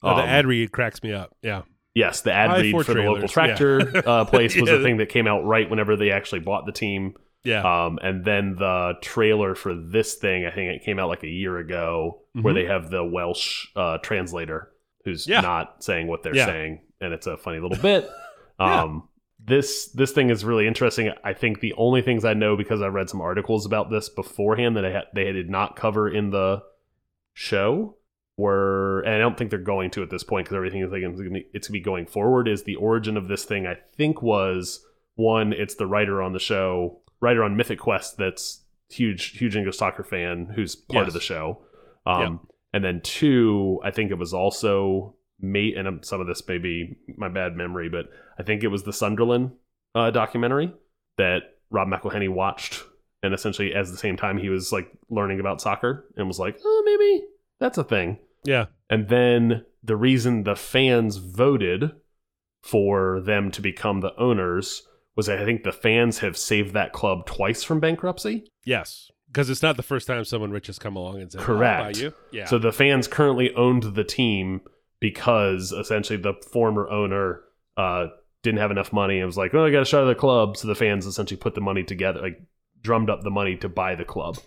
oh, 0.02 0.16
the 0.16 0.22
Um, 0.22 0.28
ad 0.28 0.46
read 0.46 0.72
cracks 0.72 1.02
me 1.02 1.12
up. 1.12 1.34
Yeah, 1.42 1.62
yes 1.94 2.20
the 2.22 2.32
ad 2.32 2.50
I 2.50 2.60
read 2.60 2.70
for 2.72 2.84
for 2.84 2.94
the 2.94 3.02
local 3.02 3.28
tractor 3.28 3.90
yeah. 3.94 4.00
uh, 4.06 4.24
place 4.24 4.54
was 4.56 4.68
Yeah. 4.68 4.76
the 4.78 4.82
thing 4.84 4.98
that 4.98 5.08
came 5.08 5.26
out 5.26 5.44
right 5.44 5.68
whenever 5.68 5.96
they 5.96 6.10
actually 6.10 6.40
bought 6.40 6.66
the 6.66 6.72
team 6.72 7.14
yeah, 7.42 7.62
um, 7.86 7.98
and 8.02 8.22
then 8.22 8.56
the 8.56 8.92
trailer 9.00 9.54
for 9.54 9.74
this 9.74 10.16
thing, 10.16 10.44
I 10.44 10.50
think 10.50 10.72
it 10.78 10.84
came 10.84 10.98
out 10.98 11.08
like 11.08 11.22
a 11.22 11.26
year 11.28 11.56
ago, 11.56 12.20
where 12.34 12.52
Mhm. 12.52 12.54
they 12.54 12.66
have 12.66 12.90
the 12.90 13.02
Welsh 13.02 13.66
uh, 13.74 13.96
translator 14.02 14.70
who's 15.06 15.26
Yeah. 15.26 15.40
not 15.40 15.82
saying 15.82 16.06
what 16.06 16.22
they're 16.22 16.34
saying, 16.34 16.82
and 17.00 17.14
it's 17.14 17.26
a 17.26 17.38
funny 17.38 17.58
little 17.58 17.80
bit. 17.80 18.06
Um, 18.58 19.08
this 19.42 19.86
this 19.92 20.12
thing 20.12 20.28
is 20.28 20.44
really 20.44 20.66
interesting. 20.66 21.12
I 21.24 21.32
think 21.32 21.60
the 21.60 21.72
only 21.78 22.02
things 22.02 22.26
I 22.26 22.34
know 22.34 22.58
because 22.58 22.82
I 22.82 22.88
read 22.88 23.08
some 23.08 23.22
articles 23.22 23.64
about 23.64 23.90
this 23.90 24.10
beforehand 24.10 24.76
that 24.76 24.84
I 24.84 24.92
ha- 24.92 25.04
they 25.14 25.32
did 25.32 25.48
not 25.48 25.76
cover 25.76 26.10
in 26.10 26.28
the 26.28 26.62
show 27.32 27.96
were, 28.40 29.00
and 29.00 29.14
I 29.14 29.18
don't 29.18 29.36
think 29.36 29.50
they're 29.50 29.58
going 29.58 29.90
to 29.92 30.02
at 30.02 30.10
this 30.10 30.24
point 30.24 30.46
because 30.46 30.56
everything 30.56 30.82
is 30.82 30.90
like 30.90 31.02
it's 31.02 31.20
it's 31.54 31.68
gonna 31.68 31.72
be 31.72 31.80
going 31.80 32.06
forward. 32.06 32.48
Is 32.48 32.64
the 32.64 32.76
origin 32.76 33.16
of 33.16 33.28
this 33.28 33.44
thing? 33.44 33.66
I 33.66 33.76
think 33.96 34.22
was 34.22 34.84
one. 35.14 35.52
It's 35.52 35.74
the 35.74 35.86
writer 35.86 36.22
on 36.22 36.32
the 36.32 36.38
show, 36.38 37.00
writer 37.20 37.44
on 37.44 37.56
Mythic 37.56 37.78
Quest. 37.78 38.16
That's 38.16 38.64
huge, 38.88 39.38
huge 39.38 39.56
English 39.56 39.76
soccer 39.76 40.02
fan 40.02 40.52
who's 40.54 40.74
part 40.74 41.06
of 41.08 41.14
the 41.14 41.20
show. 41.20 41.62
Um, 42.06 42.40
And 42.72 42.84
then 42.84 43.00
two, 43.02 43.80
I 43.84 43.90
think 43.90 44.10
it 44.10 44.18
was 44.18 44.32
also 44.32 45.16
mate, 45.40 45.76
and 45.76 46.04
some 46.04 46.20
of 46.20 46.26
this 46.26 46.46
may 46.46 46.58
be 46.58 46.96
my 47.16 47.28
bad 47.28 47.56
memory, 47.56 47.88
but 47.88 48.06
I 48.38 48.42
think 48.42 48.62
it 48.62 48.68
was 48.68 48.82
the 48.84 48.92
Sunderland 48.92 49.52
uh, 49.94 50.10
documentary 50.10 50.72
that 51.16 51.40
Rob 51.70 51.88
McElhenney 51.88 52.28
watched, 52.28 52.82
and 53.22 53.34
essentially 53.34 53.74
as 53.74 53.90
the 53.90 53.96
same 53.96 54.16
time 54.16 54.38
he 54.38 54.48
was 54.48 54.72
like 54.72 54.90
learning 55.08 55.40
about 55.40 55.60
soccer 55.60 56.06
and 56.16 56.28
was 56.28 56.38
like, 56.38 56.58
oh, 56.64 56.82
maybe 56.84 57.26
that's 57.58 57.78
a 57.78 57.84
thing. 57.84 58.18
Yeah. 58.44 58.66
And 58.88 59.08
then 59.08 59.64
the 59.82 59.96
reason 59.96 60.42
the 60.42 60.56
fans 60.56 61.16
voted 61.16 61.92
for 62.62 63.20
them 63.20 63.50
to 63.52 63.62
become 63.62 64.00
the 64.00 64.14
owners 64.18 64.82
was 65.16 65.28
I 65.28 65.44
think 65.44 65.62
the 65.62 65.72
fans 65.72 66.18
have 66.18 66.36
saved 66.36 66.74
that 66.74 66.92
club 66.92 67.26
twice 67.26 67.62
from 67.62 67.80
bankruptcy. 67.80 68.46
Yes, 68.64 69.10
because 69.28 69.50
it's 69.50 69.62
not 69.62 69.76
the 69.76 69.82
first 69.82 70.06
time 70.06 70.24
someone 70.24 70.50
rich 70.50 70.66
has 70.66 70.78
come 70.78 70.96
along 70.96 71.20
and 71.20 71.30
said, 71.30 71.40
Correct. 71.40 71.82
"I'll 71.82 71.96
you." 71.96 72.14
Yeah. 72.30 72.46
So 72.46 72.58
the 72.58 72.72
fans 72.72 73.08
currently 73.08 73.54
owned 73.54 73.82
the 73.94 74.04
team 74.04 74.60
because 75.00 75.72
essentially 75.72 76.18
the 76.18 76.34
former 76.52 76.88
owner 76.88 77.42
uh, 77.76 78.08
didn't 78.42 78.60
have 78.60 78.70
enough 78.70 78.92
money 78.92 79.18
and 79.18 79.26
was 79.26 79.36
like, 79.36 79.54
"Oh, 79.54 79.64
I 79.64 79.70
got 79.70 79.80
to 79.80 79.84
shut 79.84 80.06
the 80.06 80.14
club." 80.14 80.56
So 80.56 80.68
the 80.68 80.74
fans 80.74 81.06
essentially 81.06 81.38
put 81.38 81.54
the 81.54 81.60
money 81.60 81.82
together, 81.82 82.20
like 82.20 82.40
drummed 82.82 83.10
up 83.10 83.22
the 83.22 83.30
money 83.30 83.56
to 83.56 83.68
buy 83.68 83.94
the 83.94 84.04
club. 84.04 84.38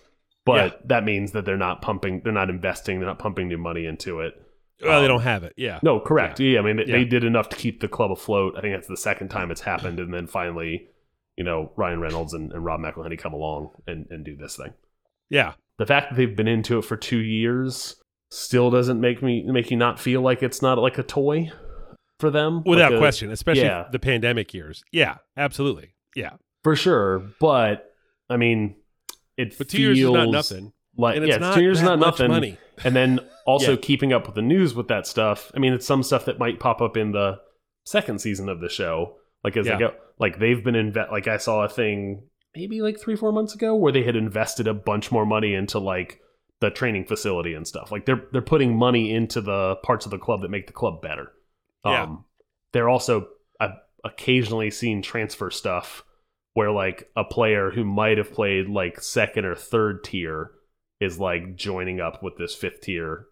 But 0.46 0.72
Yeah. 0.72 0.78
that 0.86 1.04
means 1.04 1.32
that 1.32 1.44
they're 1.44 1.56
not 1.56 1.80
pumping, 1.82 2.20
they're 2.22 2.32
not 2.32 2.50
investing, 2.50 2.98
they're 2.98 3.08
not 3.08 3.18
pumping 3.18 3.48
new 3.48 3.56
money 3.58 3.86
into 3.86 4.20
it. 4.20 4.34
Well, 4.82 5.00
they 5.00 5.06
Um, 5.06 5.12
don't 5.12 5.22
have 5.22 5.42
it. 5.44 5.54
Yeah. 5.56 5.78
No, 5.82 6.00
correct. 6.00 6.40
Yeah, 6.40 6.58
I 6.58 6.62
mean 6.62 6.76
they, 6.76 6.84
Yeah. 6.86 6.96
they 6.98 7.04
did 7.04 7.24
enough 7.24 7.48
to 7.50 7.56
keep 7.56 7.80
the 7.80 7.88
club 7.88 8.10
afloat. 8.10 8.54
I 8.56 8.60
think 8.60 8.74
that's 8.74 8.88
the 8.88 8.96
second 8.96 9.28
time 9.28 9.50
it's 9.50 9.62
happened, 9.62 9.98
and 10.00 10.12
then 10.12 10.26
finally, 10.26 10.88
you 11.36 11.44
know, 11.44 11.72
Ryan 11.76 12.00
Reynolds 12.00 12.34
and, 12.34 12.52
and 12.52 12.64
Rob 12.64 12.80
McElhenney 12.80 13.18
come 13.18 13.32
along 13.32 13.70
and, 13.86 14.06
and 14.10 14.24
do 14.24 14.36
this 14.36 14.56
thing. 14.56 14.74
Yeah. 15.30 15.54
The 15.78 15.86
fact 15.86 16.10
that 16.10 16.16
they've 16.16 16.36
been 16.36 16.46
into 16.48 16.78
it 16.78 16.84
for 16.84 16.96
two 16.96 17.18
years 17.18 17.96
still 18.30 18.70
doesn't 18.70 19.00
make 19.00 19.22
me 19.22 19.44
make 19.46 19.70
you 19.70 19.76
not 19.76 19.98
feel 19.98 20.20
like 20.20 20.42
it's 20.42 20.60
not 20.60 20.76
like 20.78 20.98
a 20.98 21.02
toy 21.02 21.50
for 22.20 22.30
them. 22.30 22.62
Without 22.66 22.90
Like 22.92 22.96
a- 22.98 23.00
question, 23.00 23.30
especially 23.30 23.62
yeah. 23.64 23.86
the 23.90 23.98
pandemic 23.98 24.52
years. 24.52 24.84
Yeah, 24.92 25.16
absolutely. 25.36 25.94
Yeah. 26.14 26.32
for 26.62 26.76
sure. 26.76 27.22
But 27.40 27.90
I 28.30 28.36
mean, 28.36 28.76
it 29.36 29.56
But 29.58 29.68
two 29.68 29.76
feels 29.78 29.98
years 29.98 30.08
is 30.08 30.14
not 30.14 30.28
nothing. 30.30 30.72
Like 30.96 31.16
And 31.16 31.26
yeah, 31.26 31.34
it's 31.34 31.40
not 31.40 31.54
two 31.54 31.62
years 31.62 31.78
is 31.78 31.82
not 31.84 31.98
much 31.98 32.18
nothing. 32.20 32.28
money. 32.30 32.58
and 32.84 32.94
then 32.94 33.20
also 33.46 33.72
Yeah. 33.72 33.78
keeping 33.82 34.12
up 34.12 34.26
with 34.26 34.34
the 34.36 34.42
news 34.42 34.74
with 34.74 34.88
that 34.88 35.06
stuff. 35.06 35.50
I 35.54 35.58
mean, 35.58 35.72
it's 35.72 35.86
some 35.86 36.02
stuff 36.02 36.24
that 36.26 36.38
might 36.38 36.60
pop 36.60 36.80
up 36.80 36.96
in 36.96 37.12
the 37.12 37.38
second 37.84 38.20
season 38.20 38.48
of 38.48 38.60
the 38.60 38.68
show. 38.68 39.16
Like 39.42 39.56
as 39.56 39.66
Yeah. 39.66 39.72
they 39.74 39.78
go, 39.80 39.94
like 40.18 40.38
they've 40.38 40.62
been 40.62 40.74
inve- 40.76 41.10
Like 41.10 41.26
I 41.28 41.36
saw 41.38 41.64
a 41.64 41.68
thing 41.68 42.22
maybe 42.54 42.80
like 42.80 43.00
three 43.00 43.16
four 43.16 43.32
months 43.32 43.52
ago 43.54 43.74
where 43.74 43.90
they 43.92 44.04
had 44.04 44.14
invested 44.14 44.68
a 44.68 44.74
bunch 44.74 45.10
more 45.10 45.26
money 45.26 45.54
into 45.54 45.78
like 45.80 46.20
the 46.60 46.70
training 46.70 47.04
facility 47.04 47.52
and 47.52 47.66
stuff. 47.66 47.90
Like 47.90 48.06
they're 48.06 48.22
they're 48.32 48.40
putting 48.40 48.76
money 48.76 49.12
into 49.12 49.40
the 49.40 49.74
parts 49.82 50.04
of 50.06 50.10
the 50.12 50.18
club 50.18 50.42
that 50.42 50.50
make 50.50 50.68
the 50.68 50.72
club 50.72 51.02
better. 51.02 51.32
Yeah. 51.84 52.04
Um, 52.04 52.24
they're 52.72 52.88
also 52.88 53.26
I've 53.60 53.72
occasionally 54.04 54.70
seen 54.70 55.02
transfer 55.02 55.50
stuff 55.50 56.04
where 56.54 56.70
like 56.70 57.10
a 57.16 57.24
player 57.24 57.70
who 57.70 57.84
might 57.84 58.18
have 58.18 58.32
played 58.32 58.68
like 58.68 59.00
second 59.00 59.44
or 59.44 59.54
third 59.54 60.02
tier 60.04 60.52
is 61.00 61.18
like 61.18 61.56
joining 61.56 62.00
up 62.00 62.22
with 62.22 62.36
this 62.38 62.54
fifth 62.54 62.80
tier 62.80 63.26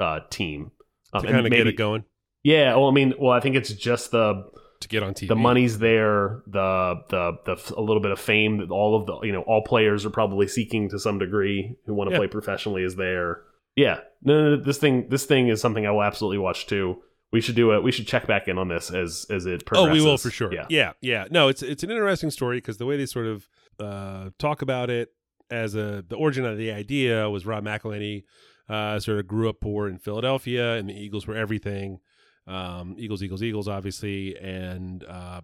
uh, 0.00 0.20
team 0.30 0.72
Um, 1.12 1.22
to 1.22 1.30
kind 1.32 1.46
of 1.46 1.52
get 1.52 1.66
it 1.66 1.76
going 1.76 2.04
Yeah, 2.44 2.74
well, 2.74 2.88
I 2.88 2.92
mean, 2.92 3.14
well, 3.18 3.32
I 3.32 3.40
think 3.40 3.56
it's 3.56 3.72
just 3.72 4.10
the 4.10 4.44
to 4.80 4.88
get 4.88 5.02
on 5.02 5.14
TV. 5.14 5.28
the 5.28 5.36
money's 5.36 5.78
there, 5.78 6.42
the 6.46 6.96
the 7.08 7.32
the 7.46 7.74
a 7.76 7.80
little 7.80 8.02
bit 8.02 8.10
of 8.12 8.20
fame 8.20 8.58
that 8.58 8.70
all 8.70 8.94
of 8.94 9.06
the 9.06 9.20
you 9.22 9.32
know 9.32 9.40
all 9.42 9.62
players 9.62 10.04
are 10.04 10.10
probably 10.10 10.46
seeking 10.46 10.90
to 10.90 10.98
some 10.98 11.18
degree 11.18 11.76
who 11.86 11.94
want 11.94 12.10
to 12.10 12.14
Yeah. 12.14 12.18
play 12.18 12.26
professionally 12.28 12.82
is 12.82 12.96
there. 12.96 13.42
Yeah, 13.74 14.00
no, 14.22 14.34
no, 14.42 14.56
no, 14.56 14.62
this 14.62 14.76
thing 14.78 15.08
this 15.08 15.24
thing 15.24 15.48
is 15.48 15.60
something 15.62 15.86
I 15.86 15.92
will 15.92 16.02
absolutely 16.02 16.38
watch 16.38 16.66
too. 16.66 17.02
We 17.36 17.42
should 17.42 17.54
do 17.54 17.72
it. 17.72 17.82
We 17.82 17.92
should 17.92 18.06
check 18.06 18.26
back 18.26 18.48
in 18.48 18.56
on 18.56 18.68
this 18.68 18.90
as 18.90 19.26
as 19.28 19.44
it 19.44 19.66
progresses. 19.66 19.90
Oh, 19.90 19.92
we 19.92 20.00
will 20.00 20.16
for 20.16 20.30
sure. 20.30 20.50
Yeah, 20.50 20.64
yeah, 20.70 20.92
yeah. 21.02 21.26
No, 21.30 21.48
it's 21.48 21.62
it's 21.62 21.82
an 21.82 21.90
interesting 21.90 22.30
story 22.30 22.56
because 22.56 22.78
the 22.78 22.86
way 22.86 22.96
they 22.96 23.04
sort 23.04 23.26
of 23.26 23.46
uh, 23.78 24.30
talk 24.38 24.62
about 24.62 24.88
it 24.88 25.10
as 25.50 25.74
a 25.74 26.02
the 26.08 26.16
origin 26.16 26.46
of 26.46 26.56
the 26.56 26.72
idea 26.72 27.28
was 27.28 27.44
Rob 27.44 27.62
McElhenney 27.62 28.24
uh, 28.70 28.98
sort 29.00 29.18
of 29.18 29.26
grew 29.26 29.50
up 29.50 29.60
poor 29.60 29.86
in 29.86 29.98
Philadelphia, 29.98 30.76
and 30.76 30.88
the 30.88 30.94
Eagles 30.94 31.26
were 31.26 31.36
everything. 31.36 31.98
Um, 32.46 32.94
Eagles, 32.96 33.22
Eagles, 33.22 33.42
Eagles, 33.42 33.68
obviously, 33.68 34.34
and 34.38 35.04
uh, 35.04 35.42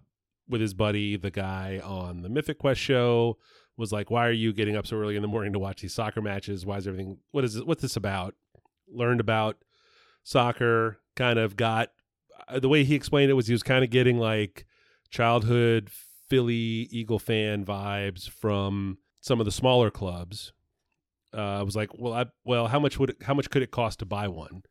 with 0.49 0.61
his 0.61 0.73
buddy, 0.73 1.15
the 1.15 1.29
guy 1.29 1.79
on 1.83 2.23
the 2.23 2.29
Mythic 2.29 2.57
Quest 2.57 2.81
show, 2.81 3.37
was 3.77 3.91
like, 3.91 4.09
"Why 4.09 4.25
are 4.25 4.31
you 4.31 4.51
getting 4.51 4.75
up 4.75 4.87
so 4.87 4.97
early 4.97 5.15
in 5.15 5.21
the 5.21 5.27
morning 5.27 5.53
to 5.53 5.59
watch 5.59 5.81
these 5.81 5.93
soccer 5.93 6.23
matches? 6.23 6.65
Why 6.65 6.77
is 6.77 6.87
everything? 6.87 7.19
What 7.29 7.43
is 7.43 7.53
this, 7.53 7.63
what's 7.63 7.83
this 7.83 7.95
about?" 7.95 8.33
Learned 8.91 9.19
about 9.19 9.57
soccer, 10.23 10.99
kind 11.15 11.37
of 11.37 11.55
got 11.55 11.89
uh, 12.47 12.59
the 12.59 12.69
way 12.69 12.83
he 12.83 12.95
explained 12.95 13.29
it 13.29 13.35
was 13.35 13.47
he 13.47 13.53
was 13.53 13.63
kind 13.63 13.83
of 13.83 13.89
getting 13.89 14.17
like 14.17 14.65
childhood 15.09 15.89
Philly 16.27 16.87
Eagle 16.91 17.19
fan 17.19 17.65
vibes 17.65 18.29
from 18.29 18.97
some 19.21 19.39
of 19.39 19.45
the 19.45 19.51
smaller 19.51 19.91
clubs. 19.91 20.53
Uh, 21.35 21.59
I 21.59 21.63
was 21.63 21.75
like, 21.75 21.89
well, 21.97 22.13
I 22.13 22.25
well, 22.43 22.67
how 22.67 22.79
much 22.79 22.99
would 22.99 23.11
it, 23.11 23.17
how 23.23 23.33
much 23.33 23.49
could 23.49 23.61
it 23.61 23.71
cost 23.71 23.99
to 23.99 24.05
buy 24.05 24.27
one? 24.27 24.63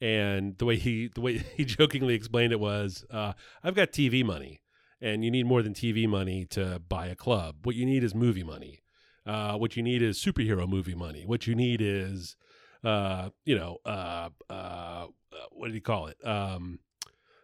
And 0.00 0.56
the 0.56 0.64
way 0.64 0.76
he 0.76 1.10
the 1.14 1.20
way 1.20 1.38
he 1.56 1.64
jokingly 1.64 2.14
explained 2.14 2.52
it 2.52 2.60
was, 2.60 3.04
uh, 3.10 3.32
I've 3.62 3.74
got 3.74 3.92
TV 3.92 4.24
money, 4.24 4.62
and 5.00 5.24
you 5.24 5.30
need 5.30 5.46
more 5.46 5.62
than 5.62 5.74
TV 5.74 6.08
money 6.08 6.46
to 6.46 6.80
buy 6.88 7.06
a 7.06 7.16
club. 7.16 7.56
What 7.64 7.76
you 7.76 7.84
need 7.84 8.04
is 8.04 8.14
movie 8.14 8.44
money. 8.44 8.82
Uh, 9.26 9.56
what 9.56 9.76
you 9.76 9.82
need 9.82 10.02
is 10.02 10.18
superhero 10.18 10.66
movie 10.68 10.94
money. 10.94 11.24
What 11.26 11.46
you 11.46 11.54
need 11.54 11.80
is, 11.82 12.36
uh, 12.84 13.30
you 13.44 13.56
know, 13.56 13.78
uh, 13.84 14.28
uh, 14.48 15.06
what 15.52 15.66
did 15.68 15.74
he 15.74 15.80
call 15.80 16.06
it? 16.06 16.16
Um, 16.24 16.78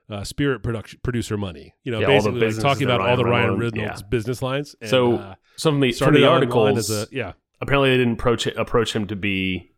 uh, 0.08 0.22
spirit 0.24 0.62
production 0.62 1.00
producer 1.02 1.36
money. 1.36 1.74
You 1.82 1.92
know, 1.92 2.00
Yeah, 2.00 2.06
basically 2.06 2.40
like 2.40 2.58
talking 2.60 2.84
about 2.84 3.00
all 3.00 3.16
the 3.16 3.24
Ryan 3.24 3.48
Ryan 3.48 3.58
Reynolds- 3.58 3.76
Reynolds 3.78 4.02
business 4.04 4.42
lines. 4.42 4.76
And, 4.80 4.88
So, 4.90 5.16
uh, 5.16 5.34
some 5.56 5.76
of 5.76 5.80
the 5.80 5.90
from 5.92 5.96
started 5.96 6.22
the 6.22 6.28
articles, 6.28 6.90
a 6.90 7.06
yeah. 7.10 7.32
apparently 7.60 7.90
they 7.90 7.96
didn't 7.98 8.14
approach 8.14 8.46
it, 8.46 8.56
approach 8.56 8.94
him 8.94 9.06
to 9.08 9.16
be 9.16 9.72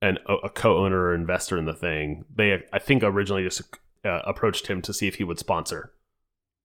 an 0.00 0.18
a 0.28 0.48
co-owner 0.48 0.98
or 1.00 1.14
investor 1.14 1.56
in 1.56 1.64
the 1.64 1.74
thing. 1.74 2.24
They 2.34 2.64
I 2.72 2.78
think 2.80 3.04
originally 3.04 3.44
just 3.44 3.62
uh, 4.04 4.20
approached 4.26 4.66
him 4.66 4.82
to 4.82 4.92
see 4.92 5.06
if 5.06 5.14
he 5.16 5.24
would 5.24 5.38
sponsor 5.38 5.92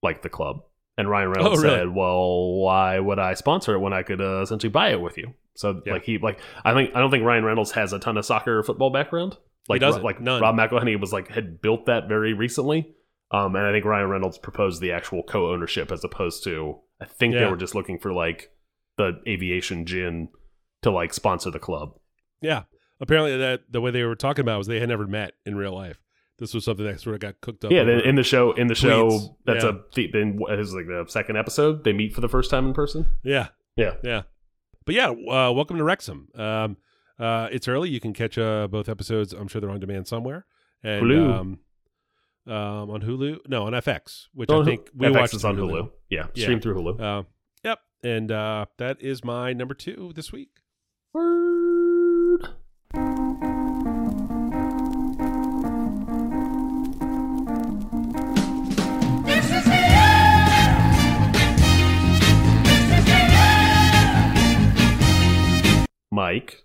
like 0.02 0.24
the 0.24 0.30
club. 0.30 0.62
And 0.98 1.08
Ryan 1.08 1.30
Reynolds 1.30 1.60
Oh, 1.60 1.62
really? 1.64 1.78
said, 1.78 1.90
"Well, 1.94 2.54
why 2.56 2.98
would 2.98 3.20
I 3.20 3.36
sponsor 3.36 3.76
it 3.76 3.80
when 3.80 3.94
I 3.94 4.02
could 4.02 4.20
uh, 4.20 4.42
essentially 4.42 4.72
buy 4.72 4.90
it 4.90 5.00
with 5.00 5.20
you?" 5.20 5.36
So 5.58 5.82
Yeah. 5.86 5.94
like 5.94 6.04
he 6.04 6.18
like 6.20 6.40
I 6.64 6.74
think 6.74 6.96
I 6.96 7.00
don't 7.00 7.12
think 7.12 7.24
Ryan 7.26 7.44
Reynolds 7.44 7.72
has 7.72 7.92
a 7.94 8.00
ton 8.00 8.16
of 8.18 8.26
soccer 8.26 8.60
or 8.60 8.64
football 8.64 8.90
background. 8.92 9.38
Like 9.68 9.82
doesn't, 9.82 10.04
like 10.04 10.22
none. 10.22 10.42
Rob 10.42 10.56
McElhenney 10.56 11.00
was 11.00 11.12
like 11.12 11.28
had 11.30 11.62
built 11.62 11.88
that 11.88 12.08
very 12.08 12.34
recently. 12.34 12.94
Um, 13.32 13.56
and 13.58 13.66
I 13.66 13.74
think 13.74 13.84
Ryan 13.84 14.08
Reynolds 14.10 14.38
proposed 14.38 14.82
the 14.82 14.94
actual 14.94 15.24
co-ownership 15.24 15.92
as 15.92 16.04
opposed 16.06 16.44
to 16.46 16.78
I 17.02 17.06
think 17.06 17.34
they 17.34 17.46
were 17.46 17.58
just 17.58 17.76
looking 17.76 18.00
for 18.00 18.14
like 18.14 18.50
the 18.98 19.20
aviation 19.28 19.86
gin 19.86 20.30
to 20.84 20.92
like 20.92 21.14
sponsor 21.14 21.52
the 21.52 21.60
club. 21.60 22.00
Yeah. 22.42 22.64
Apparently, 23.02 23.38
that 23.38 23.62
the 23.70 23.82
way 23.82 23.92
they 23.92 24.04
were 24.04 24.16
talking 24.16 24.42
about 24.42 24.58
was 24.58 24.68
they 24.68 24.80
had 24.80 24.90
never 24.90 25.06
met 25.06 25.34
in 25.46 25.56
real 25.56 25.74
life. 25.76 26.00
This 26.40 26.54
was 26.54 26.66
something 26.66 26.86
that 26.86 27.00
sort 27.02 27.16
of 27.16 27.20
got 27.20 27.42
cooked 27.42 27.66
up. 27.66 27.72
Yeah, 27.72 27.82
in 27.82 28.16
the 28.16 28.24
show, 28.24 28.54
in 28.54 28.68
the 28.68 28.76
show, 28.76 29.10
tweets, 29.10 29.36
that's 29.46 29.64
yeah. 29.64 29.70
a 29.72 29.74
the- 29.96 30.12
then 30.14 30.38
what 30.38 30.58
is 30.60 30.74
like 30.74 30.86
the 30.88 31.06
second 31.08 31.36
episode. 31.38 31.84
They 31.84 31.94
meet 31.94 32.14
for 32.14 32.22
the 32.22 32.30
first 32.30 32.50
time 32.52 32.68
in 32.68 32.74
person. 32.74 33.06
yeah, 33.24 33.50
Yeah, 33.76 33.96
yeah. 34.04 34.22
But 34.88 34.96
yeah, 34.96 35.10
uh, 35.10 35.52
welcome 35.52 35.76
to 35.78 35.84
Wrexham. 35.84 36.30
Um, 36.34 36.78
uh, 37.20 37.50
it's 37.52 37.68
early. 37.68 37.90
You 37.90 38.00
can 38.00 38.14
catch 38.14 38.38
uh, 38.38 38.70
both 38.70 38.88
episodes. 38.88 39.34
I'm 39.34 39.50
sure 39.50 39.60
they're 39.60 39.70
on 39.70 39.82
demand 39.82 40.08
somewhere. 40.08 40.46
And, 40.82 41.04
Hulu. 41.04 41.30
Um, 41.30 41.60
um, 42.48 42.90
on 42.92 43.02
Hulu? 43.02 43.40
No, 43.50 43.64
on 43.68 43.74
FX, 43.74 44.28
which 44.34 44.50
Oh, 44.50 44.62
I 44.62 44.66
think 44.66 44.90
we 44.96 45.08
FX 45.08 45.14
watched 45.20 45.34
is 45.34 45.44
on 45.44 45.56
through 45.56 45.68
Hulu. 45.68 45.92
Yeah, 46.10 46.28
Yeah. 46.36 46.44
stream 46.46 46.62
through 46.62 46.76
Hulu. 46.76 47.02
Uh, 47.02 47.24
yep. 47.66 47.80
And 48.02 48.32
uh, 48.32 48.68
that 48.78 49.02
is 49.02 49.26
my 49.26 49.52
number 49.52 49.74
two 49.74 50.14
this 50.16 50.32
week. 50.32 50.52
Word. 51.14 51.57
Mike, 66.28 66.64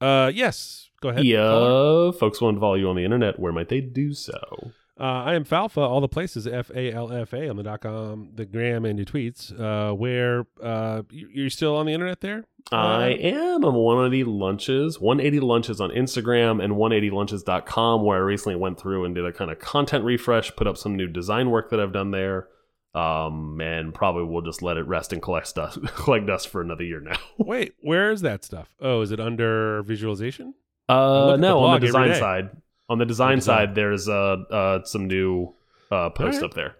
Uh, 0.00 0.30
yes. 0.34 0.90
Go 1.00 1.08
ahead. 1.10 1.22
caller. 1.24 2.06
yeah, 2.06 2.18
folks 2.18 2.40
want 2.40 2.56
to 2.56 2.60
follow 2.60 2.74
you 2.74 2.88
on 2.88 2.96
the 2.96 3.04
internet. 3.04 3.38
Where 3.38 3.52
might 3.52 3.68
they 3.68 3.80
do 3.80 4.12
so? 4.14 4.72
Uh, 4.98 5.02
I 5.02 5.34
am 5.34 5.44
Falfa, 5.44 5.78
all 5.78 6.00
the 6.00 6.08
places, 6.08 6.46
F 6.46 6.70
A 6.74 6.92
L 6.92 7.10
F 7.12 7.32
A 7.34 7.48
on 7.48 7.56
the 7.56 7.62
dot 7.62 7.80
com, 7.82 8.30
the 8.34 8.44
gram, 8.44 8.84
and 8.84 8.98
your 8.98 9.04
tweets. 9.06 9.52
Uh, 9.58 9.92
where 9.94 10.46
uh, 10.62 11.02
you- 11.10 11.28
you're 11.32 11.50
still 11.50 11.76
on 11.76 11.86
the 11.86 11.92
internet 11.92 12.20
there? 12.20 12.44
I 12.72 13.12
Uh, 13.12 13.16
am 13.18 13.64
on 13.64 13.74
180 13.74 14.24
Lunches, 14.24 15.00
180 15.00 15.40
Lunches 15.40 15.80
on 15.80 15.90
Instagram 15.90 16.62
and 16.62 16.74
180lunches.com, 16.76 18.02
where 18.04 18.16
I 18.18 18.20
recently 18.20 18.56
went 18.56 18.78
through 18.80 19.04
and 19.04 19.14
did 19.14 19.24
a 19.26 19.32
kind 19.32 19.50
of 19.50 19.58
content 19.58 20.04
refresh, 20.04 20.54
put 20.56 20.66
up 20.66 20.76
some 20.76 20.94
new 20.96 21.06
design 21.08 21.50
work 21.50 21.70
that 21.70 21.80
I've 21.80 21.92
done 21.92 22.10
there, 22.12 22.48
um, 22.94 23.60
and 23.60 23.92
probably 23.92 24.24
we'll 24.24 24.42
just 24.42 24.62
let 24.62 24.76
it 24.76 24.86
rest 24.86 25.12
and 25.12 25.20
collect 25.20 25.54
dust, 25.54 25.78
collect 25.96 26.26
dust 26.26 26.48
for 26.48 26.60
another 26.60 26.84
year 26.84 27.00
now. 27.00 27.18
Wait, 27.38 27.74
where 27.80 28.10
is 28.10 28.20
that 28.22 28.44
stuff? 28.44 28.74
Oh, 28.80 29.00
is 29.00 29.10
it 29.10 29.20
under 29.20 29.82
visualization? 29.82 30.54
Uh, 30.88 31.30
at 31.30 31.32
the 31.32 31.36
no, 31.38 31.60
on 31.60 31.80
the 31.80 31.86
design 31.86 32.14
side, 32.14 32.50
on 32.88 32.98
the 32.98 33.06
design 33.06 33.38
design. 33.38 33.68
side, 33.68 33.74
there's 33.74 34.08
uh, 34.08 34.36
uh 34.50 34.84
some 34.84 35.06
new 35.06 35.54
uh 35.90 36.10
posts 36.10 36.40
right. 36.40 36.46
up 36.46 36.54
there. 36.54 36.76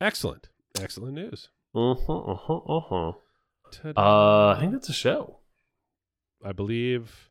Excellent. 0.00 0.48
Excellent 0.80 1.14
news. 1.14 1.48
Uh 1.74 1.94
huh. 1.94 2.18
Uh 2.18 2.34
huh. 2.34 2.56
Uh 2.56 2.80
huh. 2.80 3.12
Uh, 3.96 4.54
I 4.56 4.60
think 4.60 4.72
that's 4.72 4.88
a 4.88 4.94
show. 4.94 5.38
I 6.44 6.52
believe 6.52 7.30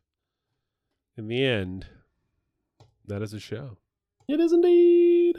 in 1.16 1.28
the 1.28 1.44
end, 1.44 1.86
that 3.06 3.22
is 3.22 3.32
a 3.32 3.40
show. 3.40 3.78
It 4.28 4.38
is 4.38 4.52
indeed. 4.52 5.36